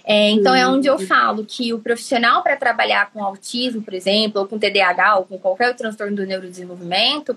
É, 0.05 0.31
então, 0.31 0.55
é 0.55 0.67
onde 0.67 0.89
eu 0.89 0.99
falo 0.99 1.45
que 1.45 1.73
o 1.73 1.79
profissional 1.79 2.43
para 2.43 2.57
trabalhar 2.57 3.11
com 3.13 3.25
autismo, 3.25 3.83
por 3.83 3.95
exemplo, 3.95 4.41
ou 4.41 4.47
com 4.47 4.59
TDAH, 4.59 5.19
ou 5.19 5.25
com 5.25 5.39
qualquer 5.39 5.75
transtorno 5.75 6.17
do 6.17 6.27
neurodesenvolvimento, 6.27 7.37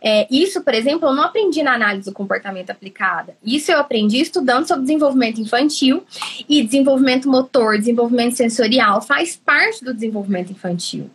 é, 0.00 0.26
isso, 0.30 0.62
por 0.62 0.74
exemplo, 0.74 1.08
eu 1.08 1.14
não 1.14 1.24
aprendi 1.24 1.62
na 1.62 1.74
análise 1.74 2.10
do 2.10 2.14
comportamento 2.14 2.70
aplicada. 2.70 3.36
Isso 3.44 3.70
eu 3.70 3.78
aprendi 3.78 4.20
estudando 4.20 4.66
sobre 4.66 4.82
desenvolvimento 4.82 5.40
infantil 5.40 6.04
e 6.48 6.62
desenvolvimento 6.62 7.28
motor, 7.28 7.78
desenvolvimento 7.78 8.36
sensorial, 8.36 9.00
faz 9.02 9.36
parte 9.36 9.84
do 9.84 9.94
desenvolvimento 9.94 10.52
infantil. 10.52 11.10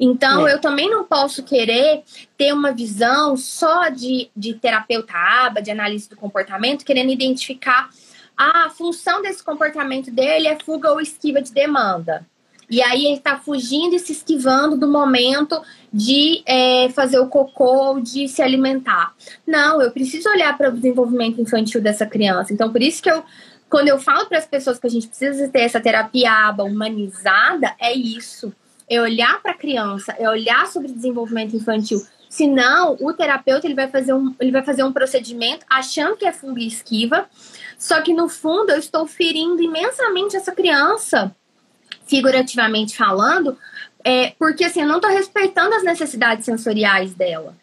Então, 0.00 0.46
é. 0.46 0.54
eu 0.54 0.60
também 0.60 0.88
não 0.88 1.04
posso 1.04 1.42
querer 1.42 2.02
ter 2.36 2.52
uma 2.52 2.72
visão 2.72 3.36
só 3.36 3.88
de, 3.88 4.30
de 4.36 4.54
terapeuta 4.54 5.12
aba, 5.14 5.60
de 5.60 5.70
análise 5.70 6.08
do 6.08 6.16
comportamento, 6.16 6.84
querendo 6.84 7.10
identificar 7.10 7.90
a 8.38 8.70
função 8.70 9.20
desse 9.20 9.42
comportamento 9.42 10.10
dele 10.10 10.46
é 10.46 10.56
fuga 10.64 10.92
ou 10.92 11.00
esquiva 11.00 11.42
de 11.42 11.52
demanda. 11.52 12.24
E 12.70 12.80
aí 12.82 13.06
ele 13.06 13.16
está 13.16 13.38
fugindo 13.38 13.96
e 13.96 13.98
se 13.98 14.12
esquivando 14.12 14.76
do 14.76 14.86
momento 14.86 15.60
de 15.92 16.42
é, 16.46 16.88
fazer 16.90 17.18
o 17.18 17.26
cocô, 17.26 17.98
de 17.98 18.28
se 18.28 18.42
alimentar. 18.42 19.14
Não, 19.46 19.82
eu 19.82 19.90
preciso 19.90 20.28
olhar 20.28 20.56
para 20.56 20.68
o 20.68 20.72
desenvolvimento 20.72 21.40
infantil 21.40 21.80
dessa 21.80 22.06
criança. 22.06 22.52
Então, 22.52 22.70
por 22.70 22.82
isso 22.82 23.02
que 23.02 23.10
eu, 23.10 23.24
quando 23.68 23.88
eu 23.88 23.98
falo 23.98 24.26
para 24.26 24.38
as 24.38 24.46
pessoas 24.46 24.78
que 24.78 24.86
a 24.86 24.90
gente 24.90 25.08
precisa 25.08 25.48
ter 25.48 25.62
essa 25.62 25.80
terapia 25.80 26.30
aba 26.30 26.62
humanizada, 26.62 27.74
é 27.80 27.92
isso 27.92 28.52
é 28.88 29.00
olhar 29.00 29.40
para 29.42 29.52
a 29.52 29.56
criança, 29.56 30.14
é 30.18 30.28
olhar 30.28 30.66
sobre 30.66 30.90
desenvolvimento 30.90 31.54
infantil. 31.54 32.02
Senão, 32.28 32.96
o 33.00 33.12
terapeuta 33.12 33.66
ele 33.66 33.74
vai 33.74 33.88
fazer 33.88 34.12
um, 34.12 34.34
ele 34.40 34.50
vai 34.50 34.62
fazer 34.62 34.82
um 34.82 34.92
procedimento 34.92 35.64
achando 35.68 36.16
que 36.16 36.26
é 36.26 36.32
fuga 36.32 36.60
e 36.60 36.66
esquiva, 36.66 37.28
só 37.78 38.02
que 38.02 38.12
no 38.12 38.28
fundo 38.28 38.70
eu 38.70 38.78
estou 38.78 39.06
ferindo 39.06 39.62
imensamente 39.62 40.36
essa 40.36 40.52
criança, 40.52 41.34
figurativamente 42.06 42.96
falando, 42.96 43.56
é, 44.04 44.32
porque 44.38 44.64
assim, 44.64 44.82
eu 44.82 44.88
não 44.88 44.96
estou 44.96 45.10
respeitando 45.10 45.74
as 45.74 45.84
necessidades 45.84 46.44
sensoriais 46.44 47.14
dela. 47.14 47.54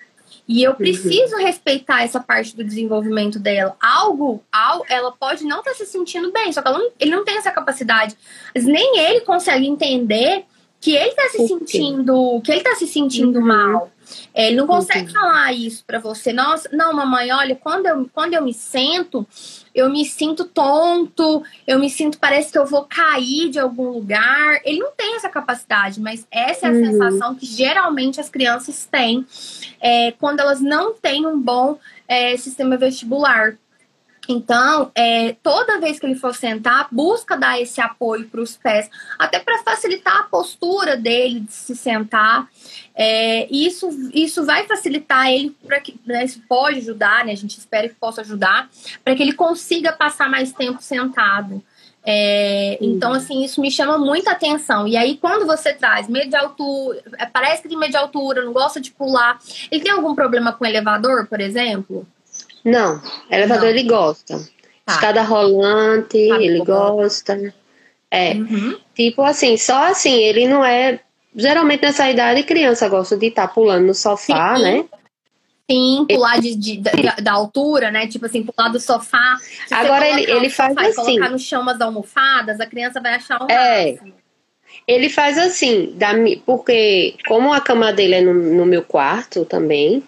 E 0.47 0.61
eu 0.61 0.75
preciso 0.75 1.35
uhum. 1.35 1.41
respeitar 1.41 2.03
essa 2.03 2.19
parte 2.19 2.55
do 2.55 2.63
desenvolvimento 2.63 3.39
dela. 3.39 3.75
Algo, 3.81 4.43
algo 4.51 4.85
ela 4.87 5.11
pode 5.11 5.43
não 5.43 5.59
estar 5.59 5.71
tá 5.71 5.77
se 5.77 5.85
sentindo 5.87 6.31
bem, 6.31 6.53
só 6.53 6.61
que 6.61 6.69
não, 6.69 6.91
ele 6.99 7.11
não 7.11 7.25
tem 7.25 7.37
essa 7.37 7.51
capacidade. 7.51 8.15
Mas 8.53 8.63
nem 8.63 8.99
ele 8.99 9.21
consegue 9.21 9.65
entender 9.65 10.45
que 10.79 10.95
ele 10.95 11.15
tá 11.15 11.29
se 11.29 11.47
sentindo, 11.47 12.39
que 12.41 12.51
ele 12.51 12.61
tá 12.61 12.75
se 12.75 12.85
sentindo 12.85 13.39
uhum. 13.39 13.45
mal. 13.45 13.91
É, 14.33 14.47
ele 14.47 14.57
não 14.57 14.67
consegue 14.67 15.07
uhum. 15.07 15.13
falar 15.13 15.53
isso 15.53 15.83
para 15.85 15.99
você. 15.99 16.33
Nossa, 16.33 16.69
não, 16.71 16.93
mamãe, 16.93 17.31
olha, 17.31 17.55
quando 17.55 17.85
eu, 17.85 18.09
quando 18.13 18.33
eu 18.33 18.43
me 18.43 18.53
sento, 18.53 19.25
eu 19.73 19.89
me 19.89 20.05
sinto 20.05 20.45
tonto, 20.45 21.43
eu 21.67 21.79
me 21.79 21.89
sinto, 21.89 22.17
parece 22.17 22.51
que 22.51 22.57
eu 22.57 22.65
vou 22.65 22.83
cair 22.83 23.49
de 23.49 23.59
algum 23.59 23.89
lugar. 23.89 24.59
Ele 24.63 24.79
não 24.79 24.91
tem 24.91 25.15
essa 25.15 25.29
capacidade, 25.29 25.99
mas 25.99 26.27
essa 26.29 26.67
é 26.67 26.69
a 26.69 26.73
uhum. 26.73 26.85
sensação 26.85 27.35
que 27.35 27.45
geralmente 27.45 28.19
as 28.19 28.29
crianças 28.29 28.87
têm 28.89 29.25
é, 29.81 30.11
quando 30.13 30.39
elas 30.39 30.61
não 30.61 30.93
têm 30.93 31.25
um 31.25 31.39
bom 31.39 31.77
é, 32.07 32.35
sistema 32.37 32.77
vestibular. 32.77 33.57
Então, 34.27 34.91
é, 34.95 35.35
toda 35.43 35.79
vez 35.79 35.99
que 35.99 36.05
ele 36.05 36.15
for 36.15 36.33
sentar, 36.33 36.87
busca 36.91 37.37
dar 37.37 37.59
esse 37.59 37.79
apoio 37.79 38.27
para 38.27 38.41
os 38.41 38.55
pés, 38.57 38.89
até 39.19 39.39
para 39.39 39.63
facilitar 39.63 40.17
a 40.17 40.23
postura 40.23 40.97
dele 40.97 41.41
de 41.41 41.53
se 41.53 41.75
sentar. 41.75 42.47
É, 42.95 43.47
isso, 43.51 43.89
isso 44.13 44.45
vai 44.45 44.65
facilitar 44.65 45.27
ele, 45.31 45.55
para 45.65 45.79
que 45.79 45.99
né, 46.05 46.25
isso 46.25 46.41
pode 46.47 46.79
ajudar, 46.79 47.25
né? 47.25 47.31
A 47.31 47.37
gente 47.37 47.57
espera 47.57 47.87
que 47.87 47.95
possa 47.95 48.21
ajudar, 48.21 48.69
para 49.03 49.15
que 49.15 49.21
ele 49.21 49.33
consiga 49.33 49.91
passar 49.91 50.29
mais 50.29 50.51
tempo 50.51 50.81
sentado. 50.81 51.61
É, 52.07 52.77
então, 52.79 53.13
assim, 53.13 53.43
isso 53.43 53.59
me 53.59 53.71
chama 53.71 53.97
muita 53.97 54.31
atenção. 54.31 54.87
E 54.87 54.95
aí, 54.95 55.17
quando 55.17 55.47
você 55.47 55.73
traz 55.73 56.07
medo 56.07 56.29
de 56.29 56.35
altura, 56.35 57.01
é, 57.17 57.25
parece 57.25 57.63
que 57.63 57.67
tem 57.67 57.77
medo 57.77 57.91
de 57.91 57.97
altura, 57.97 58.45
não 58.45 58.53
gosta 58.53 58.79
de 58.79 58.91
pular. 58.91 59.39
Ele 59.71 59.83
tem 59.83 59.91
algum 59.91 60.13
problema 60.13 60.53
com 60.53 60.65
elevador, 60.65 61.25
por 61.27 61.41
exemplo? 61.41 62.07
Não, 62.65 62.99
elevador 63.29 63.65
não. 63.65 63.69
ele 63.69 63.83
gosta. 63.83 64.39
Tá. 64.85 64.93
Escada 64.93 65.21
rolante, 65.21 66.27
tá 66.27 66.41
ele 66.41 66.59
gosta. 66.65 67.53
É. 68.09 68.33
Uhum. 68.33 68.77
Tipo 68.95 69.21
assim, 69.21 69.55
só 69.55 69.91
assim, 69.91 70.13
ele 70.13 70.47
não 70.47 70.65
é. 70.65 70.99
Geralmente 71.35 71.83
nessa 71.83 72.09
idade, 72.09 72.43
criança 72.43 72.89
gosta 72.89 73.15
de 73.15 73.27
estar 73.27 73.47
tá 73.47 73.53
pulando 73.53 73.85
no 73.85 73.93
sofá, 73.93 74.55
Sim. 74.55 74.63
né? 74.63 74.85
Sim, 75.69 76.05
pular 76.07 76.39
de, 76.39 76.55
de 76.55 76.77
da, 76.77 76.91
da, 77.21 77.31
altura, 77.33 77.89
né? 77.89 78.07
Tipo 78.07 78.27
assim, 78.27 78.43
pular 78.43 78.69
do 78.69 78.79
sofá. 78.79 79.37
Agora 79.71 80.07
ele, 80.07 80.31
ele 80.31 80.49
faz 80.49 80.77
assim. 80.77 80.93
colocar 80.93 81.29
no 81.29 81.39
chão 81.39 81.67
as 81.67 81.81
almofadas, 81.81 82.59
a 82.59 82.67
criança 82.67 83.01
vai 83.01 83.15
achar 83.15 83.41
um 83.41 83.47
é. 83.49 83.93
Máximo. 83.93 84.13
Ele 84.87 85.09
faz 85.09 85.37
assim, 85.37 85.93
da, 85.95 86.13
porque 86.45 87.15
como 87.27 87.51
a 87.51 87.59
cama 87.59 87.91
dele 87.91 88.15
é 88.15 88.21
no, 88.21 88.33
no 88.33 88.65
meu 88.65 88.83
quarto 88.83 89.43
também, 89.43 90.03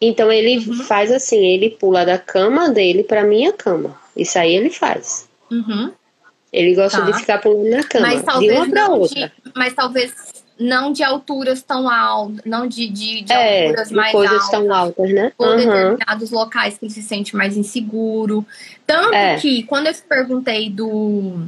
então 0.00 0.30
ele 0.30 0.58
uhum. 0.58 0.82
faz 0.84 1.10
assim, 1.10 1.44
ele 1.44 1.70
pula 1.70 2.04
da 2.04 2.18
cama 2.18 2.70
dele 2.70 3.02
para 3.02 3.24
minha 3.24 3.52
cama. 3.52 3.96
Isso 4.16 4.38
aí 4.38 4.54
ele 4.54 4.70
faz. 4.70 5.28
Uhum. 5.50 5.92
Ele 6.52 6.74
gosta 6.74 7.00
tá. 7.00 7.04
de 7.04 7.18
ficar 7.18 7.38
pulando 7.38 7.68
na 7.68 7.84
cama, 7.84 8.06
mas 8.06 8.40
de 8.40 8.50
uma 8.50 8.68
para 8.68 8.88
outra. 8.88 9.32
De, 9.44 9.52
mas 9.54 9.74
talvez 9.74 10.12
não 10.58 10.92
de 10.92 11.02
alturas 11.02 11.62
tão 11.62 11.88
altas, 11.88 12.42
não 12.44 12.66
de, 12.66 12.88
de, 12.88 13.22
de 13.22 13.32
é, 13.32 13.66
alturas 13.66 13.92
mais 13.92 14.12
coisas 14.12 14.34
altas. 14.34 14.50
tão 14.50 14.74
altas, 14.74 15.10
né? 15.10 15.32
Ou 15.38 15.46
uhum. 15.46 15.56
determinados 15.56 16.30
locais 16.30 16.78
que 16.78 16.86
ele 16.86 16.92
se 16.92 17.02
sente 17.02 17.36
mais 17.36 17.56
inseguro. 17.56 18.44
Tanto 18.86 19.14
é. 19.14 19.36
que, 19.36 19.62
quando 19.64 19.86
eu 19.86 19.94
te 19.94 20.02
perguntei 20.02 20.68
do, 20.68 21.44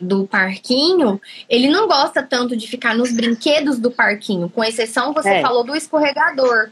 do 0.00 0.26
parquinho, 0.26 1.20
ele 1.48 1.68
não 1.68 1.86
gosta 1.86 2.22
tanto 2.22 2.56
de 2.56 2.68
ficar 2.68 2.94
nos 2.94 3.12
brinquedos 3.12 3.78
do 3.78 3.90
parquinho, 3.90 4.50
com 4.50 4.62
exceção, 4.62 5.14
você 5.14 5.28
é. 5.28 5.42
falou 5.42 5.64
do 5.64 5.74
escorregador. 5.74 6.70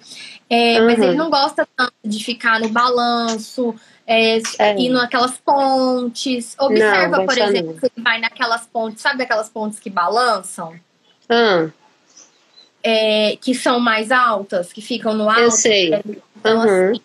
É, 0.55 0.79
uhum. 0.79 0.87
Mas 0.87 0.99
ele 0.99 1.15
não 1.15 1.31
gosta 1.31 1.67
tanto 1.75 1.95
de 2.05 2.23
ficar 2.23 2.61
no 2.61 2.69
balanço, 2.69 3.75
é, 4.07 4.37
é. 4.59 4.79
ir 4.79 4.91
naquelas 4.91 5.39
pontes. 5.39 6.55
Observa, 6.59 7.17
não, 7.17 7.27
por 7.27 7.39
exemplo, 7.39 7.75
que 7.81 7.87
ele 7.87 8.05
vai 8.05 8.21
naquelas 8.21 8.67
pontes, 8.67 9.01
sabe 9.01 9.23
aquelas 9.23 9.49
pontes 9.49 9.81
que 9.81 9.89
balançam? 9.89 10.79
Uhum. 11.31 11.73
É, 12.83 13.39
que 13.41 13.55
são 13.55 13.81
mais 13.81 14.13
altas, 14.13 14.75
que 14.75 14.83
ficam 14.83 15.15
no 15.15 15.31
alto. 15.31 15.41
Eu 15.41 15.51
sei. 15.51 16.03
Então, 16.37 16.59
uhum. 16.59 16.91
assim, 16.91 17.01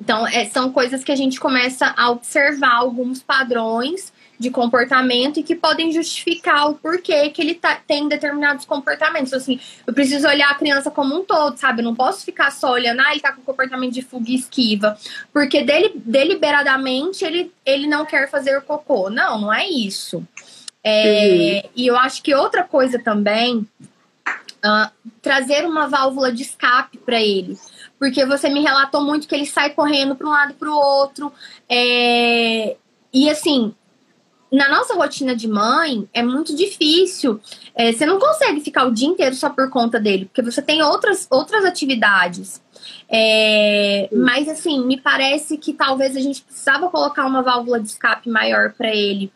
então 0.00 0.26
é, 0.26 0.44
são 0.46 0.72
coisas 0.72 1.04
que 1.04 1.12
a 1.12 1.16
gente 1.16 1.38
começa 1.38 1.94
a 1.96 2.10
observar 2.10 2.78
alguns 2.78 3.22
padrões 3.22 4.11
de 4.42 4.50
comportamento 4.50 5.38
e 5.38 5.42
que 5.42 5.54
podem 5.54 5.92
justificar 5.92 6.68
o 6.68 6.74
porquê 6.74 7.30
que 7.30 7.40
ele 7.40 7.54
tá, 7.54 7.80
tem 7.86 8.08
determinados 8.08 8.64
comportamentos. 8.64 9.32
Assim, 9.32 9.60
eu 9.86 9.94
preciso 9.94 10.26
olhar 10.26 10.50
a 10.50 10.54
criança 10.54 10.90
como 10.90 11.14
um 11.14 11.24
todo, 11.24 11.56
sabe? 11.56 11.80
Eu 11.80 11.84
não 11.84 11.94
posso 11.94 12.24
ficar 12.24 12.50
só 12.50 12.72
olhando, 12.72 13.00
ah, 13.00 13.12
ele 13.12 13.20
tá 13.20 13.32
com 13.32 13.42
comportamento 13.42 13.92
de 13.92 14.02
fuga 14.02 14.30
e 14.30 14.34
esquiva. 14.34 14.98
Porque 15.32 15.62
dele, 15.62 15.92
deliberadamente 15.94 17.24
ele, 17.24 17.52
ele 17.64 17.86
não 17.86 18.04
quer 18.04 18.28
fazer 18.28 18.60
cocô. 18.62 19.08
Não, 19.08 19.40
não 19.40 19.54
é 19.54 19.66
isso. 19.66 20.26
É, 20.84 21.62
uhum. 21.64 21.70
E 21.76 21.86
eu 21.86 21.96
acho 21.96 22.22
que 22.22 22.34
outra 22.34 22.64
coisa 22.64 22.98
também, 22.98 23.66
uh, 24.64 24.90
trazer 25.22 25.64
uma 25.64 25.86
válvula 25.88 26.32
de 26.32 26.42
escape 26.42 26.98
para 26.98 27.22
ele 27.22 27.56
porque 28.02 28.26
você 28.26 28.48
me 28.48 28.60
relatou 28.60 29.00
muito 29.00 29.28
que 29.28 29.34
ele 29.36 29.46
sai 29.46 29.70
correndo 29.70 30.16
para 30.16 30.26
um 30.26 30.30
lado 30.30 30.54
para 30.54 30.68
o 30.68 30.74
outro. 30.74 31.32
É... 31.68 32.76
E 33.12 33.30
assim, 33.30 33.72
na 34.52 34.68
nossa 34.68 34.94
rotina 34.94 35.34
de 35.34 35.48
mãe, 35.48 36.06
é 36.12 36.22
muito 36.22 36.54
difícil. 36.54 37.40
É, 37.74 37.90
você 37.90 38.04
não 38.04 38.18
consegue 38.18 38.60
ficar 38.60 38.84
o 38.84 38.92
dia 38.92 39.08
inteiro 39.08 39.34
só 39.34 39.48
por 39.48 39.70
conta 39.70 39.98
dele, 39.98 40.26
porque 40.26 40.42
você 40.42 40.60
tem 40.60 40.82
outras, 40.82 41.26
outras 41.30 41.64
atividades. 41.64 42.60
É, 43.08 44.10
mas, 44.12 44.48
assim, 44.50 44.84
me 44.84 45.00
parece 45.00 45.56
que 45.56 45.72
talvez 45.72 46.14
a 46.14 46.20
gente 46.20 46.42
precisava 46.42 46.90
colocar 46.90 47.24
uma 47.24 47.42
válvula 47.42 47.80
de 47.80 47.88
escape 47.88 48.28
maior 48.28 48.74
para 48.76 48.94
ele. 48.94 49.32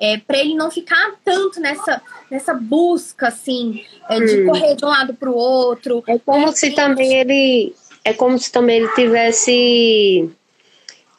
É, 0.00 0.16
para 0.16 0.38
ele 0.38 0.54
não 0.54 0.70
ficar 0.70 1.14
tanto 1.22 1.60
nessa, 1.60 2.00
nessa 2.30 2.54
busca, 2.54 3.28
assim, 3.28 3.84
é, 4.08 4.18
de 4.18 4.42
hum. 4.42 4.46
correr 4.46 4.74
de 4.76 4.84
um 4.84 4.88
lado 4.88 5.12
para 5.12 5.30
o 5.30 5.36
outro. 5.36 6.02
É 6.06 6.18
como 6.18 6.50
se 6.52 6.70
também 6.70 7.14
ele. 7.14 7.74
É 8.02 8.14
como 8.14 8.38
se 8.38 8.50
também 8.50 8.78
ele 8.78 8.88
tivesse 8.94 10.30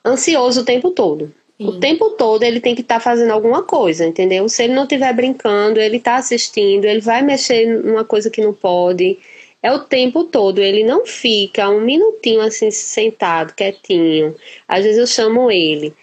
ansioso 0.03 0.61
o 0.61 0.65
tempo 0.65 0.91
todo. 0.91 1.33
Sim. 1.57 1.67
O 1.67 1.79
tempo 1.79 2.11
todo 2.11 2.43
ele 2.43 2.59
tem 2.59 2.75
que 2.75 2.81
estar 2.81 2.95
tá 2.95 2.99
fazendo 2.99 3.31
alguma 3.31 3.63
coisa, 3.63 4.05
entendeu? 4.05 4.47
Se 4.49 4.63
ele 4.63 4.73
não 4.73 4.83
estiver 4.83 5.13
brincando, 5.13 5.79
ele 5.79 5.97
está 5.97 6.17
assistindo, 6.17 6.85
ele 6.85 6.99
vai 6.99 7.21
mexer 7.21 7.65
numa 7.65 8.03
coisa 8.03 8.29
que 8.29 8.41
não 8.41 8.53
pode. 8.53 9.17
É 9.63 9.71
o 9.71 9.79
tempo 9.79 10.25
todo, 10.25 10.59
ele 10.59 10.83
não 10.83 11.05
fica 11.05 11.69
um 11.69 11.81
minutinho 11.81 12.41
assim 12.41 12.69
sentado, 12.69 13.53
quietinho. 13.53 14.35
Às 14.67 14.83
vezes 14.83 14.99
eu 14.99 15.07
chamo 15.07 15.49
ele, 15.49 15.93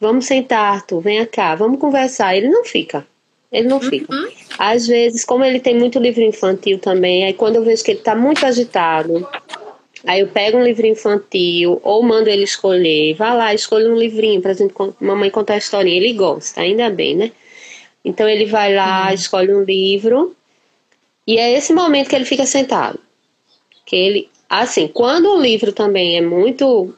vamos 0.00 0.26
sentar, 0.26 0.74
Arthur, 0.74 1.00
vem 1.00 1.24
cá, 1.26 1.54
vamos 1.54 1.78
conversar. 1.78 2.36
Ele 2.36 2.48
não 2.48 2.64
fica. 2.64 3.06
Ele 3.52 3.68
não 3.68 3.80
fica. 3.80 4.12
Uhum. 4.12 4.28
Às 4.58 4.86
vezes, 4.86 5.24
como 5.24 5.44
ele 5.44 5.60
tem 5.60 5.78
muito 5.78 5.98
livro 5.98 6.22
infantil 6.22 6.78
também, 6.78 7.26
aí 7.26 7.34
quando 7.34 7.56
eu 7.56 7.62
vejo 7.62 7.84
que 7.84 7.90
ele 7.90 7.98
está 7.98 8.14
muito 8.14 8.44
agitado, 8.46 9.28
Aí 10.06 10.20
eu 10.20 10.28
pego 10.28 10.58
um 10.58 10.64
livro 10.64 10.86
infantil 10.86 11.80
ou 11.82 12.02
mando 12.02 12.28
ele 12.28 12.42
escolher. 12.42 13.14
Vá 13.14 13.34
lá, 13.34 13.54
escolha 13.54 13.88
um 13.88 13.96
livrinho 13.96 14.40
pra 14.40 14.52
gente, 14.52 14.74
mamãe 15.00 15.30
contar 15.30 15.54
a 15.54 15.58
historinha. 15.58 15.96
Ele 15.96 16.12
gosta, 16.12 16.60
ainda 16.60 16.90
bem, 16.90 17.14
né? 17.14 17.32
Então 18.04 18.28
ele 18.28 18.46
vai 18.46 18.74
lá, 18.74 19.08
uhum. 19.08 19.14
escolhe 19.14 19.54
um 19.54 19.62
livro. 19.62 20.34
E 21.26 21.38
é 21.38 21.52
esse 21.52 21.72
momento 21.72 22.08
que 22.08 22.16
ele 22.16 22.24
fica 22.24 22.44
sentado. 22.44 22.98
Que 23.86 23.94
ele, 23.94 24.28
assim, 24.48 24.88
quando 24.88 25.32
o 25.32 25.40
livro 25.40 25.72
também 25.72 26.16
é 26.16 26.20
muito 26.20 26.92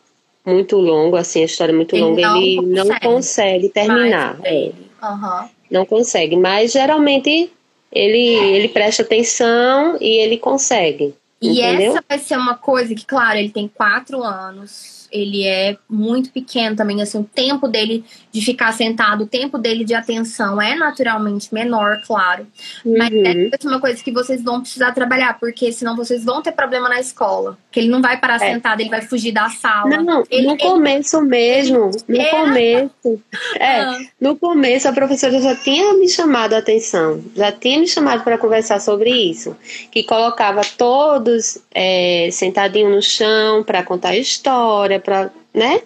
muito 0.47 0.77
longo, 0.77 1.17
assim, 1.17 1.41
a 1.41 1.47
história 1.47 1.73
é 1.73 1.75
muito 1.75 1.97
ele 1.97 2.05
longa, 2.05 2.21
não 2.21 2.37
ele 2.37 2.57
consegue. 2.57 2.77
não 2.77 3.01
consegue 3.01 3.69
terminar. 3.71 4.39
É. 4.45 4.73
Uhum. 5.03 5.49
Não 5.71 5.87
consegue, 5.87 6.37
mas 6.37 6.73
geralmente 6.73 7.51
ele, 7.91 8.35
ele 8.35 8.69
presta 8.69 9.03
atenção 9.03 9.97
e 10.01 10.19
ele 10.19 10.37
consegue. 10.37 11.15
E 11.41 11.61
Entendeu? 11.61 11.93
essa 11.93 12.05
vai 12.09 12.19
ser 12.19 12.37
uma 12.37 12.57
coisa 12.57 12.95
que, 12.95 13.05
claro, 13.05 13.39
ele 13.39 13.51
tem 13.51 13.69
quatro 13.69 14.23
anos, 14.23 15.09
ele 15.13 15.45
é 15.45 15.77
muito 15.89 16.31
pequeno 16.31 16.75
também, 16.75 17.03
assim, 17.03 17.19
o 17.19 17.25
tempo 17.25 17.69
dele 17.69 18.05
de 18.35 18.45
ficar 18.45 18.73
sentado, 18.73 19.23
o 19.23 19.27
tempo 19.29 19.57
dele 19.57 19.85
de 19.85 19.95
atenção 19.95 20.61
é 20.61 20.75
naturalmente 20.75 21.55
menor, 21.55 22.01
claro. 22.05 22.45
Uhum. 22.85 22.99
Mas 22.99 23.13
é 23.13 23.69
uma 23.69 23.81
coisa 23.81 24.03
que 24.03 24.11
vocês 24.11 24.43
vão 24.43 24.61
precisar 24.61 24.91
trabalhar, 24.91 25.39
porque 25.39 25.71
senão 25.71 25.95
vocês 25.95 26.25
vão 26.25 26.43
ter 26.43 26.51
problema 26.51 26.89
na 26.89 26.99
escola. 26.99 27.57
Que 27.71 27.79
ele 27.79 27.89
não 27.89 28.03
vai 28.03 28.19
parar 28.19 28.43
é. 28.43 28.53
sentado, 28.53 28.81
ele 28.81 28.91
vai 28.91 29.03
fugir 29.03 29.31
da 29.31 29.49
sala. 29.51 30.03
Não, 30.03 30.25
ele, 30.29 30.49
no 30.49 30.59
começo 30.59 31.23
mesmo, 31.23 31.93
no 32.09 32.21
é. 32.21 32.25
começo. 32.25 33.23
É, 33.55 33.81
ah. 33.83 33.99
no 34.21 34.37
começo 34.37 34.89
a 34.89 34.93
professora 34.93 35.41
já 35.41 35.55
tinha 35.55 35.95
me 35.95 36.09
chamado 36.09 36.55
a 36.55 36.59
atenção, 36.59 37.23
já 37.37 37.53
tinha 37.53 37.79
me 37.79 37.87
chamado 37.87 38.25
para 38.25 38.37
conversar 38.37 38.81
sobre 38.81 39.11
isso, 39.11 39.57
que 39.93 40.03
colocava 40.03 40.63
todos 40.77 41.59
é, 41.73 42.31
sentadinho 42.33 42.91
no 42.91 43.01
chão 43.01 43.63
para 43.63 43.85
contar 43.85 44.17
história, 44.17 44.99
para, 44.99 45.31
né? 45.55 45.81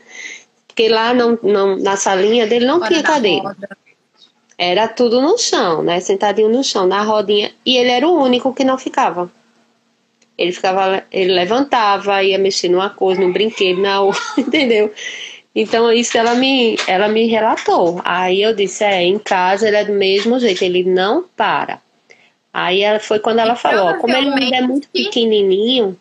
Porque 0.78 0.90
lá 0.90 1.12
não, 1.12 1.36
não, 1.42 1.76
na 1.76 1.96
salinha 1.96 2.46
dele 2.46 2.64
não 2.64 2.78
Fora 2.78 2.88
tinha 2.88 3.02
cadeira. 3.02 3.56
Era 4.56 4.86
tudo 4.86 5.20
no 5.20 5.36
chão, 5.36 5.82
né? 5.82 5.98
Sentadinho 5.98 6.48
no 6.48 6.62
chão, 6.62 6.86
na 6.86 7.02
rodinha. 7.02 7.50
E 7.66 7.76
ele 7.76 7.90
era 7.90 8.06
o 8.06 8.22
único 8.22 8.54
que 8.54 8.62
não 8.62 8.78
ficava. 8.78 9.28
Ele 10.36 10.52
ficava, 10.52 11.02
ele 11.10 11.32
levantava, 11.32 12.22
ia 12.22 12.38
mexer 12.38 12.68
numa 12.68 12.90
coisa, 12.90 13.20
num 13.20 13.32
brinquedo, 13.32 13.82
na 13.82 14.02
outra, 14.02 14.22
entendeu? 14.38 14.92
Então 15.52 15.92
isso 15.92 16.16
ela 16.16 16.36
me, 16.36 16.78
ela 16.86 17.08
me 17.08 17.26
relatou. 17.26 18.00
Aí 18.04 18.40
eu 18.40 18.54
disse, 18.54 18.84
é, 18.84 19.02
em 19.02 19.18
casa 19.18 19.66
ele 19.66 19.78
é 19.78 19.84
do 19.84 19.92
mesmo 19.92 20.38
jeito, 20.38 20.62
ele 20.62 20.84
não 20.84 21.24
para. 21.36 21.80
Aí 22.54 22.82
ela, 22.82 23.00
foi 23.00 23.18
quando 23.18 23.40
ela 23.40 23.56
falou, 23.56 23.96
como 23.96 24.16
ele 24.16 24.28
ainda 24.28 24.56
é 24.58 24.60
muito 24.60 24.86
pequenininho, 24.90 25.98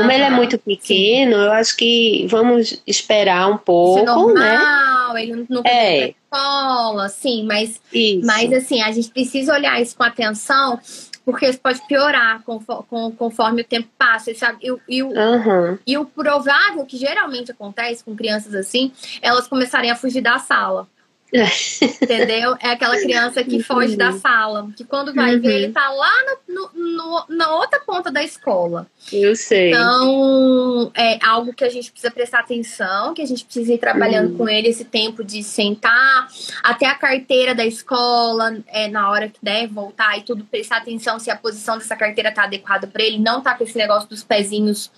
como 0.00 0.08
uhum, 0.08 0.14
ele 0.16 0.24
é 0.24 0.30
muito 0.30 0.58
pequeno, 0.58 1.36
sim. 1.36 1.42
eu 1.42 1.52
acho 1.52 1.76
que 1.76 2.26
vamos 2.28 2.82
esperar 2.86 3.48
um 3.48 3.58
pouco, 3.58 4.00
Isso 4.00 4.08
é 4.08 4.34
né? 4.34 4.56
normal, 4.56 5.14
né? 5.14 5.22
Ele 5.22 5.46
não 5.48 5.62
é. 5.64 6.08
escola, 6.08 7.08
sim, 7.08 7.44
mas, 7.44 7.80
mas 8.24 8.52
assim, 8.52 8.80
a 8.80 8.90
gente 8.90 9.10
precisa 9.10 9.52
olhar 9.52 9.80
isso 9.80 9.94
com 9.96 10.02
atenção, 10.02 10.80
porque 11.24 11.46
isso 11.46 11.60
pode 11.60 11.86
piorar 11.86 12.42
conforme, 12.44 13.12
conforme 13.16 13.62
o 13.62 13.64
tempo 13.64 13.88
passa. 13.98 14.34
Sabe? 14.34 14.58
E, 14.62 14.96
e, 14.96 15.02
uhum. 15.02 15.78
e 15.86 15.98
o 15.98 16.06
provável 16.06 16.86
que 16.86 16.96
geralmente 16.96 17.50
acontece 17.50 18.02
com 18.02 18.16
crianças 18.16 18.54
assim, 18.54 18.92
elas 19.20 19.46
começarem 19.46 19.90
a 19.90 19.96
fugir 19.96 20.22
da 20.22 20.38
sala. 20.38 20.88
Entendeu? 21.32 22.56
É 22.60 22.70
aquela 22.70 22.96
criança 22.96 23.42
que 23.44 23.62
foge 23.62 23.96
da 23.96 24.12
sala, 24.12 24.68
que 24.76 24.84
quando 24.84 25.14
vai 25.14 25.36
uhum. 25.36 25.40
ver, 25.40 25.54
ele 25.54 25.72
tá 25.72 25.88
lá 25.90 26.12
no, 26.48 26.70
no, 26.74 27.24
na 27.28 27.54
outra 27.54 27.80
ponta 27.80 28.10
da 28.10 28.22
escola. 28.22 28.86
Eu 29.12 29.36
sei. 29.36 29.68
Então, 29.70 30.90
é 30.94 31.24
algo 31.24 31.52
que 31.54 31.64
a 31.64 31.68
gente 31.68 31.90
precisa 31.90 32.12
prestar 32.12 32.40
atenção, 32.40 33.14
que 33.14 33.22
a 33.22 33.26
gente 33.26 33.44
precisa 33.44 33.72
ir 33.72 33.78
trabalhando 33.78 34.32
uhum. 34.32 34.38
com 34.38 34.48
ele 34.48 34.68
esse 34.68 34.84
tempo 34.84 35.22
de 35.22 35.42
sentar, 35.42 36.28
até 36.62 36.86
a 36.86 36.94
carteira 36.94 37.54
da 37.54 37.64
escola, 37.64 38.58
é, 38.66 38.88
na 38.88 39.08
hora 39.10 39.28
que 39.28 39.38
der, 39.40 39.68
voltar 39.68 40.18
e 40.18 40.22
tudo, 40.22 40.44
prestar 40.44 40.78
atenção 40.78 41.18
se 41.18 41.30
a 41.30 41.36
posição 41.36 41.78
dessa 41.78 41.96
carteira 41.96 42.32
tá 42.32 42.44
adequada 42.44 42.86
para 42.86 43.02
ele, 43.02 43.18
não 43.18 43.40
tá 43.40 43.54
com 43.54 43.64
esse 43.64 43.76
negócio 43.76 44.08
dos 44.08 44.24
pezinhos 44.24 44.90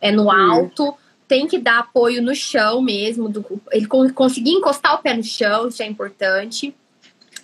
é, 0.00 0.10
no 0.10 0.30
alto. 0.30 0.94
Tem 1.28 1.46
que 1.46 1.58
dar 1.58 1.80
apoio 1.80 2.22
no 2.22 2.34
chão 2.34 2.80
mesmo, 2.80 3.28
do, 3.28 3.44
ele 3.70 3.86
conseguir 3.86 4.52
encostar 4.52 4.94
o 4.94 4.98
pé 4.98 5.14
no 5.14 5.22
chão, 5.22 5.68
isso 5.68 5.82
é 5.82 5.86
importante. 5.86 6.74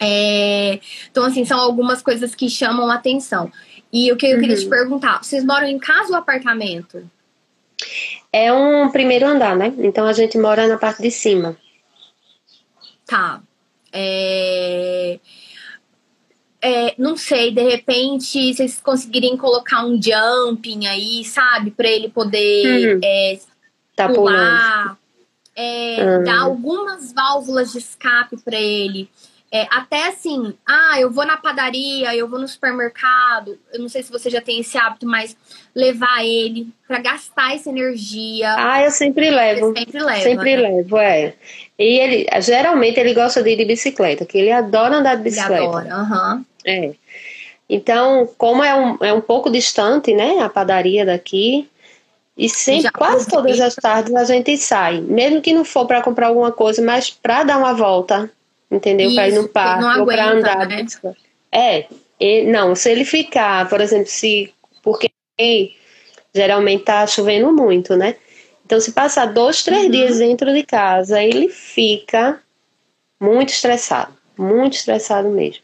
É, 0.01 0.81
então, 1.11 1.25
assim, 1.25 1.45
são 1.45 1.61
algumas 1.61 2.03
coisas 2.03 2.35
que 2.35 2.49
chamam 2.49 2.91
a 2.91 2.95
atenção. 2.95 3.53
E 3.93 4.11
o 4.11 4.17
que 4.17 4.27
eu 4.27 4.35
uhum. 4.35 4.41
queria 4.41 4.57
te 4.57 4.65
uhum. 4.65 4.71
perguntar, 4.71 5.23
vocês 5.23 5.45
moram 5.45 5.69
em 5.69 5.79
casa 5.79 6.11
ou 6.11 6.17
apartamento? 6.17 7.09
É 8.33 8.53
um 8.53 8.91
primeiro 8.91 9.27
andar, 9.27 9.57
né? 9.57 9.73
Então 9.79 10.07
a 10.07 10.13
gente 10.13 10.37
mora 10.37 10.67
na 10.67 10.77
parte 10.77 11.01
de 11.01 11.11
cima. 11.11 11.57
Tá. 13.07 13.41
É... 13.93 15.21
É, 16.67 16.95
não 16.97 17.15
sei, 17.15 17.53
de 17.53 17.63
repente, 17.63 18.55
vocês 18.55 18.81
conseguirem 18.81 19.37
colocar 19.37 19.85
um 19.85 20.01
jumping 20.01 20.87
aí, 20.87 21.23
sabe? 21.23 21.71
para 21.71 21.89
ele 21.89 22.09
poder 22.09 22.95
uhum. 22.95 23.01
é, 23.05 23.39
tá 23.95 24.09
pular, 24.09 24.97
é, 25.57 25.97
uhum. 26.01 26.25
dar 26.25 26.41
algumas 26.41 27.13
válvulas 27.13 27.73
de 27.73 27.79
escape 27.79 28.37
para 28.39 28.61
ele. 28.61 29.09
É, 29.53 29.69
até 29.71 30.09
assim, 30.09 30.53
ah, 30.67 31.01
eu 31.01 31.13
vou 31.13 31.25
na 31.25 31.37
padaria, 31.37 32.13
eu 32.17 32.27
vou 32.27 32.41
no 32.41 32.49
supermercado, 32.49 33.57
eu 33.73 33.79
não 33.79 33.89
sei 33.89 34.03
se 34.03 34.11
você 34.11 34.29
já 34.29 34.41
tem 34.41 34.59
esse 34.59 34.77
hábito, 34.77 35.07
mas 35.07 35.37
levar 35.73 36.25
ele 36.25 36.67
para 36.89 36.99
gastar 36.99 37.55
essa 37.55 37.71
energia. 37.71 38.53
Ah, 38.59 38.83
eu 38.83 38.91
sempre 38.91 39.31
levo. 39.31 39.73
Sempre 39.79 40.03
leva. 40.03 40.21
Sempre 40.23 40.57
né? 40.57 40.63
levo, 40.63 40.99
é. 40.99 41.35
E 41.79 42.01
ele, 42.01 42.27
geralmente 42.41 42.99
ele 42.99 43.15
gosta 43.15 43.45
de 43.45 43.51
ir 43.51 43.57
de 43.57 43.65
bicicleta, 43.65 44.27
que 44.27 44.39
ele 44.39 44.51
adora 44.51 44.97
andar 44.97 45.15
de 45.15 45.23
bicicleta. 45.23 45.55
Ele 45.55 45.67
adora, 45.67 45.95
aham. 45.95 46.35
Uhum. 46.35 46.45
É. 46.67 46.95
Então, 47.71 48.29
como 48.37 48.65
é 48.65 48.75
um, 48.75 49.05
é 49.05 49.13
um 49.13 49.21
pouco 49.21 49.51
distante, 49.51 50.13
né, 50.13 50.41
a 50.41 50.49
padaria 50.49 51.07
daqui, 51.07 51.69
e 52.37 52.49
sempre, 52.49 52.91
quase 52.91 53.29
todas 53.29 53.61
as 53.61 53.77
tardes 53.77 54.13
a 54.15 54.25
gente 54.25 54.57
sai, 54.57 55.01
mesmo 55.01 55.41
que 55.41 55.53
não 55.53 55.65
for 55.65 55.87
para 55.87 56.03
comprar 56.03 56.29
alguma 56.29 56.51
coisa, 56.51 56.83
mas 56.83 57.11
para 57.11 57.45
dar 57.45 57.59
uma 57.59 57.73
volta, 57.73 58.31
entendeu? 58.71 59.15
Para 59.15 59.29
ir 59.29 59.35
no 59.35 59.49
parque 59.49 60.01
ou 60.01 60.07
para 60.07 60.31
andar. 60.31 60.67
Né? 60.67 60.85
É, 61.53 61.87
e, 62.19 62.43
não, 62.43 62.75
se 62.75 62.91
ele 62.91 63.05
ficar, 63.05 63.69
por 63.69 63.81
exemplo, 63.81 64.09
se 64.09 64.53
porque 64.83 65.11
geralmente 66.35 66.85
tá 66.85 67.07
chovendo 67.07 67.53
muito, 67.53 67.97
né? 67.97 68.17
Então, 68.67 68.81
se 68.81 68.93
passar 68.93 69.27
dois, 69.27 69.63
três 69.63 69.85
uhum. 69.85 69.91
dias 69.91 70.19
dentro 70.19 70.53
de 70.53 70.65
casa, 70.65 71.23
ele 71.23 71.49
fica 71.49 72.41
muito 73.21 73.51
estressado, 73.51 74.13
muito 74.37 74.75
estressado 74.75 75.29
mesmo. 75.29 75.63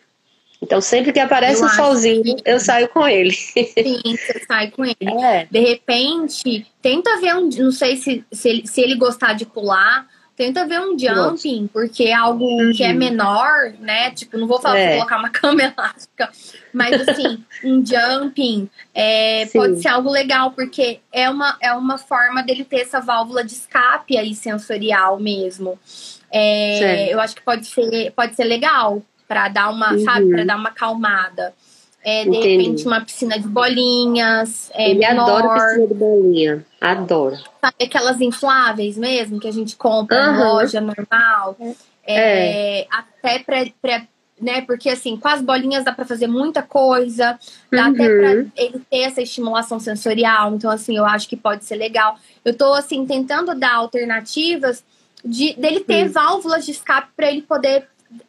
Então, 0.62 0.80
sempre 0.80 1.12
que 1.12 1.18
aparece 1.18 1.62
eu 1.62 1.66
um 1.66 1.70
solzinho, 1.70 2.22
que... 2.22 2.42
eu 2.44 2.60
saio 2.60 2.88
com 2.88 3.08
ele. 3.08 3.32
Sim, 3.32 4.00
você 4.04 4.44
sai 4.46 4.70
com 4.70 4.84
ele. 4.84 4.96
É. 5.00 5.46
De 5.50 5.58
repente, 5.58 6.66
tenta 6.82 7.18
ver 7.18 7.34
um. 7.34 7.48
Não 7.48 7.72
sei 7.72 7.96
se, 7.96 8.24
se, 8.30 8.48
ele, 8.48 8.66
se 8.66 8.80
ele 8.80 8.94
gostar 8.94 9.32
de 9.32 9.46
pular, 9.46 10.06
tenta 10.40 10.66
ver 10.66 10.80
um 10.80 10.98
jumping, 10.98 11.68
porque 11.70 12.04
é 12.04 12.14
algo 12.14 12.44
uhum. 12.44 12.72
que 12.74 12.82
é 12.82 12.94
menor, 12.94 13.74
né? 13.78 14.10
Tipo, 14.10 14.38
não 14.38 14.46
vou 14.46 14.58
falar 14.58 14.78
é. 14.78 14.96
colocar 14.96 15.18
uma 15.18 15.28
cama 15.30 15.62
elástica, 15.62 16.30
mas 16.72 17.08
assim, 17.08 17.44
um 17.62 17.84
jumping 17.84 18.68
é, 18.94 19.44
pode 19.46 19.82
ser 19.82 19.88
algo 19.88 20.10
legal, 20.10 20.52
porque 20.52 21.00
é 21.12 21.28
uma, 21.28 21.58
é 21.60 21.74
uma 21.74 21.98
forma 21.98 22.42
dele 22.42 22.64
ter 22.64 22.80
essa 22.80 23.00
válvula 23.00 23.44
de 23.44 23.52
escape 23.52 24.16
aí 24.16 24.34
sensorial 24.34 25.20
mesmo. 25.20 25.78
É, 26.32 27.12
eu 27.12 27.20
acho 27.20 27.34
que 27.34 27.42
pode 27.42 27.66
ser, 27.66 28.12
pode 28.12 28.34
ser 28.34 28.44
legal 28.44 29.02
para 29.30 29.46
dar 29.46 29.70
uma, 29.70 29.92
uhum. 29.92 30.00
sabe, 30.00 30.28
para 30.28 30.44
dar 30.44 30.56
uma 30.56 30.72
calmada. 30.72 31.54
É, 32.02 32.24
de 32.24 32.30
Entendi. 32.30 32.48
repente, 32.48 32.86
uma 32.86 33.00
piscina 33.00 33.38
de 33.38 33.46
bolinhas. 33.46 34.72
É, 34.74 34.90
Ele 34.90 35.04
adora 35.04 35.54
piscina 35.54 35.86
de 35.86 35.94
bolinha. 35.94 36.66
Adora. 36.80 37.38
Sabe 37.60 37.76
aquelas 37.84 38.20
infláveis 38.20 38.96
mesmo 38.96 39.38
que 39.38 39.46
a 39.46 39.52
gente 39.52 39.76
compra 39.76 40.18
uhum. 40.18 40.32
na 40.32 40.52
loja 40.52 40.80
normal? 40.80 41.56
É, 42.04 42.80
é. 42.80 42.86
Até 42.90 43.38
para 43.38 44.02
né? 44.40 44.62
Porque 44.62 44.88
assim, 44.88 45.16
com 45.16 45.28
as 45.28 45.42
bolinhas 45.42 45.84
dá 45.84 45.92
para 45.92 46.04
fazer 46.04 46.26
muita 46.26 46.62
coisa, 46.62 47.38
dá 47.70 47.84
uhum. 47.84 47.94
até 47.94 48.08
para 48.08 48.30
ele 48.56 48.80
ter 48.90 49.00
essa 49.02 49.22
estimulação 49.22 49.78
sensorial. 49.78 50.54
Então, 50.54 50.70
assim, 50.70 50.96
eu 50.96 51.04
acho 51.04 51.28
que 51.28 51.36
pode 51.36 51.64
ser 51.64 51.76
legal. 51.76 52.16
Eu 52.44 52.56
tô 52.56 52.72
assim 52.72 53.06
tentando 53.06 53.54
dar 53.54 53.74
alternativas 53.74 54.82
de 55.22 55.52
dele 55.54 55.80
ter 55.80 56.06
uhum. 56.06 56.12
válvulas 56.12 56.64
de 56.64 56.70
escape 56.72 57.10
para 57.14 57.30
ele 57.30 57.42
poder 57.42 57.86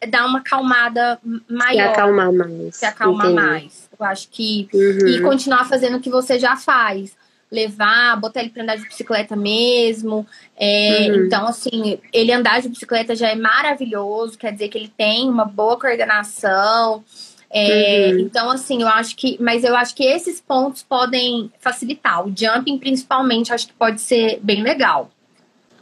dar 0.10 0.26
uma 0.26 0.40
acalmada 0.40 1.20
maior. 1.50 1.94
Se 1.94 2.00
acalmar 2.00 2.32
mais. 2.32 2.76
Se 2.76 2.86
acalmar 2.86 3.26
Entendi. 3.28 3.42
mais. 3.42 3.90
Eu 4.00 4.06
acho 4.06 4.30
que. 4.30 4.68
Uhum. 4.74 5.08
E 5.08 5.22
continuar 5.22 5.66
fazendo 5.68 5.98
o 5.98 6.00
que 6.00 6.10
você 6.10 6.38
já 6.40 6.56
faz. 6.56 7.16
Levar, 7.52 8.16
botar 8.16 8.40
ele 8.40 8.50
pra 8.50 8.64
andar 8.64 8.78
de 8.78 8.88
bicicleta 8.88 9.36
mesmo. 9.36 10.26
É, 10.58 11.08
uhum. 11.10 11.26
Então, 11.26 11.46
assim, 11.48 12.00
ele 12.14 12.32
andar 12.32 12.62
de 12.62 12.70
bicicleta 12.70 13.14
já 13.14 13.30
é 13.30 13.36
maravilhoso, 13.36 14.38
quer 14.38 14.54
dizer 14.54 14.70
que 14.70 14.78
ele 14.78 14.88
tem 14.88 15.30
uma 15.30 15.44
boa 15.44 15.78
coordenação. 15.78 17.04
É, 17.50 18.12
uhum. 18.14 18.20
Então, 18.20 18.50
assim, 18.50 18.82
eu 18.82 18.88
acho 18.88 19.16
que. 19.18 19.38
Mas 19.42 19.66
eu 19.66 19.76
acho 19.76 19.94
que 19.94 20.04
esses 20.04 20.40
pontos 20.40 20.82
podem 20.84 21.52
facilitar. 21.60 22.26
O 22.26 22.34
jumping, 22.36 22.78
principalmente, 22.78 23.54
acho 23.54 23.68
que 23.68 23.74
pode 23.74 24.00
ser 24.00 24.40
bem 24.42 24.64
legal. 24.64 25.12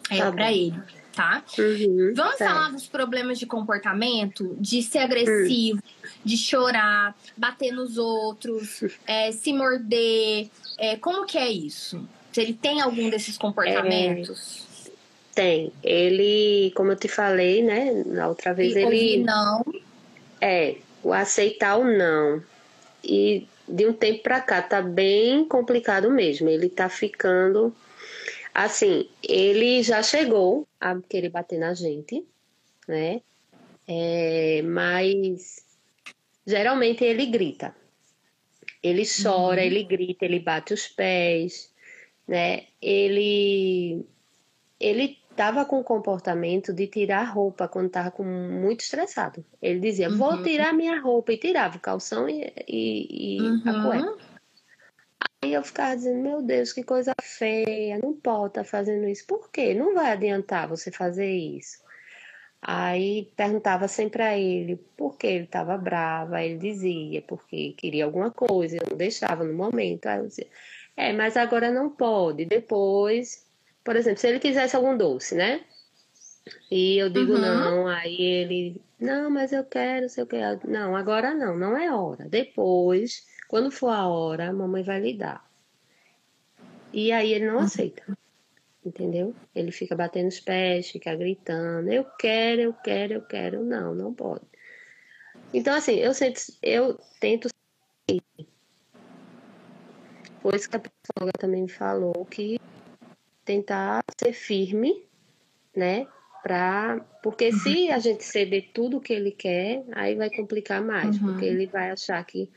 É, 0.09 0.17
tá 0.17 0.31
para 0.31 0.51
ele 0.51 0.73
tá? 1.19 1.43
Uhum, 1.59 2.13
Vamos 2.15 2.37
tá. 2.37 2.47
falar 2.47 2.71
dos 2.71 2.87
problemas 2.87 3.37
de 3.37 3.45
comportamento, 3.45 4.55
de 4.57 4.81
ser 4.81 4.99
agressivo, 4.99 5.81
uhum. 5.83 6.09
de 6.23 6.37
chorar, 6.37 7.13
bater 7.35 7.73
nos 7.73 7.97
outros, 7.97 8.81
é, 9.05 9.29
se 9.33 9.51
morder. 9.51 10.49
É, 10.77 10.95
como 10.95 11.25
que 11.25 11.37
é 11.37 11.49
isso? 11.49 12.07
Se 12.31 12.39
ele 12.39 12.53
tem 12.53 12.79
algum 12.79 13.09
desses 13.09 13.37
comportamentos? 13.37 14.65
É, 14.87 14.91
tem. 15.35 15.73
Ele, 15.83 16.71
como 16.73 16.93
eu 16.93 16.95
te 16.95 17.09
falei, 17.09 17.61
né? 17.61 18.03
Na 18.05 18.29
outra 18.29 18.53
vez 18.53 18.73
e 18.73 18.79
ele. 18.79 19.23
Não. 19.23 19.65
É, 20.39 20.77
o 21.03 21.11
aceitar 21.11 21.77
o 21.77 21.83
não. 21.83 22.41
E 23.03 23.45
de 23.67 23.85
um 23.85 23.91
tempo 23.91 24.23
pra 24.23 24.39
cá 24.39 24.61
tá 24.61 24.81
bem 24.81 25.43
complicado 25.43 26.09
mesmo. 26.09 26.47
Ele 26.47 26.69
tá 26.69 26.87
ficando 26.87 27.75
Assim, 28.53 29.09
ele 29.23 29.81
já 29.83 30.01
chegou 30.03 30.67
a 30.79 30.99
querer 31.01 31.29
bater 31.29 31.59
na 31.59 31.73
gente, 31.73 32.25
né? 32.87 33.21
É, 33.87 34.61
mas 34.63 35.65
geralmente 36.45 37.03
ele 37.03 37.25
grita. 37.25 37.75
Ele 38.81 39.03
chora, 39.05 39.61
uhum. 39.61 39.67
ele 39.67 39.83
grita, 39.83 40.25
ele 40.25 40.39
bate 40.39 40.73
os 40.73 40.87
pés, 40.87 41.71
né? 42.27 42.67
Ele 42.81 44.05
ele 44.79 45.17
estava 45.29 45.65
com 45.65 45.79
o 45.79 45.83
comportamento 45.83 46.73
de 46.73 46.87
tirar 46.87 47.21
a 47.21 47.31
roupa 47.31 47.67
quando 47.67 47.87
estava 47.87 48.13
muito 48.23 48.81
estressado. 48.81 49.43
Ele 49.61 49.79
dizia: 49.79 50.09
"Vou 50.09 50.33
uhum. 50.33 50.43
tirar 50.43 50.73
minha 50.73 50.99
roupa" 50.99 51.33
e 51.33 51.37
tirava 51.37 51.77
o 51.77 51.81
calção 51.81 52.27
e, 52.29 52.53
e, 52.67 53.37
e 53.37 53.41
uhum. 53.41 53.61
a 53.65 53.83
cueca. 53.83 54.29
Aí 55.41 55.53
eu 55.53 55.63
ficava 55.63 55.95
dizendo, 55.95 56.21
meu 56.21 56.41
Deus, 56.41 56.73
que 56.73 56.83
coisa 56.83 57.13
feia, 57.21 57.97
não 57.97 58.13
pode 58.13 58.49
estar 58.49 58.63
tá 58.63 58.69
fazendo 58.69 59.07
isso. 59.07 59.25
Por 59.25 59.49
quê? 59.49 59.73
Não 59.73 59.93
vai 59.93 60.11
adiantar 60.11 60.67
você 60.67 60.91
fazer 60.91 61.31
isso. 61.31 61.79
Aí 62.61 63.31
perguntava 63.37 63.87
sempre 63.87 64.21
a 64.21 64.37
ele 64.37 64.75
por 64.97 65.17
que 65.17 65.27
ele 65.27 65.45
estava 65.45 65.77
bravo. 65.77 66.35
Aí 66.35 66.49
ele 66.49 66.59
dizia, 66.59 67.21
porque 67.21 67.73
queria 67.77 68.05
alguma 68.05 68.31
coisa, 68.31 68.77
eu 68.77 68.87
não 68.89 68.97
deixava 68.97 69.43
no 69.43 69.53
momento. 69.53 70.07
Aí 70.07 70.19
eu 70.19 70.27
dizia, 70.27 70.47
é, 70.97 71.13
mas 71.13 71.37
agora 71.37 71.71
não 71.71 71.89
pode. 71.89 72.45
Depois, 72.45 73.45
por 73.83 73.95
exemplo, 73.95 74.19
se 74.19 74.27
ele 74.27 74.39
quisesse 74.39 74.75
algum 74.75 74.97
doce, 74.97 75.35
né? 75.35 75.61
E 76.69 76.97
eu 76.97 77.09
digo 77.09 77.33
uhum. 77.33 77.41
não, 77.41 77.87
aí 77.87 78.21
ele, 78.21 78.81
não, 78.99 79.29
mas 79.29 79.53
eu 79.53 79.63
quero, 79.63 80.09
se 80.09 80.19
eu 80.19 80.27
quero. 80.27 80.59
Não, 80.67 80.95
agora 80.95 81.33
não, 81.33 81.55
não 81.57 81.77
é 81.77 81.93
hora. 81.93 82.25
Depois 82.27 83.23
quando 83.49 83.69
for 83.69 83.89
a 83.89 84.07
hora, 84.07 84.47
a 84.47 84.53
mamãe 84.53 84.81
vai 84.81 85.01
lhe 85.01 85.13
dar. 85.13 85.45
E 86.93 87.11
aí 87.11 87.33
ele 87.33 87.47
não 87.47 87.55
uhum. 87.57 87.63
aceita. 87.63 88.17
Entendeu? 88.85 89.35
Ele 89.53 89.73
fica 89.73 89.93
batendo 89.93 90.29
os 90.29 90.39
pés, 90.39 90.89
fica 90.89 91.13
gritando: 91.13 91.91
Eu 91.91 92.05
quero, 92.17 92.61
eu 92.61 92.73
quero, 92.73 93.13
eu 93.15 93.21
quero. 93.21 93.65
Não, 93.65 93.93
não 93.93 94.13
pode. 94.13 94.45
Então, 95.53 95.75
assim, 95.75 95.95
eu, 95.95 96.13
sempre, 96.13 96.41
eu 96.61 96.97
tento 97.19 97.49
isso 100.55 100.69
que 100.69 100.75
a 100.75 100.79
psicóloga 100.79 101.33
também 101.37 101.63
me 101.63 101.69
falou, 101.69 102.25
que 102.25 102.59
tentar 103.43 104.03
ser 104.17 104.33
firme, 104.33 105.05
né? 105.75 106.07
Pra, 106.41 107.05
porque 107.21 107.49
uhum. 107.49 107.59
se 107.59 107.91
a 107.91 107.99
gente 107.99 108.23
ceder 108.23 108.69
tudo 108.73 108.97
o 108.97 109.01
que 109.01 109.11
ele 109.11 109.31
quer, 109.31 109.83
aí 109.91 110.15
vai 110.15 110.29
complicar 110.29 110.81
mais, 110.81 111.19
uhum. 111.19 111.27
porque 111.27 111.45
ele 111.45 111.67
vai 111.67 111.91
achar 111.91 112.23
que, 112.23 112.49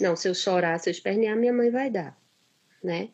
não, 0.00 0.16
se 0.16 0.28
eu 0.28 0.34
chorar, 0.34 0.78
se 0.78 0.88
eu 0.88 0.92
espernear, 0.92 1.36
minha 1.36 1.52
mãe 1.52 1.70
vai 1.70 1.90
dar, 1.90 2.16
né? 2.82 3.08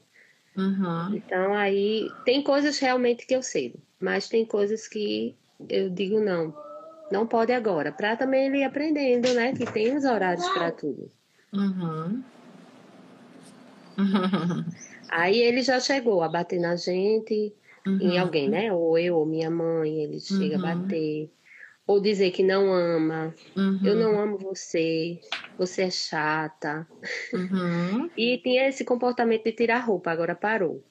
Uhum. 0.56 1.16
Então 1.16 1.54
aí 1.54 2.08
tem 2.24 2.42
coisas 2.42 2.78
realmente 2.78 3.26
que 3.26 3.34
eu 3.34 3.42
cedo, 3.42 3.78
mas 3.98 4.28
tem 4.28 4.44
coisas 4.44 4.86
que 4.86 5.34
eu 5.68 5.90
digo 5.90 6.20
não, 6.20 6.54
não 7.10 7.26
pode 7.26 7.52
agora, 7.52 7.90
para 7.90 8.16
também 8.16 8.46
ele 8.46 8.58
ir 8.58 8.64
aprendendo, 8.64 9.32
né? 9.34 9.52
Que 9.52 9.66
tem 9.66 9.96
os 9.96 10.04
horários 10.04 10.48
para 10.50 10.70
tudo. 10.70 11.10
Uhum. 11.52 12.22
Aí 15.08 15.38
ele 15.38 15.62
já 15.62 15.78
chegou 15.78 16.22
a 16.22 16.28
bater 16.28 16.58
na 16.58 16.74
gente, 16.74 17.54
uhum. 17.86 18.00
em 18.00 18.18
alguém, 18.18 18.48
né? 18.48 18.72
Ou 18.72 18.98
eu, 18.98 19.16
ou 19.16 19.26
minha 19.26 19.50
mãe, 19.50 20.02
ele 20.02 20.18
chega 20.18 20.58
uhum. 20.58 20.66
a 20.66 20.74
bater. 20.74 21.30
Ou 21.86 22.00
dizer 22.00 22.30
que 22.30 22.42
não 22.42 22.72
ama, 22.72 23.34
uhum. 23.54 23.80
eu 23.84 23.94
não 23.94 24.18
amo 24.18 24.38
você, 24.38 25.20
você 25.58 25.82
é 25.82 25.90
chata. 25.90 26.86
Uhum. 27.32 28.08
e 28.16 28.38
tinha 28.38 28.68
esse 28.68 28.84
comportamento 28.84 29.44
de 29.44 29.52
tirar 29.52 29.80
roupa, 29.80 30.10
agora 30.10 30.34
parou. 30.34 30.82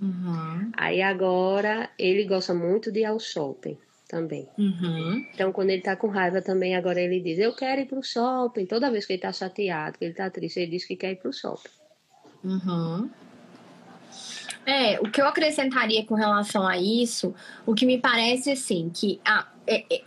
Uhum. 0.00 0.72
Aí 0.76 1.02
agora 1.02 1.90
ele 1.98 2.24
gosta 2.24 2.52
muito 2.52 2.90
de 2.90 3.00
ir 3.00 3.04
ao 3.04 3.20
shopping 3.20 3.78
também. 4.08 4.48
Uhum. 4.58 5.24
Então, 5.32 5.52
quando 5.52 5.70
ele 5.70 5.82
tá 5.82 5.94
com 5.94 6.08
raiva 6.08 6.42
também, 6.42 6.74
agora 6.74 7.00
ele 7.00 7.20
diz: 7.20 7.38
Eu 7.38 7.54
quero 7.54 7.82
ir 7.82 7.86
pro 7.86 8.02
shopping. 8.02 8.66
Toda 8.66 8.90
vez 8.90 9.06
que 9.06 9.12
ele 9.12 9.22
tá 9.22 9.32
chateado, 9.32 9.98
que 9.98 10.04
ele 10.04 10.14
tá 10.14 10.28
triste, 10.28 10.58
ele 10.58 10.72
diz 10.72 10.84
que 10.84 10.96
quer 10.96 11.12
ir 11.12 11.16
pro 11.16 11.32
shopping. 11.32 11.70
Uhum. 12.42 13.08
É, 14.66 15.00
o 15.00 15.10
que 15.10 15.20
eu 15.20 15.26
acrescentaria 15.26 16.04
com 16.04 16.14
relação 16.14 16.66
a 16.66 16.76
isso, 16.76 17.34
o 17.64 17.74
que 17.74 17.86
me 17.86 17.98
parece 17.98 18.50
assim, 18.50 18.90
que 18.92 19.20
a, 19.24 19.49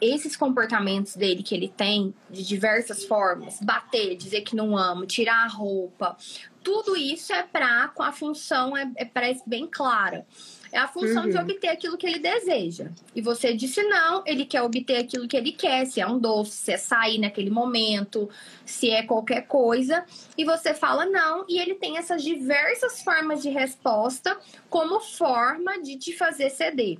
esses 0.01 0.35
comportamentos 0.35 1.15
dele 1.15 1.43
que 1.43 1.55
ele 1.55 1.69
tem, 1.69 2.13
de 2.29 2.45
diversas 2.45 3.05
formas, 3.05 3.59
bater, 3.61 4.15
dizer 4.15 4.41
que 4.41 4.55
não 4.55 4.77
ama, 4.77 5.05
tirar 5.05 5.45
a 5.45 5.47
roupa, 5.47 6.17
tudo 6.63 6.95
isso 6.95 7.33
é 7.33 7.43
pra, 7.43 7.89
com 7.89 8.01
a 8.01 8.11
função, 8.11 8.75
é, 8.75 8.89
é 8.95 9.05
parece 9.05 9.43
bem 9.45 9.67
clara. 9.67 10.25
É 10.71 10.79
a 10.79 10.87
função 10.87 11.25
uhum. 11.25 11.29
de 11.29 11.37
obter 11.37 11.67
aquilo 11.67 11.97
que 11.97 12.07
ele 12.07 12.17
deseja. 12.17 12.89
E 13.13 13.21
você 13.21 13.53
disse 13.53 13.83
não, 13.83 14.23
ele 14.25 14.43
quer 14.43 14.63
obter 14.63 14.97
aquilo 14.97 15.27
que 15.27 15.37
ele 15.37 15.51
quer, 15.51 15.85
se 15.85 16.01
é 16.01 16.07
um 16.07 16.17
doce, 16.17 16.51
se 16.51 16.71
é 16.71 16.77
sair 16.77 17.19
naquele 17.19 17.51
momento, 17.51 18.27
se 18.65 18.89
é 18.89 19.03
qualquer 19.03 19.41
coisa. 19.41 20.03
E 20.35 20.43
você 20.43 20.73
fala 20.73 21.05
não, 21.05 21.45
e 21.47 21.59
ele 21.59 21.75
tem 21.75 21.97
essas 21.97 22.23
diversas 22.23 23.03
formas 23.03 23.43
de 23.43 23.49
resposta 23.49 24.35
como 24.67 24.99
forma 24.99 25.79
de 25.79 25.95
te 25.97 26.15
fazer 26.15 26.49
ceder. 26.49 26.97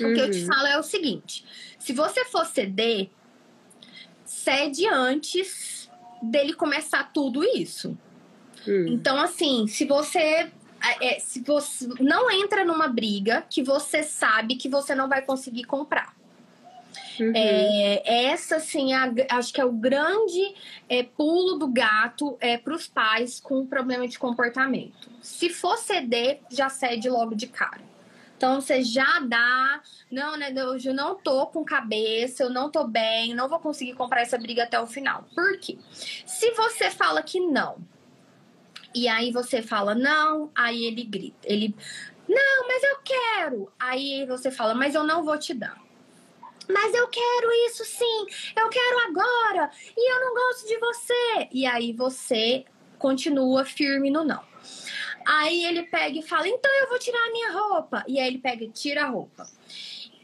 Uhum. 0.00 0.10
O 0.10 0.14
que 0.14 0.20
eu 0.20 0.30
te 0.30 0.40
uhum. 0.40 0.46
falo 0.46 0.66
é 0.66 0.78
o 0.78 0.82
seguinte: 0.82 1.44
se 1.78 1.92
você 1.92 2.24
for 2.24 2.44
ceder, 2.46 3.08
cede 4.24 4.86
antes 4.86 5.90
dele 6.22 6.54
começar 6.54 7.12
tudo 7.12 7.44
isso. 7.44 7.96
Uhum. 8.66 8.86
Então, 8.88 9.18
assim, 9.18 9.66
se 9.66 9.84
você 9.84 10.50
é, 11.00 11.18
se 11.18 11.40
você 11.40 11.88
não 12.00 12.30
entra 12.30 12.64
numa 12.64 12.88
briga 12.88 13.44
que 13.48 13.62
você 13.62 14.02
sabe 14.02 14.56
que 14.56 14.68
você 14.68 14.94
não 14.94 15.08
vai 15.08 15.22
conseguir 15.22 15.64
comprar. 15.64 16.14
Uhum. 17.18 17.32
É, 17.34 18.26
essa, 18.26 18.56
assim, 18.56 18.92
a, 18.92 19.12
acho 19.30 19.52
que 19.52 19.60
é 19.60 19.64
o 19.64 19.72
grande 19.72 20.54
é, 20.88 21.02
pulo 21.02 21.58
do 21.58 21.68
gato 21.68 22.36
é, 22.40 22.58
para 22.58 22.74
os 22.74 22.88
pais 22.88 23.40
com 23.40 23.66
problema 23.66 24.06
de 24.06 24.18
comportamento. 24.18 25.08
Se 25.20 25.48
for 25.48 25.76
ceder, 25.78 26.40
já 26.50 26.68
cede 26.68 27.08
logo 27.08 27.34
de 27.34 27.46
cara. 27.46 27.82
Então 28.44 28.60
você 28.60 28.82
já 28.82 29.20
dá, 29.20 29.80
não, 30.10 30.36
né? 30.36 30.52
Eu 30.84 30.92
não 30.92 31.14
tô 31.14 31.46
com 31.46 31.64
cabeça, 31.64 32.42
eu 32.42 32.50
não 32.50 32.70
tô 32.70 32.86
bem, 32.86 33.32
não 33.32 33.48
vou 33.48 33.58
conseguir 33.58 33.94
comprar 33.94 34.20
essa 34.20 34.36
briga 34.36 34.64
até 34.64 34.78
o 34.78 34.86
final. 34.86 35.24
Por 35.34 35.58
quê? 35.58 35.78
Se 35.90 36.50
você 36.50 36.90
fala 36.90 37.22
que 37.22 37.40
não, 37.40 37.78
e 38.94 39.08
aí 39.08 39.32
você 39.32 39.62
fala 39.62 39.94
não, 39.94 40.50
aí 40.54 40.84
ele 40.84 41.04
grita. 41.04 41.38
Ele, 41.42 41.74
não, 42.28 42.68
mas 42.68 42.82
eu 42.82 42.98
quero. 43.02 43.72
Aí 43.80 44.26
você 44.26 44.50
fala, 44.50 44.74
mas 44.74 44.94
eu 44.94 45.04
não 45.04 45.24
vou 45.24 45.38
te 45.38 45.54
dar. 45.54 45.80
Mas 46.68 46.94
eu 46.94 47.08
quero 47.08 47.50
isso 47.66 47.82
sim, 47.82 48.26
eu 48.58 48.68
quero 48.68 48.98
agora, 49.08 49.70
e 49.96 50.12
eu 50.12 50.20
não 50.20 50.34
gosto 50.34 50.68
de 50.68 50.78
você. 50.78 51.48
E 51.50 51.64
aí 51.64 51.94
você 51.94 52.66
continua 52.98 53.64
firme 53.64 54.10
no 54.10 54.22
não. 54.22 54.53
Aí 55.26 55.64
ele 55.64 55.84
pega 55.84 56.18
e 56.18 56.22
fala, 56.22 56.48
então 56.48 56.70
eu 56.80 56.88
vou 56.88 56.98
tirar 56.98 57.18
a 57.18 57.32
minha 57.32 57.52
roupa. 57.52 58.04
E 58.06 58.18
aí 58.18 58.26
ele 58.26 58.38
pega 58.38 58.64
e 58.64 58.70
tira 58.70 59.04
a 59.04 59.08
roupa. 59.08 59.46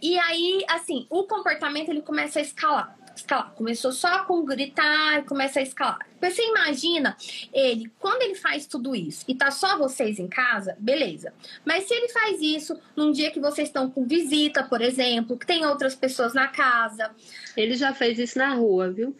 E 0.02 0.18
aí, 0.18 0.64
assim, 0.68 1.06
o 1.10 1.24
comportamento 1.24 1.90
ele 1.90 2.02
começa 2.02 2.38
a 2.38 2.42
escalar 2.42 2.98
escalar. 3.20 3.52
Começou 3.52 3.92
só 3.92 4.24
com 4.24 4.44
gritar 4.44 5.24
começa 5.24 5.60
a 5.60 5.62
escalar. 5.62 6.06
Você 6.20 6.42
imagina 6.42 7.16
ele, 7.52 7.90
quando 7.98 8.22
ele 8.22 8.34
faz 8.34 8.66
tudo 8.66 8.94
isso 8.94 9.24
e 9.28 9.34
tá 9.34 9.50
só 9.50 9.78
vocês 9.78 10.18
em 10.18 10.28
casa, 10.28 10.76
beleza. 10.78 11.32
Mas 11.64 11.84
se 11.84 11.94
ele 11.94 12.08
faz 12.08 12.40
isso 12.40 12.78
num 12.96 13.12
dia 13.12 13.30
que 13.30 13.40
vocês 13.40 13.68
estão 13.68 13.90
com 13.90 14.06
visita, 14.06 14.62
por 14.62 14.80
exemplo, 14.80 15.38
que 15.38 15.46
tem 15.46 15.64
outras 15.64 15.94
pessoas 15.94 16.34
na 16.34 16.48
casa. 16.48 17.10
Ele 17.56 17.74
já 17.74 17.94
fez 17.94 18.18
isso 18.18 18.38
na 18.38 18.54
rua, 18.54 18.90
viu? 18.90 19.16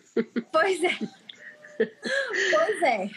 Pois 0.53 0.83
é. 0.83 0.99
pois 1.79 2.83
é. 2.83 3.11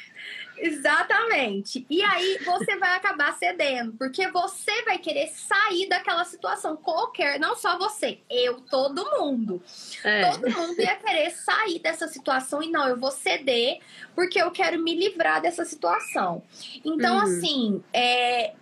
Exatamente. 0.58 1.86
E 1.90 2.02
aí 2.02 2.40
você 2.46 2.78
vai 2.78 2.96
acabar 2.96 3.38
cedendo, 3.38 3.94
porque 3.94 4.28
você 4.30 4.84
vai 4.84 4.98
querer 4.98 5.28
sair 5.28 5.88
daquela 5.88 6.24
situação 6.26 6.76
qualquer, 6.76 7.40
não 7.40 7.56
só 7.56 7.78
você, 7.78 8.20
eu, 8.30 8.62
todo 8.62 9.20
mundo. 9.20 9.62
É. 10.04 10.32
Todo 10.32 10.50
mundo 10.50 10.80
ia 10.80 10.96
querer 10.96 11.32
sair 11.32 11.80
dessa 11.80 12.08
situação 12.08 12.62
e 12.62 12.70
não, 12.70 12.88
eu 12.88 12.98
vou 12.98 13.12
ceder 13.12 13.80
porque 14.16 14.42
eu 14.42 14.52
quero 14.52 14.82
me 14.82 14.96
livrar 14.96 15.42
dessa 15.42 15.66
situação. 15.66 16.44
Então, 16.84 17.16
uhum. 17.16 17.22
assim, 17.22 17.84
é, 17.92 18.54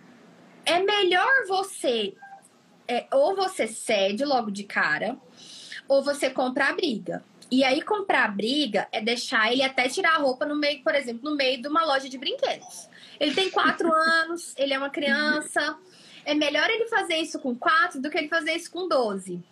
é 0.64 0.80
melhor 0.80 1.46
você 1.46 2.14
é, 2.88 3.06
ou 3.12 3.34
você 3.34 3.66
cede 3.66 4.24
logo 4.24 4.50
de 4.50 4.64
cara, 4.64 5.16
ou 5.88 6.02
você 6.02 6.30
compra 6.30 6.66
a 6.66 6.72
briga. 6.72 7.24
E 7.52 7.62
aí, 7.64 7.82
comprar 7.82 8.34
briga 8.34 8.88
é 8.90 8.98
deixar 8.98 9.52
ele 9.52 9.62
até 9.62 9.86
tirar 9.86 10.14
a 10.14 10.18
roupa 10.20 10.46
no 10.46 10.56
meio, 10.56 10.82
por 10.82 10.94
exemplo, 10.94 11.28
no 11.28 11.36
meio 11.36 11.60
de 11.60 11.68
uma 11.68 11.84
loja 11.84 12.08
de 12.08 12.16
brinquedos. 12.16 12.88
Ele 13.20 13.34
tem 13.34 13.50
quatro 13.50 13.92
anos, 13.92 14.54
ele 14.56 14.72
é 14.72 14.78
uma 14.78 14.88
criança. 14.88 15.76
É 16.24 16.32
melhor 16.34 16.70
ele 16.70 16.88
fazer 16.88 17.16
isso 17.16 17.38
com 17.38 17.54
quatro 17.54 18.00
do 18.00 18.08
que 18.08 18.16
ele 18.16 18.28
fazer 18.28 18.52
isso 18.52 18.70
com 18.70 18.88
doze. 18.88 19.44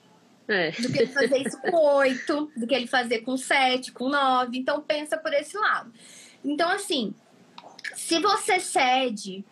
É. 0.48 0.70
Do 0.70 0.90
que 0.90 0.98
ele 0.98 1.12
fazer 1.12 1.46
isso 1.46 1.60
com 1.60 1.76
oito, 1.96 2.50
do 2.56 2.66
que 2.66 2.74
ele 2.74 2.86
fazer 2.86 3.18
com 3.18 3.36
sete, 3.36 3.92
com 3.92 4.08
nove. 4.08 4.56
Então, 4.56 4.80
pensa 4.80 5.18
por 5.18 5.34
esse 5.34 5.58
lado. 5.58 5.92
Então, 6.42 6.70
assim, 6.70 7.14
se 7.94 8.18
você 8.18 8.58
cede, 8.60 9.44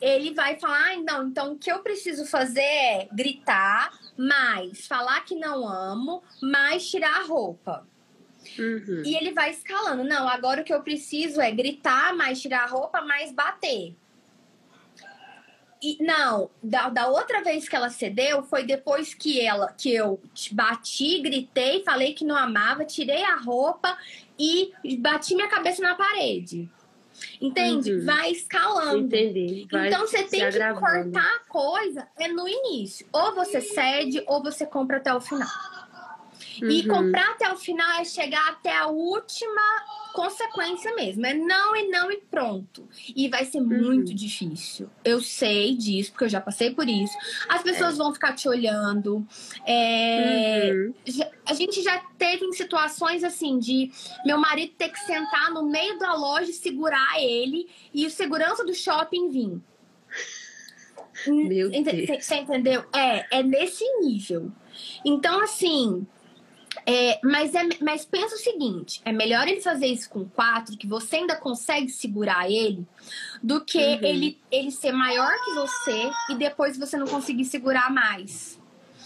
ele 0.00 0.34
vai 0.34 0.58
falar: 0.58 0.90
ah, 0.90 0.96
não, 0.96 1.28
então 1.28 1.52
o 1.52 1.56
que 1.56 1.70
eu 1.70 1.78
preciso 1.84 2.26
fazer 2.26 2.62
é 2.62 3.08
gritar, 3.12 3.96
mais 4.18 4.88
falar 4.88 5.20
que 5.20 5.36
não 5.36 5.68
amo, 5.68 6.20
mais 6.42 6.90
tirar 6.90 7.20
a 7.20 7.24
roupa. 7.26 7.86
Uhum. 8.58 9.02
E 9.04 9.16
ele 9.16 9.32
vai 9.32 9.50
escalando. 9.50 10.04
Não, 10.04 10.28
agora 10.28 10.62
o 10.62 10.64
que 10.64 10.72
eu 10.72 10.82
preciso 10.82 11.40
é 11.40 11.50
gritar, 11.50 12.14
mais 12.14 12.40
tirar 12.40 12.64
a 12.64 12.66
roupa, 12.66 13.00
mais 13.02 13.32
bater. 13.32 13.94
E, 15.82 15.96
não, 16.00 16.48
da, 16.62 16.88
da 16.88 17.08
outra 17.08 17.42
vez 17.42 17.68
que 17.68 17.74
ela 17.74 17.90
cedeu 17.90 18.44
foi 18.44 18.62
depois 18.62 19.14
que 19.14 19.40
ela 19.40 19.72
que 19.72 19.92
eu 19.92 20.20
bati, 20.52 21.20
gritei, 21.20 21.82
falei 21.82 22.14
que 22.14 22.24
não 22.24 22.36
amava, 22.36 22.84
tirei 22.84 23.24
a 23.24 23.34
roupa 23.34 23.98
e 24.38 24.72
bati 25.00 25.34
minha 25.34 25.48
cabeça 25.48 25.82
na 25.82 25.96
parede. 25.96 26.70
Entende? 27.40 27.92
Uhum. 27.92 28.04
Vai 28.04 28.30
escalando. 28.30 29.06
Entendi. 29.06 29.66
Vai 29.70 29.88
então 29.88 30.06
você 30.06 30.22
tem 30.22 30.40
que 30.40 30.46
agravando. 30.46 30.80
cortar 30.80 31.34
a 31.34 31.40
coisa 31.48 32.08
é 32.18 32.28
no 32.28 32.48
início. 32.48 33.06
Ou 33.12 33.34
você 33.34 33.60
cede 33.60 34.22
ou 34.26 34.42
você 34.42 34.64
compra 34.64 34.98
até 34.98 35.12
o 35.12 35.20
final. 35.20 35.48
E 36.60 36.82
Uhum. 36.82 36.88
comprar 36.88 37.30
até 37.30 37.50
o 37.52 37.56
final 37.56 38.00
é 38.00 38.04
chegar 38.04 38.46
até 38.50 38.76
a 38.76 38.86
última 38.88 39.62
consequência 40.12 40.94
mesmo. 40.94 41.24
É 41.24 41.32
não 41.32 41.74
e 41.74 41.88
não 41.88 42.10
e 42.10 42.18
pronto. 42.18 42.86
E 43.16 43.28
vai 43.28 43.44
ser 43.44 43.60
muito 43.60 44.12
difícil. 44.14 44.90
Eu 45.04 45.20
sei 45.22 45.74
disso, 45.74 46.10
porque 46.10 46.24
eu 46.24 46.28
já 46.28 46.40
passei 46.40 46.70
por 46.74 46.86
isso. 46.88 47.16
As 47.48 47.62
pessoas 47.62 47.96
vão 47.96 48.12
ficar 48.12 48.34
te 48.34 48.48
olhando. 48.48 49.26
É, 49.66 50.70
Uhum. 50.72 50.94
já- 51.06 51.30
A 51.46 51.54
gente 51.54 51.82
já 51.82 51.98
teve 52.18 52.44
em 52.44 52.52
situações 52.52 53.24
assim 53.24 53.58
de 53.58 53.90
meu 54.24 54.38
marido 54.38 54.72
ter 54.76 54.90
que 54.90 54.98
sentar 55.00 55.50
no 55.50 55.64
meio 55.64 55.98
da 55.98 56.14
loja 56.14 56.50
e 56.50 56.54
segurar 56.54 57.20
ele 57.20 57.68
e 57.92 58.06
o 58.06 58.10
segurança 58.10 58.64
do 58.64 58.74
shopping 58.74 59.28
vir. 59.28 59.60
Meu 61.26 61.70
Deus. 61.70 62.22
Você 62.24 62.36
entendeu? 62.36 62.84
É, 62.94 63.38
é 63.38 63.42
nesse 63.42 63.84
nível. 64.00 64.50
Então, 65.04 65.40
assim, 65.42 66.06
É, 66.86 67.20
mas, 67.22 67.54
é, 67.54 67.62
mas 67.80 68.04
pensa 68.04 68.34
o 68.34 68.38
seguinte: 68.38 69.00
é 69.04 69.12
melhor 69.12 69.46
ele 69.46 69.60
fazer 69.60 69.86
isso 69.86 70.08
com 70.10 70.28
quatro, 70.28 70.76
que 70.76 70.86
você 70.86 71.16
ainda 71.16 71.36
consegue 71.36 71.88
segurar 71.88 72.50
ele, 72.50 72.86
do 73.42 73.64
que 73.64 73.78
uhum. 73.78 73.98
ele, 74.02 74.38
ele 74.50 74.70
ser 74.70 74.92
maior 74.92 75.32
que 75.44 75.54
você 75.54 76.10
e 76.30 76.34
depois 76.36 76.76
você 76.76 76.96
não 76.96 77.06
conseguir 77.06 77.44
segurar 77.44 77.90
mais. 77.92 78.60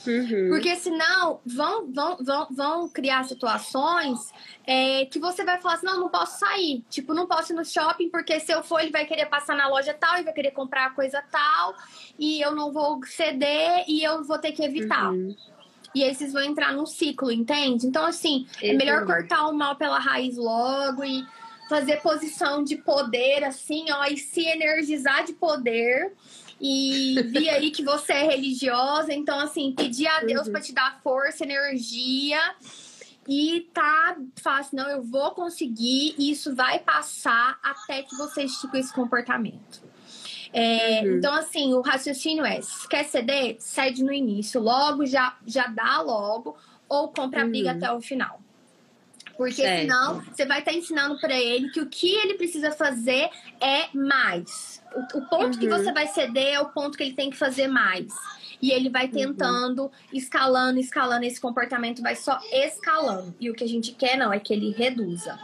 Uhum. 0.06 0.50
Porque 0.50 0.76
senão 0.76 1.40
vão, 1.44 1.92
vão, 1.92 2.16
vão, 2.18 2.46
vão 2.50 2.88
criar 2.88 3.24
situações 3.24 4.32
é, 4.64 5.04
que 5.06 5.18
você 5.18 5.44
vai 5.44 5.60
falar 5.60 5.74
assim: 5.74 5.86
não, 5.86 6.00
não 6.00 6.08
posso 6.08 6.38
sair. 6.38 6.84
Tipo, 6.88 7.12
não 7.12 7.26
posso 7.26 7.52
ir 7.52 7.56
no 7.56 7.64
shopping, 7.64 8.08
porque 8.08 8.38
se 8.40 8.52
eu 8.52 8.62
for, 8.62 8.80
ele 8.80 8.90
vai 8.90 9.04
querer 9.04 9.26
passar 9.26 9.56
na 9.56 9.68
loja 9.68 9.92
tal, 9.92 10.18
e 10.18 10.22
vai 10.22 10.32
querer 10.32 10.52
comprar 10.52 10.94
coisa 10.94 11.22
tal, 11.30 11.74
e 12.18 12.40
eu 12.40 12.54
não 12.54 12.72
vou 12.72 13.04
ceder 13.04 13.84
e 13.88 14.02
eu 14.02 14.24
vou 14.24 14.38
ter 14.38 14.52
que 14.52 14.62
evitar. 14.62 15.12
Uhum. 15.12 15.34
E 15.97 16.05
aí 16.05 16.14
vocês 16.14 16.30
vão 16.30 16.42
entrar 16.42 16.74
num 16.74 16.84
ciclo, 16.84 17.32
entende? 17.32 17.86
Então, 17.86 18.05
assim, 18.05 18.47
é 18.61 18.74
melhor 18.74 19.07
cortar 19.07 19.49
o 19.49 19.55
mal 19.55 19.76
pela 19.76 19.99
raiz 19.99 20.36
logo 20.36 21.03
e 21.03 21.26
fazer 21.70 22.03
posição 22.03 22.62
de 22.62 22.76
poder, 22.76 23.42
assim, 23.42 23.86
ó, 23.90 24.05
e 24.05 24.18
se 24.18 24.44
energizar 24.44 25.24
de 25.24 25.32
poder 25.32 26.12
e 26.61 27.16
vi 27.32 27.49
aí 27.49 27.70
que 27.70 27.82
você 27.82 28.12
é 28.12 28.26
religiosa, 28.26 29.11
então 29.14 29.40
assim, 29.40 29.72
pedir 29.72 30.07
a 30.07 30.20
Deus 30.20 30.47
uhum. 30.47 30.53
para 30.53 30.61
te 30.61 30.74
dar 30.74 31.01
força, 31.03 31.44
energia 31.44 32.38
e 33.26 33.66
tá 33.72 34.18
fácil, 34.36 34.76
não, 34.76 34.90
eu 34.90 35.03
vou 35.03 35.30
conseguir 35.30 36.14
e 36.18 36.30
isso 36.30 36.55
vai 36.55 36.78
passar 36.78 37.59
até 37.62 38.03
que 38.03 38.14
você 38.18 38.42
estique 38.42 38.76
esse 38.76 38.92
comportamento. 38.92 39.82
É, 40.53 41.03
uhum. 41.03 41.18
Então, 41.18 41.34
assim, 41.34 41.74
o 41.74 41.80
raciocínio 41.80 42.44
é: 42.44 42.61
se 42.61 42.88
quer 42.88 43.05
ceder, 43.05 43.57
cede 43.59 44.03
no 44.03 44.12
início, 44.12 44.61
logo 44.61 45.07
já, 45.07 45.36
já 45.47 45.66
dá 45.66 46.01
logo, 46.01 46.57
ou 46.88 47.09
compra 47.09 47.42
a 47.42 47.47
briga 47.47 47.70
uhum. 47.70 47.76
até 47.76 47.92
o 47.92 48.01
final. 48.01 48.40
Porque 49.36 49.62
certo. 49.62 49.80
senão 49.82 50.20
você 50.22 50.47
vai 50.47 50.61
estar 50.61 50.70
tá 50.70 50.76
ensinando 50.76 51.20
para 51.20 51.38
ele 51.38 51.70
que 51.70 51.80
o 51.80 51.86
que 51.86 52.14
ele 52.14 52.34
precisa 52.34 52.70
fazer 52.70 53.28
é 53.61 53.88
mais. 53.94 54.82
O, 54.94 55.18
o 55.18 55.28
ponto 55.28 55.55
uhum. 55.55 55.59
que 55.59 55.68
você 55.68 55.92
vai 55.92 56.07
ceder 56.07 56.55
é 56.55 56.61
o 56.61 56.70
ponto 56.70 56.97
que 56.97 57.05
ele 57.05 57.14
tem 57.14 57.30
que 57.30 57.36
fazer 57.36 57.68
mais. 57.68 58.07
E 58.62 58.70
ele 58.70 58.88
vai 58.88 59.05
uhum. 59.07 59.12
tentando, 59.12 59.82
uhum. 59.82 59.90
escalando, 60.12 60.80
escalando. 60.80 61.24
Esse 61.26 61.40
comportamento 61.40 62.01
vai 62.01 62.16
só 62.16 62.40
escalando. 62.51 63.34
E 63.38 63.51
o 63.51 63.55
que 63.55 63.64
a 63.64 63.68
gente 63.68 63.92
quer 63.92 64.16
não 64.16 64.32
é 64.32 64.40
que 64.40 64.55
ele 64.55 64.70
reduza. 64.70 65.38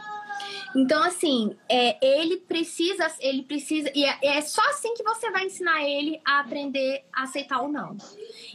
Então, 0.75 1.03
assim, 1.03 1.55
é, 1.69 1.97
ele 2.01 2.37
precisa, 2.37 3.11
ele 3.19 3.43
precisa, 3.43 3.91
e 3.93 4.03
é, 4.03 4.17
é, 4.23 4.41
só 4.41 4.61
assim 4.69 4.93
que 4.95 5.03
você 5.03 5.29
vai 5.29 5.45
ensinar 5.45 5.83
ele 5.83 6.19
a 6.25 6.39
aprender 6.39 7.03
a 7.13 7.23
aceitar 7.23 7.61
o 7.61 7.71
não. 7.71 7.95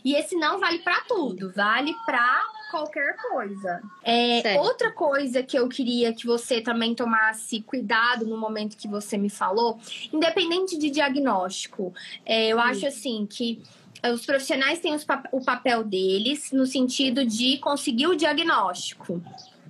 E 0.05 0.15
esse 0.15 0.35
não 0.37 0.59
vale 0.59 0.81
para 0.81 1.01
tudo, 1.03 1.53
vale 1.53 1.95
para 2.05 2.45
qualquer 2.71 3.17
coisa. 3.17 3.83
É, 4.03 4.59
outra 4.59 4.91
coisa 4.91 5.43
que 5.43 5.59
eu 5.59 5.69
queria 5.69 6.13
que 6.13 6.27
você 6.27 6.61
também 6.61 6.95
tomasse 6.95 7.63
cuidado 7.63 8.27
no 8.27 8.37
momento 8.37 8.77
que 8.77 8.89
você 8.89 9.17
me 9.17 9.31
falou, 9.31 9.79
independente 10.13 10.77
de 10.77 10.91
diagnóstico, 10.91 11.95
é, 12.27 12.49
eu 12.49 12.59
acho 12.59 12.87
assim 12.87 13.27
que 13.27 13.63
os 14.13 14.25
profissionais 14.25 14.79
têm 14.79 14.97
o 15.33 15.45
papel 15.45 15.83
deles 15.83 16.53
no 16.53 16.67
sentido 16.67 17.25
de 17.25 17.59
conseguir 17.59 18.07
o 18.07 18.17
diagnóstico. 18.17 19.21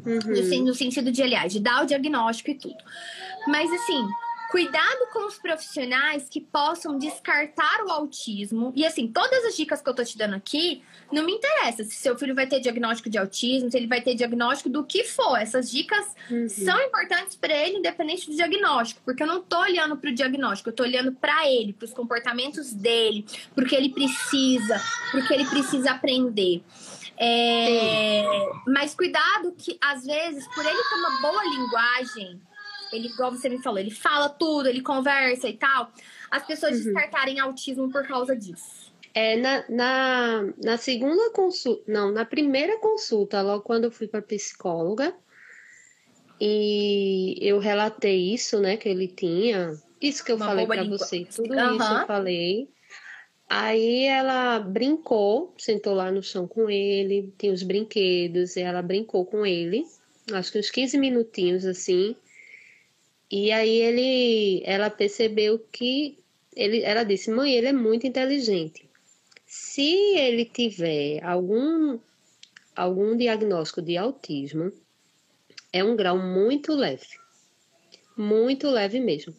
Uhum. 0.07 0.65
No, 0.65 0.75
sentido 0.75 1.11
de, 1.11 1.23
aliás, 1.23 1.53
de 1.53 1.61
dar 1.61 1.83
o 1.83 1.87
diagnóstico 1.87 2.51
e 2.51 2.55
tudo. 2.55 2.77
Mas 3.47 3.71
assim, 3.73 4.07
Cuidado 4.51 5.09
com 5.13 5.27
os 5.27 5.37
profissionais 5.37 6.27
que 6.31 6.41
possam 6.41 6.99
descartar 6.99 7.85
o 7.85 7.91
autismo. 7.91 8.73
E 8.75 8.87
assim, 8.87 9.07
todas 9.07 9.45
as 9.45 9.55
dicas 9.55 9.83
que 9.83 9.89
eu 9.91 9.95
tô 9.95 10.03
te 10.03 10.17
dando 10.17 10.37
aqui, 10.37 10.83
não 11.13 11.23
me 11.23 11.33
interessa 11.33 11.85
se 11.85 11.95
seu 11.95 12.17
filho 12.17 12.35
vai 12.35 12.47
ter 12.47 12.59
diagnóstico 12.59 13.11
de 13.11 13.19
autismo, 13.19 13.71
se 13.71 13.77
ele 13.77 13.87
vai 13.87 14.01
ter 14.01 14.15
diagnóstico 14.15 14.71
do 14.71 14.83
que 14.85 15.05
for. 15.05 15.37
Essas 15.37 15.71
dicas 15.71 16.15
uhum. 16.31 16.49
são 16.49 16.81
importantes 16.81 17.37
para 17.37 17.55
ele, 17.55 17.77
independente 17.77 18.27
do 18.31 18.35
diagnóstico, 18.35 19.03
porque 19.05 19.23
eu 19.23 19.27
não 19.27 19.43
tô 19.43 19.61
olhando 19.61 19.99
para 19.99 20.09
o 20.09 20.15
diagnóstico, 20.15 20.71
eu 20.71 20.75
tô 20.75 20.83
olhando 20.83 21.13
para 21.13 21.47
ele, 21.47 21.75
para 21.75 21.85
os 21.85 21.93
comportamentos 21.93 22.73
dele, 22.73 23.27
porque 23.55 23.77
ele 23.77 23.91
precisa, 23.91 24.81
porque 25.11 25.35
ele 25.35 25.45
precisa 25.45 25.91
aprender. 25.91 26.63
É, 27.21 28.23
mas 28.67 28.95
cuidado 28.95 29.53
que, 29.59 29.77
às 29.81 30.05
vezes, 30.05 30.47
por 30.55 30.65
ele 30.65 30.77
ter 30.77 30.95
uma 30.95 31.21
boa 31.21 31.43
linguagem, 31.45 32.41
ele, 32.93 33.09
igual 33.09 33.33
você 33.33 33.49
me 33.49 33.61
falou, 33.61 33.79
ele 33.79 33.91
fala 33.91 34.29
tudo, 34.29 34.69
ele 34.69 34.81
conversa 34.81 35.49
e 35.49 35.57
tal, 35.57 35.93
as 36.31 36.47
pessoas 36.47 36.79
uhum. 36.79 36.85
descartarem 36.85 37.41
autismo 37.41 37.91
por 37.91 38.07
causa 38.07 38.37
disso. 38.37 38.93
É, 39.13 39.37
na, 39.37 39.65
na, 39.69 40.43
na 40.63 40.77
segunda 40.77 41.31
consulta, 41.33 41.83
não, 41.91 42.13
na 42.13 42.25
primeira 42.25 42.79
consulta, 42.79 43.43
logo 43.43 43.65
quando 43.65 43.85
eu 43.85 43.91
fui 43.91 44.07
para 44.07 44.23
psicóloga, 44.23 45.13
e 46.41 47.37
eu 47.41 47.59
relatei 47.59 48.33
isso, 48.33 48.61
né, 48.61 48.77
que 48.77 48.89
ele 48.89 49.09
tinha, 49.09 49.77
isso 50.01 50.25
que 50.25 50.31
eu 50.31 50.37
Uma 50.37 50.47
falei 50.47 50.67
para 50.67 50.85
você, 50.85 51.25
tudo 51.25 51.53
uhum. 51.53 51.77
isso 51.77 51.93
eu 51.93 52.07
falei. 52.07 52.69
Aí 53.49 54.05
ela 54.05 54.59
brincou, 54.59 55.55
sentou 55.57 55.95
lá 55.95 56.11
no 56.11 56.23
chão 56.23 56.47
com 56.47 56.69
ele, 56.69 57.33
tinha 57.39 57.53
os 57.53 57.63
brinquedos, 57.63 58.57
e 58.57 58.61
ela 58.61 58.83
brincou 58.83 59.25
com 59.25 59.47
ele, 59.47 59.87
acho 60.33 60.53
que 60.53 60.59
uns 60.59 60.71
15 60.71 60.99
minutinhos 60.99 61.65
assim. 61.65 62.15
E 63.31 63.51
aí 63.51 63.81
ele, 63.81 64.63
ela 64.67 64.91
percebeu 64.91 65.59
que 65.73 66.19
ele, 66.55 66.83
ela 66.83 67.05
disse, 67.05 67.31
mãe, 67.31 67.55
ele 67.55 67.69
é 67.69 67.73
muito 67.73 68.07
inteligente. 68.07 68.89
Se 69.47 69.83
ele 70.17 70.45
tiver 70.45 71.25
algum 71.25 71.99
algum 72.77 73.17
diagnóstico 73.17 73.83
de 73.83 73.97
autismo, 73.97 74.73
é 75.73 75.83
um 75.83 75.97
grau 75.97 76.17
muito 76.17 76.73
leve, 76.75 77.19
muito 78.17 78.69
leve 78.69 79.01
mesmo. 79.01 79.35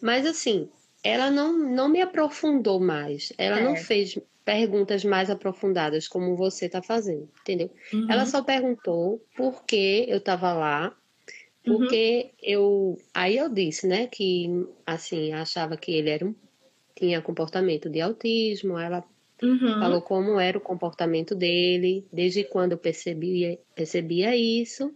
Mas 0.00 0.24
assim, 0.24 0.68
ela 1.06 1.30
não, 1.30 1.56
não 1.56 1.88
me 1.88 2.00
aprofundou 2.00 2.80
mais. 2.80 3.32
Ela 3.38 3.60
é. 3.60 3.64
não 3.64 3.76
fez 3.76 4.18
perguntas 4.44 5.04
mais 5.04 5.28
aprofundadas 5.28 6.06
como 6.06 6.36
você 6.36 6.66
está 6.66 6.82
fazendo, 6.82 7.28
entendeu? 7.40 7.70
Uhum. 7.92 8.10
Ela 8.10 8.24
só 8.26 8.42
perguntou 8.42 9.20
por 9.36 9.64
que 9.64 10.06
eu 10.08 10.18
estava 10.18 10.52
lá, 10.52 10.96
porque 11.64 12.22
uhum. 12.24 12.30
eu. 12.42 12.98
Aí 13.12 13.36
eu 13.36 13.48
disse, 13.48 13.86
né, 13.86 14.06
que 14.06 14.48
assim, 14.86 15.32
achava 15.32 15.76
que 15.76 15.92
ele 15.92 16.10
era 16.10 16.24
um, 16.24 16.34
tinha 16.94 17.20
comportamento 17.20 17.90
de 17.90 18.00
autismo. 18.00 18.78
Ela 18.78 19.04
uhum. 19.42 19.80
falou 19.80 20.00
como 20.00 20.38
era 20.38 20.56
o 20.56 20.60
comportamento 20.60 21.34
dele, 21.34 22.06
desde 22.12 22.44
quando 22.44 22.72
eu 22.72 22.78
percebia, 22.78 23.58
percebia 23.74 24.36
isso. 24.36 24.94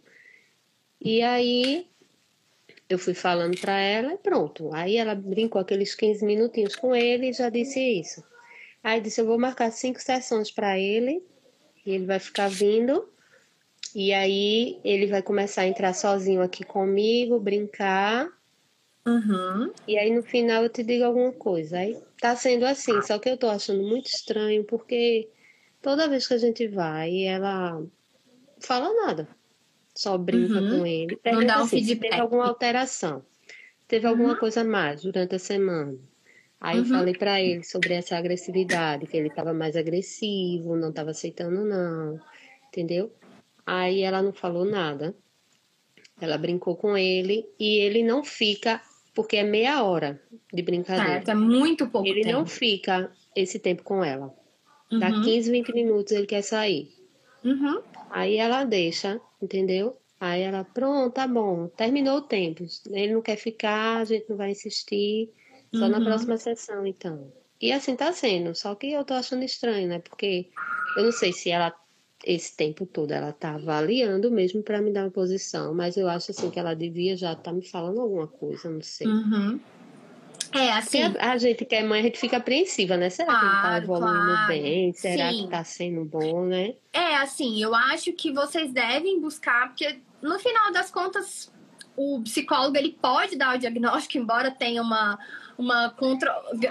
E 1.01 1.23
aí 1.23 1.90
eu 2.91 2.99
fui 2.99 3.15
falando 3.15 3.59
para 3.61 3.79
ela 3.79 4.15
e 4.15 4.19
pronto. 4.19 4.75
Aí 4.75 4.97
ela 4.97 5.15
brincou 5.15 5.61
aqueles 5.61 5.95
15 5.95 6.25
minutinhos 6.25 6.75
com 6.75 6.95
ele 6.95 7.31
e 7.31 7.33
já 7.33 7.49
disse 7.49 7.81
isso. 7.81 8.23
Aí 8.83 9.01
disse: 9.01 9.21
Eu 9.21 9.27
vou 9.27 9.39
marcar 9.39 9.71
cinco 9.71 10.01
sessões 10.01 10.51
para 10.51 10.79
ele 10.79 11.23
e 11.87 11.93
ele 11.93 12.07
vai 12.07 12.19
ficar 12.19 12.51
vindo. 12.51 13.09
E 13.95 14.13
aí 14.13 14.81
ele 14.85 15.07
vai 15.07 15.23
começar 15.23 15.63
a 15.63 15.67
entrar 15.67 15.95
sozinho 15.95 16.43
aqui 16.43 16.65
comigo, 16.65 17.39
brincar. 17.39 18.29
Uhum. 19.07 19.73
E 19.87 19.97
aí 19.97 20.15
no 20.15 20.23
final 20.23 20.65
eu 20.65 20.69
te 20.69 20.83
digo 20.83 21.05
alguma 21.05 21.33
coisa. 21.33 21.79
Aí 21.79 21.97
tá 22.21 22.35
sendo 22.35 22.67
assim, 22.67 23.01
só 23.03 23.19
que 23.19 23.29
eu 23.29 23.37
tô 23.37 23.49
achando 23.49 23.83
muito 23.83 24.07
estranho 24.07 24.65
porque 24.65 25.29
toda 25.81 26.09
vez 26.09 26.27
que 26.27 26.35
a 26.35 26.39
gente 26.39 26.67
vai, 26.67 27.25
ela 27.25 27.83
fala 28.59 28.93
nada 29.07 29.40
só 29.95 30.17
brinca 30.17 30.61
uhum. 30.61 30.79
com 30.79 30.87
ele. 30.87 31.19
Não 31.25 31.45
dá 31.45 31.61
um 31.61 31.65
assim, 31.65 31.85
feedback. 31.85 32.11
teve 32.11 32.23
alguma 32.23 32.47
alteração, 32.47 33.25
teve 33.87 34.07
alguma 34.07 34.31
uhum. 34.31 34.39
coisa 34.39 34.65
mais 34.65 35.03
durante 35.03 35.35
a 35.35 35.39
semana. 35.39 35.97
Aí 36.61 36.79
uhum. 36.79 36.85
eu 36.85 36.89
falei 36.89 37.15
para 37.15 37.41
ele 37.41 37.65
sobre 37.65 37.95
essa 37.95 38.17
agressividade, 38.17 39.07
que 39.07 39.17
ele 39.17 39.29
estava 39.29 39.55
mais 39.55 39.77
agressivo, 39.77 40.77
não 40.77 40.91
estava 40.91 41.11
aceitando 41.11 41.65
não, 41.65 42.21
entendeu? 42.69 43.11
Aí 43.65 44.03
ela 44.03 44.21
não 44.21 44.33
falou 44.33 44.65
nada. 44.65 45.15
Ela 46.21 46.37
brincou 46.37 46.77
com 46.77 46.99
ele 46.99 47.47
e 47.59 47.79
ele 47.79 48.03
não 48.03 48.23
fica, 48.23 48.81
porque 49.15 49.39
é 49.39 49.43
meia 49.43 49.83
hora 49.83 50.21
de 50.53 50.63
brincadeira. 50.63 51.13
Certo, 51.13 51.31
é 51.31 51.35
muito 51.35 51.87
pouco 51.87 52.07
Ele 52.07 52.23
tempo. 52.23 52.39
não 52.39 52.47
fica 52.47 53.11
esse 53.35 53.59
tempo 53.59 53.83
com 53.83 54.05
ela. 54.05 54.35
Dá 54.91 55.11
15, 55.11 55.49
uhum. 55.49 55.57
20 55.57 55.73
minutos 55.73 56.13
ele 56.13 56.27
quer 56.27 56.43
sair. 56.43 56.91
Uhum. 57.45 57.81
Aí 58.11 58.37
ela 58.37 58.65
deixa, 58.65 59.21
entendeu? 59.41 59.97
Aí 60.21 60.43
ela, 60.43 60.65
pronto, 60.65 61.15
tá 61.15 61.27
bom, 61.27 61.69
terminou 61.69 62.19
o 62.19 62.23
tempo. 62.23 62.65
Ele 62.91 63.15
não 63.15 63.23
quer 63.23 63.37
ficar, 63.37 63.99
a 63.99 64.05
gente 64.05 64.29
não 64.29 64.37
vai 64.37 64.51
insistir. 64.51 65.31
Só 65.75 65.85
uhum. 65.85 65.89
na 65.89 66.01
próxima 66.01 66.37
sessão, 66.37 66.87
então. 66.87 67.33
E 67.61 67.73
assim 67.73 67.95
tá 67.95 68.13
sendo, 68.13 68.55
só 68.55 68.75
que 68.75 68.93
eu 68.93 69.05
tô 69.05 69.15
achando 69.15 69.45
estranho, 69.45 69.89
né? 69.89 69.99
Porque 70.01 70.51
eu 70.97 71.05
não 71.05 71.13
sei 71.13 71.33
se 71.33 71.51
ela, 71.51 71.73
esse 72.25 72.57
tempo 72.57 72.87
todo, 72.87 73.13
ela 73.13 73.33
tá 73.33 73.55
avaliando 73.55 74.31
mesmo 74.31 74.63
para 74.63 74.81
me 74.81 74.93
dar 74.93 75.05
uma 75.05 75.11
posição, 75.11 75.75
mas 75.75 75.97
eu 75.97 76.09
acho 76.09 76.33
assim 76.33 76.51
que 76.51 76.59
ela 76.59 76.75
devia 76.75 77.17
já 77.17 77.33
estar 77.33 77.45
tá 77.45 77.53
me 77.53 77.65
falando 77.65 78.01
alguma 78.01 78.27
coisa, 78.27 78.69
não 78.69 78.83
sei. 78.83 79.07
Uhum. 79.07 79.61
É, 80.53 80.73
assim. 80.73 81.03
A, 81.03 81.33
a, 81.33 81.39
gente 81.39 81.65
que 81.65 81.75
é 81.75 81.83
mãe, 81.83 82.01
a 82.01 82.03
gente 82.05 82.19
fica 82.19 82.39
apreensiva, 82.39 82.97
né? 82.97 83.11
Será 83.11 83.29
claro, 83.29 83.49
que 83.49 83.57
ele 83.57 83.63
tá 83.63 83.79
evoluindo 83.79 84.27
claro. 84.27 84.49
bem? 84.49 84.93
Será 84.93 85.31
Sim. 85.31 85.45
que 85.45 85.51
tá 85.51 85.65
sendo 85.65 86.05
bom, 86.05 86.45
né? 86.45 86.75
É, 86.93 87.17
assim, 87.17 87.63
eu 87.63 87.75
acho 87.75 88.13
que 88.13 88.33
vocês 88.33 88.73
devem 88.73 89.21
buscar, 89.21 89.69
porque 89.69 90.01
no 90.21 90.39
final 90.39 90.73
das 90.73 90.91
contas, 90.91 91.53
o 91.97 92.21
psicólogo 92.23 92.77
ele 92.77 92.97
pode 93.01 93.37
dar 93.37 93.57
o 93.57 93.59
diagnóstico, 93.59 94.19
embora 94.19 94.51
tenha 94.51 94.83
uma, 94.83 95.19
uma 95.57 95.91
contro... 95.91 96.29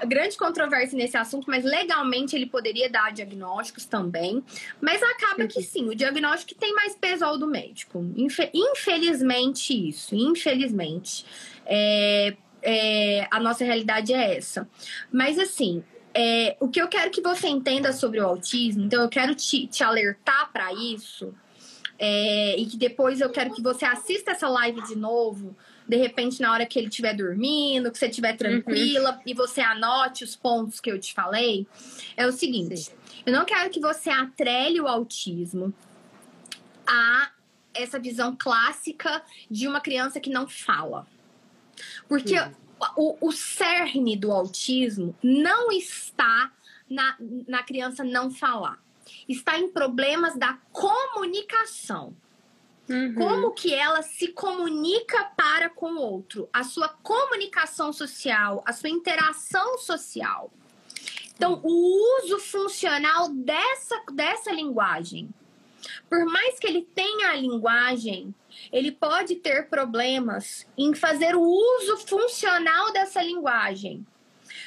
grande 0.08 0.38
controvérsia 0.38 0.98
nesse 0.98 1.16
assunto, 1.16 1.46
mas 1.48 1.64
legalmente 1.64 2.36
ele 2.36 2.48
poderia 2.48 2.90
dar 2.90 3.14
diagnósticos 3.14 3.86
também. 3.86 4.44
Mas 4.82 5.02
acaba 5.02 5.48
que 5.48 5.62
sim, 5.62 5.88
o 5.88 5.96
diagnóstico 5.96 6.60
tem 6.60 6.74
mais 6.74 6.96
peso 6.96 7.24
ao 7.24 7.38
do 7.38 7.48
médico. 7.48 8.06
Infelizmente, 8.54 9.90
isso, 9.90 10.16
infelizmente. 10.16 11.26
É, 11.66 12.36
é, 12.62 13.28
a 13.32 13.40
nossa 13.40 13.64
realidade 13.64 14.14
é 14.14 14.38
essa. 14.38 14.68
Mas 15.12 15.38
assim, 15.38 15.84
é, 16.14 16.58
o 16.60 16.68
que 16.68 16.82
eu 16.82 16.88
quero 16.88 17.12
que 17.12 17.22
você 17.22 17.48
entenda 17.48 17.94
sobre 17.94 18.20
o 18.20 18.26
autismo, 18.26 18.84
então 18.84 19.02
eu 19.02 19.10
quero 19.10 19.36
te, 19.36 19.68
te 19.68 19.84
alertar 19.84 20.52
para 20.52 20.74
isso. 20.74 21.34
É, 22.02 22.58
e 22.58 22.66
que 22.66 22.78
depois 22.78 23.20
eu 23.20 23.30
quero 23.30 23.54
que 23.54 23.62
você 23.62 23.84
assista 23.84 24.32
essa 24.32 24.48
live 24.48 24.82
de 24.84 24.96
novo, 24.96 25.54
de 25.86 25.98
repente 25.98 26.40
na 26.40 26.54
hora 26.54 26.66
que 26.66 26.80
ele 26.80 26.88
estiver 26.88 27.14
dormindo, 27.14 27.92
que 27.92 27.98
você 27.98 28.08
estiver 28.08 28.38
tranquila 28.38 29.16
uhum. 29.16 29.22
e 29.26 29.34
você 29.34 29.60
anote 29.60 30.24
os 30.24 30.34
pontos 30.34 30.80
que 30.80 30.90
eu 30.90 30.98
te 30.98 31.14
falei. 31.14 31.68
É 32.16 32.26
o 32.26 32.32
seguinte: 32.32 32.78
Sim. 32.78 32.92
eu 33.26 33.34
não 33.34 33.44
quero 33.44 33.70
que 33.70 33.82
você 33.82 34.10
atrele 34.10 34.80
o 34.80 34.88
autismo 34.88 35.74
a 36.88 37.32
essa 37.74 38.00
visão 38.00 38.34
clássica 38.38 39.22
de 39.52 39.68
uma 39.68 39.82
criança 39.82 40.22
que 40.22 40.30
não 40.30 40.48
fala. 40.48 41.06
Porque 42.08 42.36
o, 42.96 43.28
o 43.28 43.32
cerne 43.32 44.16
do 44.16 44.32
autismo 44.32 45.16
não 45.22 45.72
está 45.72 46.52
na, 46.90 47.16
na 47.48 47.64
criança 47.64 48.04
não 48.04 48.32
falar. 48.32 48.80
Está 49.28 49.58
em 49.58 49.70
problemas 49.70 50.36
da 50.36 50.58
comunicação. 50.72 52.16
Uhum. 52.90 53.14
Como 53.14 53.52
que 53.52 53.74
ela 53.74 54.02
se 54.02 54.30
comunica 54.30 55.26
para 55.38 55.70
com 55.70 55.92
o 55.92 56.02
outro, 56.02 56.50
a 56.52 56.64
sua 56.64 56.90
comunicação 56.90 57.94
social, 57.94 58.64
a 58.66 58.74
sua 58.74 58.90
interação 58.90 59.78
social. 59.78 60.52
Então, 61.36 61.62
o 61.64 62.22
uso 62.24 62.40
funcional 62.40 63.30
dessa, 63.30 64.04
dessa 64.12 64.52
linguagem. 64.52 65.30
Por 66.10 66.26
mais 66.26 66.60
que 66.60 66.68
ele 66.68 66.82
tenha 66.82 67.30
a 67.30 67.36
linguagem, 67.36 68.34
ele 68.72 68.92
pode 68.92 69.36
ter 69.36 69.70
problemas 69.70 70.68
em 70.78 70.94
fazer 70.94 71.36
o 71.36 71.42
uso 71.42 71.98
funcional 71.98 72.92
dessa 72.92 73.22
linguagem. 73.22 74.06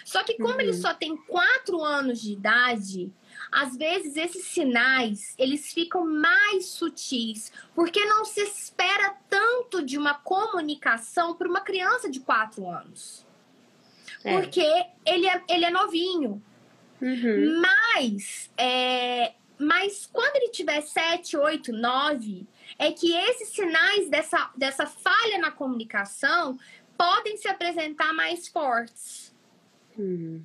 Só 0.04 0.22
que 0.22 0.34
como 0.34 0.54
uhum. 0.54 0.60
ele 0.60 0.72
só 0.74 0.94
tem 0.94 1.16
quatro 1.16 1.82
anos 1.82 2.20
de 2.20 2.32
idade, 2.32 3.12
às 3.50 3.76
vezes 3.76 4.16
esses 4.16 4.44
sinais 4.46 5.34
eles 5.38 5.72
ficam 5.72 6.06
mais 6.06 6.66
sutis, 6.66 7.52
porque 7.74 8.04
não 8.04 8.24
se 8.24 8.40
espera 8.42 9.16
tanto 9.28 9.82
de 9.82 9.98
uma 9.98 10.14
comunicação 10.14 11.34
para 11.34 11.48
uma 11.48 11.60
criança 11.60 12.10
de 12.10 12.20
quatro 12.20 12.68
anos. 12.68 13.26
É. 14.24 14.38
Porque 14.38 14.64
ele 15.04 15.26
é, 15.26 15.42
ele 15.48 15.64
é 15.64 15.70
novinho. 15.70 16.42
Uhum. 17.00 17.60
Mas, 17.60 18.48
é, 18.56 19.32
mas 19.62 20.08
quando 20.12 20.36
ele 20.36 20.50
tiver 20.50 20.80
7, 20.80 21.36
8, 21.36 21.72
9, 21.72 22.46
é 22.78 22.90
que 22.92 23.14
esses 23.14 23.48
sinais 23.48 24.08
dessa, 24.08 24.50
dessa 24.56 24.86
falha 24.86 25.38
na 25.38 25.50
comunicação 25.50 26.58
podem 26.96 27.36
se 27.36 27.48
apresentar 27.48 28.12
mais 28.12 28.48
fortes. 28.48 29.34
Uhum 29.96 30.44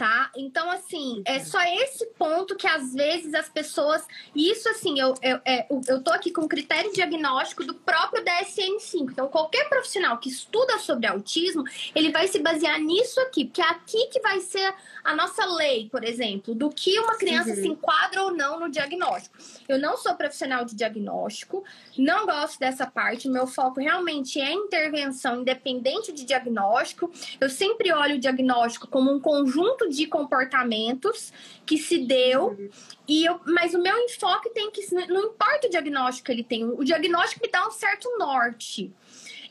tá? 0.00 0.30
Então, 0.34 0.70
assim, 0.70 1.20
é 1.26 1.40
só 1.40 1.60
esse 1.60 2.06
ponto 2.18 2.56
que 2.56 2.66
às 2.66 2.94
vezes 2.94 3.34
as 3.34 3.50
pessoas. 3.50 4.02
Isso, 4.34 4.66
assim, 4.70 4.98
eu, 4.98 5.12
eu, 5.20 5.38
é, 5.44 5.66
eu, 5.70 5.78
eu 5.86 6.02
tô 6.02 6.10
aqui 6.10 6.30
com 6.30 6.48
critério 6.48 6.90
diagnóstico 6.90 7.66
do 7.66 7.74
próprio 7.74 8.24
DSM-5. 8.24 9.10
Então, 9.10 9.28
qualquer 9.28 9.68
profissional 9.68 10.16
que 10.16 10.30
estuda 10.30 10.78
sobre 10.78 11.06
autismo, 11.06 11.64
ele 11.94 12.10
vai 12.10 12.26
se 12.28 12.38
basear 12.38 12.80
nisso 12.80 13.20
aqui, 13.20 13.44
porque 13.44 13.60
é 13.60 13.68
aqui 13.68 14.06
que 14.06 14.20
vai 14.20 14.40
ser 14.40 14.74
a 15.02 15.14
nossa 15.14 15.44
lei, 15.46 15.88
por 15.90 16.04
exemplo, 16.04 16.54
do 16.54 16.70
que 16.70 16.98
uma 16.98 17.16
criança 17.16 17.50
uhum. 17.50 17.56
se 17.56 17.68
enquadra 17.68 18.22
ou 18.22 18.32
não 18.32 18.60
no 18.60 18.70
diagnóstico. 18.70 19.36
Eu 19.68 19.78
não 19.78 19.96
sou 19.96 20.14
profissional 20.14 20.64
de 20.64 20.74
diagnóstico, 20.74 21.64
não 21.96 22.26
gosto 22.26 22.58
dessa 22.58 22.86
parte, 22.86 23.28
meu 23.28 23.46
foco 23.46 23.80
realmente 23.80 24.40
é 24.40 24.52
intervenção 24.52 25.40
independente 25.40 26.12
de 26.12 26.24
diagnóstico. 26.24 27.10
Eu 27.40 27.48
sempre 27.48 27.92
olho 27.92 28.16
o 28.16 28.20
diagnóstico 28.20 28.86
como 28.88 29.10
um 29.12 29.20
conjunto 29.20 29.88
de 29.88 30.06
comportamentos 30.06 31.32
que 31.64 31.78
se 31.78 31.98
deu. 31.98 32.48
Uhum. 32.48 32.70
E 33.08 33.24
eu, 33.24 33.40
mas 33.44 33.74
o 33.74 33.82
meu 33.82 33.96
enfoque 33.98 34.50
tem 34.50 34.70
que. 34.70 34.82
Não 35.08 35.24
importa 35.24 35.66
o 35.66 35.70
diagnóstico 35.70 36.26
que 36.26 36.32
ele 36.32 36.44
tem, 36.44 36.64
o 36.64 36.84
diagnóstico 36.84 37.44
me 37.44 37.50
dá 37.50 37.66
um 37.66 37.70
certo 37.70 38.08
norte. 38.18 38.92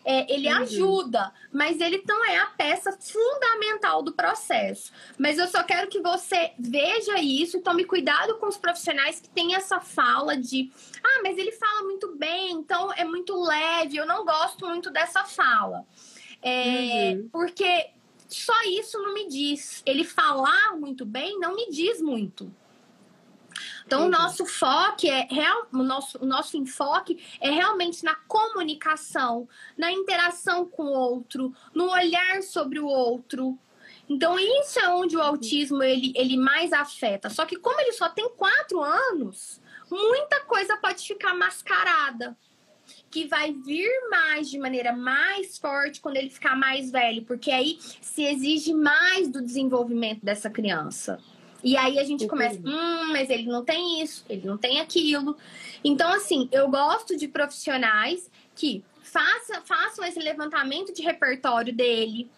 É, 0.05 0.33
ele 0.33 0.47
uhum. 0.47 0.61
ajuda, 0.61 1.31
mas 1.51 1.79
ele 1.79 2.01
não 2.07 2.25
é 2.25 2.37
a 2.37 2.45
peça 2.47 2.97
fundamental 2.99 4.01
do 4.01 4.13
processo. 4.13 4.91
Mas 5.17 5.37
eu 5.37 5.47
só 5.47 5.61
quero 5.63 5.89
que 5.89 5.99
você 5.99 6.51
veja 6.57 7.19
isso 7.19 7.57
e 7.57 7.61
tome 7.61 7.83
cuidado 7.83 8.35
com 8.37 8.47
os 8.47 8.57
profissionais 8.57 9.19
que 9.19 9.29
têm 9.29 9.55
essa 9.55 9.79
fala 9.79 10.37
de 10.37 10.71
ah, 11.03 11.21
mas 11.23 11.37
ele 11.37 11.51
fala 11.51 11.83
muito 11.83 12.15
bem, 12.15 12.51
então 12.53 12.91
é 12.93 13.03
muito 13.03 13.39
leve. 13.39 13.97
Eu 13.97 14.05
não 14.05 14.25
gosto 14.25 14.65
muito 14.65 14.89
dessa 14.89 15.23
fala. 15.25 15.85
É, 16.41 17.13
uhum. 17.13 17.29
Porque 17.31 17.89
só 18.27 18.53
isso 18.63 18.97
não 18.99 19.13
me 19.13 19.27
diz. 19.27 19.81
Ele 19.85 20.03
falar 20.03 20.77
muito 20.77 21.05
bem 21.05 21.39
não 21.39 21.55
me 21.55 21.69
diz 21.69 22.01
muito. 22.01 22.51
Então, 23.89 24.01
uhum. 24.01 24.07
o 24.07 24.11
nosso 24.11 24.45
foco 24.45 25.07
é 25.07 25.27
real, 25.31 25.67
o 25.73 25.81
nosso, 25.81 26.19
o 26.21 26.25
nosso 26.27 26.55
enfoque 26.55 27.17
é 27.41 27.49
realmente 27.49 28.03
na 28.03 28.13
comunicação, 28.13 29.49
na 29.75 29.91
interação 29.91 30.63
com 30.63 30.83
o 30.83 30.93
outro, 30.93 31.51
no 31.73 31.89
olhar 31.89 32.43
sobre 32.43 32.79
o 32.79 32.85
outro. 32.85 33.57
Então, 34.07 34.37
isso 34.37 34.79
é 34.79 34.89
onde 34.89 35.17
o 35.17 35.21
autismo 35.21 35.81
ele, 35.81 36.13
ele 36.15 36.37
mais 36.37 36.71
afeta. 36.71 37.31
Só 37.31 37.47
que 37.47 37.55
como 37.55 37.81
ele 37.81 37.93
só 37.93 38.07
tem 38.07 38.29
quatro 38.37 38.79
anos, 38.79 39.59
muita 39.89 40.41
coisa 40.41 40.77
pode 40.77 41.07
ficar 41.07 41.33
mascarada 41.33 42.37
que 43.09 43.25
vai 43.25 43.51
vir 43.51 43.89
mais 44.11 44.51
de 44.51 44.59
maneira 44.59 44.93
mais 44.93 45.57
forte 45.57 45.99
quando 45.99 46.17
ele 46.17 46.29
ficar 46.29 46.55
mais 46.55 46.91
velho, 46.91 47.23
porque 47.23 47.49
aí 47.49 47.79
se 48.01 48.23
exige 48.23 48.71
mais 48.71 49.27
do 49.27 49.41
desenvolvimento 49.41 50.23
dessa 50.23 50.47
criança. 50.47 51.19
E 51.63 51.75
aí 51.75 51.99
a 51.99 52.03
gente 52.03 52.27
começa, 52.27 52.59
hum, 52.59 53.11
mas 53.11 53.29
ele 53.29 53.45
não 53.45 53.63
tem 53.63 54.01
isso, 54.01 54.25
ele 54.29 54.45
não 54.45 54.57
tem 54.57 54.79
aquilo. 54.79 55.35
Então, 55.83 56.11
assim, 56.13 56.47
eu 56.51 56.69
gosto 56.69 57.17
de 57.17 57.27
profissionais 57.27 58.29
que 58.55 58.83
faça, 59.01 59.61
façam 59.65 60.05
esse 60.05 60.19
levantamento 60.19 60.93
de 60.93 61.01
repertório 61.01 61.73
dele, 61.73 62.29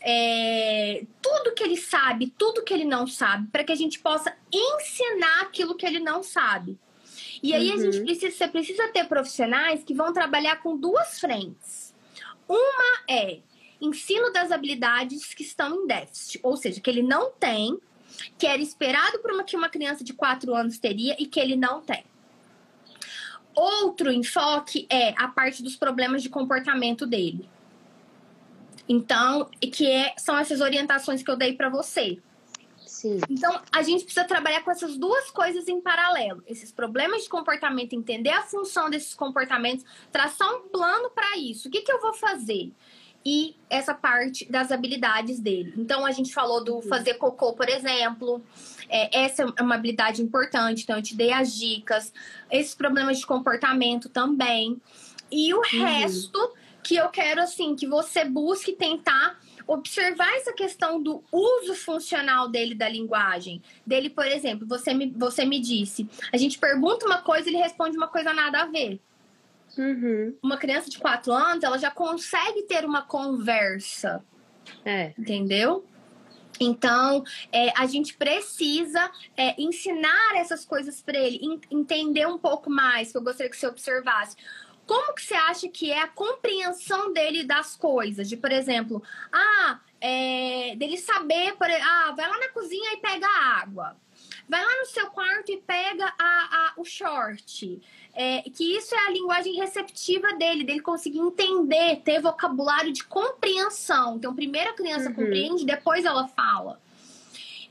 é, 0.00 1.04
tudo 1.22 1.54
que 1.54 1.62
ele 1.62 1.76
sabe, 1.76 2.32
tudo 2.36 2.62
que 2.62 2.74
ele 2.74 2.84
não 2.84 3.06
sabe, 3.06 3.48
para 3.48 3.64
que 3.64 3.72
a 3.72 3.76
gente 3.76 3.98
possa 3.98 4.34
ensinar 4.52 5.42
aquilo 5.42 5.76
que 5.76 5.86
ele 5.86 6.00
não 6.00 6.22
sabe. 6.22 6.78
E 7.42 7.54
aí 7.54 7.68
uhum. 7.68 7.74
a 7.74 7.78
gente 7.78 7.98
uhum. 7.98 8.04
precisa, 8.04 8.36
você 8.36 8.48
precisa 8.48 8.88
ter 8.88 9.06
profissionais 9.06 9.84
que 9.84 9.94
vão 9.94 10.12
trabalhar 10.12 10.62
com 10.62 10.76
duas 10.76 11.20
frentes. 11.20 11.94
Uma 12.48 13.04
é 13.08 13.38
ensino 13.80 14.32
das 14.32 14.50
habilidades 14.50 15.34
que 15.34 15.42
estão 15.42 15.74
em 15.74 15.86
déficit, 15.86 16.40
ou 16.42 16.56
seja, 16.56 16.80
que 16.80 16.88
ele 16.88 17.02
não 17.02 17.30
tem, 17.30 17.78
que 18.38 18.46
era 18.46 18.60
esperado 18.60 19.18
por 19.20 19.32
uma, 19.32 19.44
que 19.44 19.56
uma 19.56 19.68
criança 19.68 20.04
de 20.04 20.12
4 20.12 20.54
anos 20.54 20.78
teria 20.78 21.16
e 21.18 21.26
que 21.26 21.40
ele 21.40 21.56
não 21.56 21.80
tem. 21.80 22.04
Outro 23.54 24.10
enfoque 24.10 24.86
é 24.90 25.14
a 25.16 25.28
parte 25.28 25.62
dos 25.62 25.76
problemas 25.76 26.22
de 26.22 26.28
comportamento 26.28 27.06
dele. 27.06 27.48
Então, 28.88 29.48
que 29.72 29.90
é, 29.90 30.14
são 30.18 30.36
essas 30.36 30.60
orientações 30.60 31.22
que 31.22 31.30
eu 31.30 31.36
dei 31.36 31.54
para 31.54 31.68
você. 31.68 32.18
Sim. 32.84 33.20
Então, 33.30 33.62
a 33.72 33.82
gente 33.82 34.04
precisa 34.04 34.26
trabalhar 34.26 34.62
com 34.62 34.70
essas 34.70 34.96
duas 34.96 35.30
coisas 35.30 35.68
em 35.68 35.80
paralelo. 35.80 36.42
Esses 36.46 36.72
problemas 36.72 37.24
de 37.24 37.28
comportamento, 37.28 37.94
entender 37.94 38.30
a 38.30 38.42
função 38.42 38.90
desses 38.90 39.14
comportamentos, 39.14 39.84
traçar 40.10 40.50
um 40.54 40.68
plano 40.68 41.10
para 41.10 41.36
isso. 41.36 41.68
O 41.68 41.70
que, 41.70 41.82
que 41.82 41.92
eu 41.92 42.00
vou 42.00 42.12
fazer? 42.12 42.72
E 43.24 43.56
essa 43.70 43.94
parte 43.94 44.50
das 44.50 44.70
habilidades 44.70 45.40
dele. 45.40 45.72
Então, 45.76 46.04
a 46.04 46.12
gente 46.12 46.32
falou 46.32 46.62
do 46.62 46.82
fazer 46.82 47.14
cocô, 47.14 47.54
por 47.54 47.68
exemplo. 47.68 48.44
É, 48.88 49.24
essa 49.24 49.44
é 49.56 49.62
uma 49.62 49.76
habilidade 49.76 50.20
importante, 50.22 50.82
então 50.82 50.96
eu 50.96 51.02
te 51.02 51.16
dei 51.16 51.32
as 51.32 51.54
dicas. 51.54 52.12
Esses 52.50 52.74
problemas 52.74 53.18
de 53.18 53.26
comportamento 53.26 54.08
também. 54.08 54.80
E 55.32 55.54
o 55.54 55.58
uhum. 55.58 55.62
resto 55.84 56.52
que 56.82 56.96
eu 56.96 57.08
quero, 57.08 57.40
assim, 57.40 57.74
que 57.74 57.86
você 57.86 58.26
busque 58.26 58.72
tentar 58.72 59.38
observar 59.66 60.30
essa 60.36 60.52
questão 60.52 61.02
do 61.02 61.24
uso 61.32 61.74
funcional 61.74 62.48
dele 62.48 62.74
da 62.74 62.88
linguagem. 62.88 63.62
Dele, 63.86 64.10
por 64.10 64.26
exemplo, 64.26 64.66
você 64.66 64.92
me, 64.92 65.10
você 65.16 65.44
me 65.44 65.58
disse, 65.58 66.08
a 66.32 66.36
gente 66.36 66.58
pergunta 66.58 67.06
uma 67.06 67.22
coisa 67.22 67.48
ele 67.48 67.56
responde 67.56 67.96
uma 67.96 68.08
coisa 68.08 68.32
nada 68.32 68.62
a 68.62 68.66
ver. 68.66 69.00
Uhum. 69.76 70.36
Uma 70.42 70.56
criança 70.56 70.88
de 70.90 70.98
4 70.98 71.32
anos, 71.32 71.64
ela 71.64 71.78
já 71.78 71.90
consegue 71.90 72.62
ter 72.62 72.84
uma 72.84 73.02
conversa. 73.02 74.24
É. 74.84 75.12
Entendeu? 75.18 75.84
Então, 76.60 77.24
é, 77.52 77.70
a 77.76 77.86
gente 77.86 78.14
precisa 78.14 79.10
é, 79.36 79.60
ensinar 79.60 80.36
essas 80.36 80.64
coisas 80.64 81.02
para 81.02 81.18
ele, 81.18 81.40
entender 81.70 82.26
um 82.26 82.38
pouco 82.38 82.70
mais, 82.70 83.10
que 83.10 83.18
eu 83.18 83.22
gostaria 83.22 83.50
que 83.50 83.56
você 83.56 83.66
observasse. 83.66 84.36
Como 84.86 85.14
que 85.14 85.22
você 85.22 85.34
acha 85.34 85.68
que 85.68 85.90
é 85.90 86.02
a 86.02 86.08
compreensão 86.08 87.12
dele 87.12 87.44
das 87.44 87.74
coisas? 87.74 88.28
De, 88.28 88.36
por 88.36 88.52
exemplo, 88.52 89.02
ah, 89.32 89.80
é, 90.00 90.74
dele 90.76 90.98
saber, 90.98 91.56
por, 91.56 91.66
ah, 91.70 92.12
vai 92.14 92.28
lá 92.28 92.38
na 92.38 92.48
cozinha 92.50 92.92
e 92.92 92.98
pega 92.98 93.26
a 93.26 93.62
água. 93.62 93.96
Vai 94.48 94.62
lá 94.62 94.78
no 94.78 94.86
seu 94.86 95.06
quarto 95.06 95.50
e 95.50 95.56
pega 95.56 96.04
a, 96.18 96.18
a, 96.20 96.72
o 96.76 96.84
short. 96.84 97.80
É, 98.14 98.42
que 98.42 98.76
isso 98.76 98.94
é 98.94 99.06
a 99.06 99.10
linguagem 99.10 99.56
receptiva 99.56 100.32
dele, 100.34 100.62
dele 100.62 100.80
conseguir 100.80 101.18
entender, 101.18 102.00
ter 102.04 102.20
vocabulário 102.20 102.92
de 102.92 103.02
compreensão. 103.02 104.16
Então, 104.16 104.34
primeiro 104.34 104.70
a 104.70 104.74
criança 104.74 105.08
uhum. 105.08 105.14
compreende, 105.14 105.66
depois 105.66 106.04
ela 106.04 106.28
fala. 106.28 106.80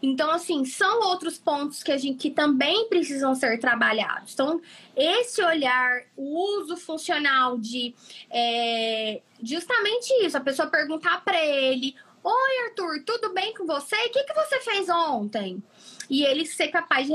Então, 0.03 0.29
assim, 0.31 0.65
são 0.65 0.99
outros 1.07 1.37
pontos 1.37 1.81
que 1.81 1.89
a 1.89 1.97
gente 1.97 2.17
que 2.17 2.29
também 2.29 2.89
precisam 2.89 3.33
ser 3.33 3.57
trabalhados. 3.57 4.33
Então, 4.33 4.61
esse 4.97 5.41
olhar, 5.41 6.03
o 6.17 6.59
uso 6.59 6.75
funcional 6.75 7.57
de 7.57 7.95
é, 8.29 9.21
justamente 9.41 10.11
isso, 10.25 10.35
a 10.35 10.41
pessoa 10.41 10.67
perguntar 10.67 11.23
para 11.23 11.41
ele: 11.41 11.95
Oi, 12.21 12.67
Arthur, 12.67 13.01
tudo 13.05 13.33
bem 13.33 13.53
com 13.53 13.65
você? 13.65 13.95
O 13.95 14.11
que, 14.11 14.25
que 14.25 14.33
você 14.33 14.59
fez 14.59 14.89
ontem? 14.89 15.63
E 16.09 16.23
ele 16.23 16.45
ser 16.45 16.67
capaz 16.69 17.07
de 17.07 17.13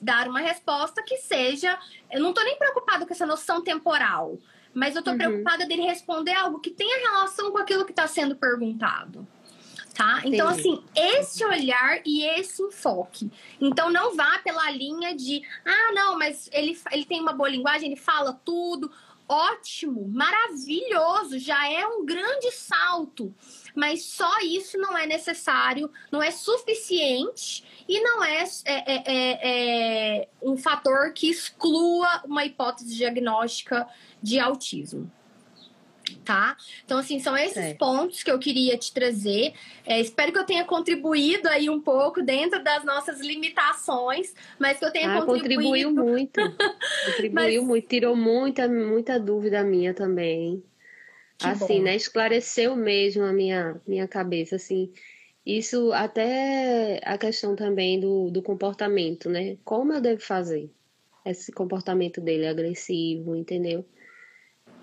dar 0.00 0.28
uma 0.28 0.40
resposta 0.40 1.02
que 1.02 1.16
seja. 1.18 1.78
Eu 2.10 2.20
não 2.20 2.32
tô 2.32 2.42
nem 2.42 2.58
preocupado 2.58 3.06
com 3.06 3.12
essa 3.12 3.26
noção 3.26 3.62
temporal, 3.62 4.38
mas 4.72 4.96
eu 4.96 5.02
tô 5.02 5.10
uhum. 5.10 5.18
preocupada 5.18 5.66
dele 5.66 5.82
responder 5.82 6.32
algo 6.32 6.60
que 6.60 6.70
tenha 6.70 7.10
relação 7.10 7.50
com 7.50 7.58
aquilo 7.58 7.84
que 7.84 7.92
está 7.92 8.06
sendo 8.06 8.36
perguntado 8.36 9.26
tá? 9.98 10.22
Então, 10.24 10.46
assim, 10.46 10.80
esse 10.94 11.44
olhar 11.44 12.00
e 12.06 12.24
esse 12.24 12.62
enfoque. 12.62 13.28
Então, 13.60 13.90
não 13.90 14.14
vá 14.14 14.38
pela 14.38 14.70
linha 14.70 15.12
de, 15.12 15.42
ah, 15.66 15.92
não, 15.92 16.16
mas 16.16 16.48
ele, 16.52 16.80
ele 16.92 17.04
tem 17.04 17.20
uma 17.20 17.32
boa 17.32 17.48
linguagem, 17.48 17.88
ele 17.88 18.00
fala 18.00 18.40
tudo. 18.44 18.92
Ótimo, 19.28 20.08
maravilhoso, 20.08 21.38
já 21.38 21.70
é 21.70 21.86
um 21.86 22.04
grande 22.06 22.50
salto. 22.50 23.34
Mas 23.74 24.04
só 24.04 24.40
isso 24.40 24.78
não 24.78 24.96
é 24.96 25.06
necessário, 25.06 25.90
não 26.10 26.22
é 26.22 26.30
suficiente 26.30 27.62
e 27.86 28.00
não 28.00 28.24
é, 28.24 28.42
é, 28.64 28.74
é, 28.74 29.02
é, 29.06 30.20
é 30.22 30.28
um 30.40 30.56
fator 30.56 31.12
que 31.12 31.28
exclua 31.28 32.22
uma 32.24 32.44
hipótese 32.44 32.96
diagnóstica 32.96 33.86
de 34.22 34.40
autismo 34.40 35.12
tá? 36.16 36.56
Então, 36.84 36.98
assim, 36.98 37.18
são 37.20 37.36
esses 37.36 37.56
é. 37.56 37.74
pontos 37.74 38.22
que 38.22 38.30
eu 38.30 38.38
queria 38.38 38.76
te 38.76 38.92
trazer. 38.92 39.52
É, 39.86 40.00
espero 40.00 40.32
que 40.32 40.38
eu 40.38 40.44
tenha 40.44 40.64
contribuído 40.64 41.48
aí 41.48 41.68
um 41.68 41.80
pouco 41.80 42.22
dentro 42.22 42.62
das 42.62 42.84
nossas 42.84 43.20
limitações, 43.20 44.34
mas 44.58 44.78
que 44.78 44.84
eu 44.84 44.90
tenha 44.90 45.18
ah, 45.18 45.24
contribuído. 45.24 45.88
Contribuiu 45.88 45.90
muito. 45.90 46.40
contribuiu 47.06 47.60
mas... 47.62 47.68
muito, 47.68 47.88
tirou 47.88 48.16
muita, 48.16 48.68
muita 48.68 49.18
dúvida 49.18 49.62
minha 49.62 49.94
também. 49.94 50.62
Que 51.38 51.46
assim, 51.46 51.78
bom. 51.78 51.84
né? 51.84 51.96
Esclareceu 51.96 52.74
mesmo 52.74 53.24
a 53.24 53.32
minha, 53.32 53.80
minha 53.86 54.08
cabeça, 54.08 54.56
assim. 54.56 54.92
Isso 55.46 55.92
até 55.92 57.00
a 57.04 57.16
questão 57.16 57.56
também 57.56 57.98
do, 57.98 58.30
do 58.30 58.42
comportamento, 58.42 59.30
né? 59.30 59.56
Como 59.64 59.92
eu 59.92 60.00
devo 60.00 60.20
fazer 60.20 60.70
esse 61.24 61.52
comportamento 61.52 62.20
dele 62.20 62.46
agressivo, 62.46 63.34
entendeu? 63.34 63.84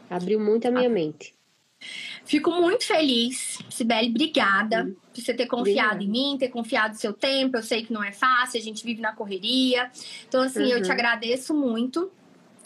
Abriu 0.10 0.40
muito 0.40 0.68
a 0.68 0.72
minha 0.72 0.90
mente. 0.90 1.34
Fico 2.24 2.50
muito 2.52 2.86
feliz, 2.86 3.60
Sibeli, 3.70 4.10
obrigada 4.10 4.86
hum. 4.86 4.96
por 5.14 5.22
você 5.22 5.34
ter 5.34 5.46
confiado 5.46 5.96
obrigada. 5.96 6.04
em 6.04 6.08
mim, 6.08 6.38
ter 6.40 6.50
confiado 6.50 6.94
no 6.94 7.00
seu 7.00 7.14
tempo. 7.14 7.58
Eu 7.58 7.64
sei 7.64 7.86
que 7.86 7.94
não 7.94 8.04
é 8.04 8.12
fácil, 8.12 8.60
a 8.60 8.64
gente 8.64 8.84
vive 8.84 9.02
na 9.02 9.14
correria. 9.14 9.92
Então, 10.28 10.42
assim, 10.42 10.64
uhum. 10.64 10.70
eu 10.70 10.82
te 10.82 10.88
uhum. 10.88 10.94
agradeço 10.94 11.54
muito. 11.54 12.12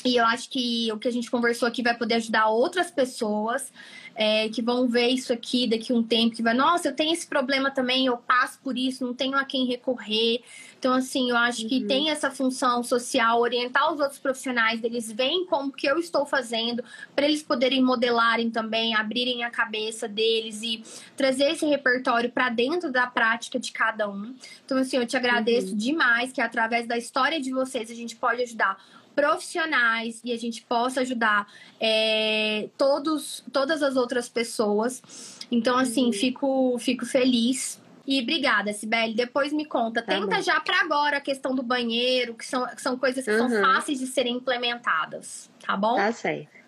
E 0.05 0.15
eu 0.15 0.25
acho 0.25 0.49
que 0.49 0.89
o 0.93 0.97
que 0.97 1.09
a 1.09 1.11
gente 1.11 1.29
conversou 1.29 1.67
aqui 1.67 1.83
vai 1.83 1.97
poder 1.97 2.15
ajudar 2.15 2.47
outras 2.47 2.89
pessoas 2.89 3.71
é, 4.15 4.47
que 4.47 4.61
vão 4.61 4.87
ver 4.87 5.09
isso 5.09 5.33
aqui 5.33 5.67
daqui 5.67 5.91
a 5.91 5.95
um 5.95 6.03
tempo, 6.03 6.35
que 6.35 6.43
vai, 6.43 6.53
nossa, 6.53 6.87
eu 6.87 6.95
tenho 6.95 7.13
esse 7.13 7.27
problema 7.27 7.69
também, 7.69 8.05
eu 8.05 8.17
passo 8.17 8.59
por 8.63 8.77
isso, 8.77 9.05
não 9.05 9.13
tenho 9.13 9.37
a 9.37 9.43
quem 9.43 9.65
recorrer. 9.65 10.41
Então, 10.79 10.93
assim, 10.93 11.29
eu 11.29 11.35
acho 11.35 11.67
que 11.67 11.81
uhum. 11.81 11.87
tem 11.87 12.09
essa 12.09 12.31
função 12.31 12.81
social, 12.81 13.41
orientar 13.41 13.93
os 13.93 13.99
outros 13.99 14.17
profissionais, 14.17 14.81
eles 14.81 15.11
veem 15.11 15.45
como 15.45 15.73
que 15.73 15.85
eu 15.85 15.99
estou 15.99 16.25
fazendo, 16.25 16.81
para 17.13 17.25
eles 17.25 17.43
poderem 17.43 17.83
modelarem 17.83 18.49
também, 18.49 18.95
abrirem 18.95 19.43
a 19.43 19.49
cabeça 19.49 20.07
deles 20.07 20.61
e 20.63 20.81
trazer 21.17 21.51
esse 21.51 21.65
repertório 21.65 22.31
para 22.31 22.47
dentro 22.47 22.89
da 22.89 23.05
prática 23.07 23.59
de 23.59 23.73
cada 23.73 24.09
um. 24.09 24.33
Então, 24.65 24.77
assim, 24.77 24.95
eu 24.95 25.05
te 25.05 25.17
agradeço 25.17 25.71
uhum. 25.71 25.77
demais 25.77 26.31
que 26.31 26.39
através 26.39 26.87
da 26.87 26.97
história 26.97 27.41
de 27.41 27.51
vocês 27.51 27.91
a 27.91 27.95
gente 27.95 28.15
pode 28.15 28.41
ajudar 28.41 28.81
profissionais 29.13 30.21
e 30.23 30.31
a 30.31 30.37
gente 30.37 30.61
possa 30.61 31.01
ajudar 31.01 31.45
é, 31.77 32.69
todos, 32.77 33.43
todas 33.51 33.83
as 33.83 33.97
outras 33.97 34.29
pessoas. 34.29 35.03
Então, 35.51 35.77
assim, 35.77 36.05
uhum. 36.05 36.13
fico, 36.13 36.77
fico 36.79 37.05
feliz 37.05 37.81
e 38.09 38.23
obrigada, 38.23 38.73
Sibeli. 38.73 39.13
Depois 39.13 39.53
me 39.53 39.65
conta. 39.65 40.01
Tá 40.01 40.13
Tenta 40.13 40.37
bom. 40.37 40.41
já 40.41 40.59
para 40.59 40.81
agora 40.81 41.17
a 41.17 41.21
questão 41.21 41.53
do 41.53 41.61
banheiro, 41.61 42.33
que 42.33 42.43
são, 42.43 42.65
que 42.65 42.81
são 42.81 42.97
coisas 42.97 43.23
que 43.23 43.29
uhum. 43.29 43.47
são 43.47 43.61
fáceis 43.61 43.99
de 43.99 44.07
serem 44.07 44.37
implementadas. 44.37 45.47
Tá 45.63 45.77
bom? 45.77 45.95
Tá 45.95 46.11
certo. 46.11 46.58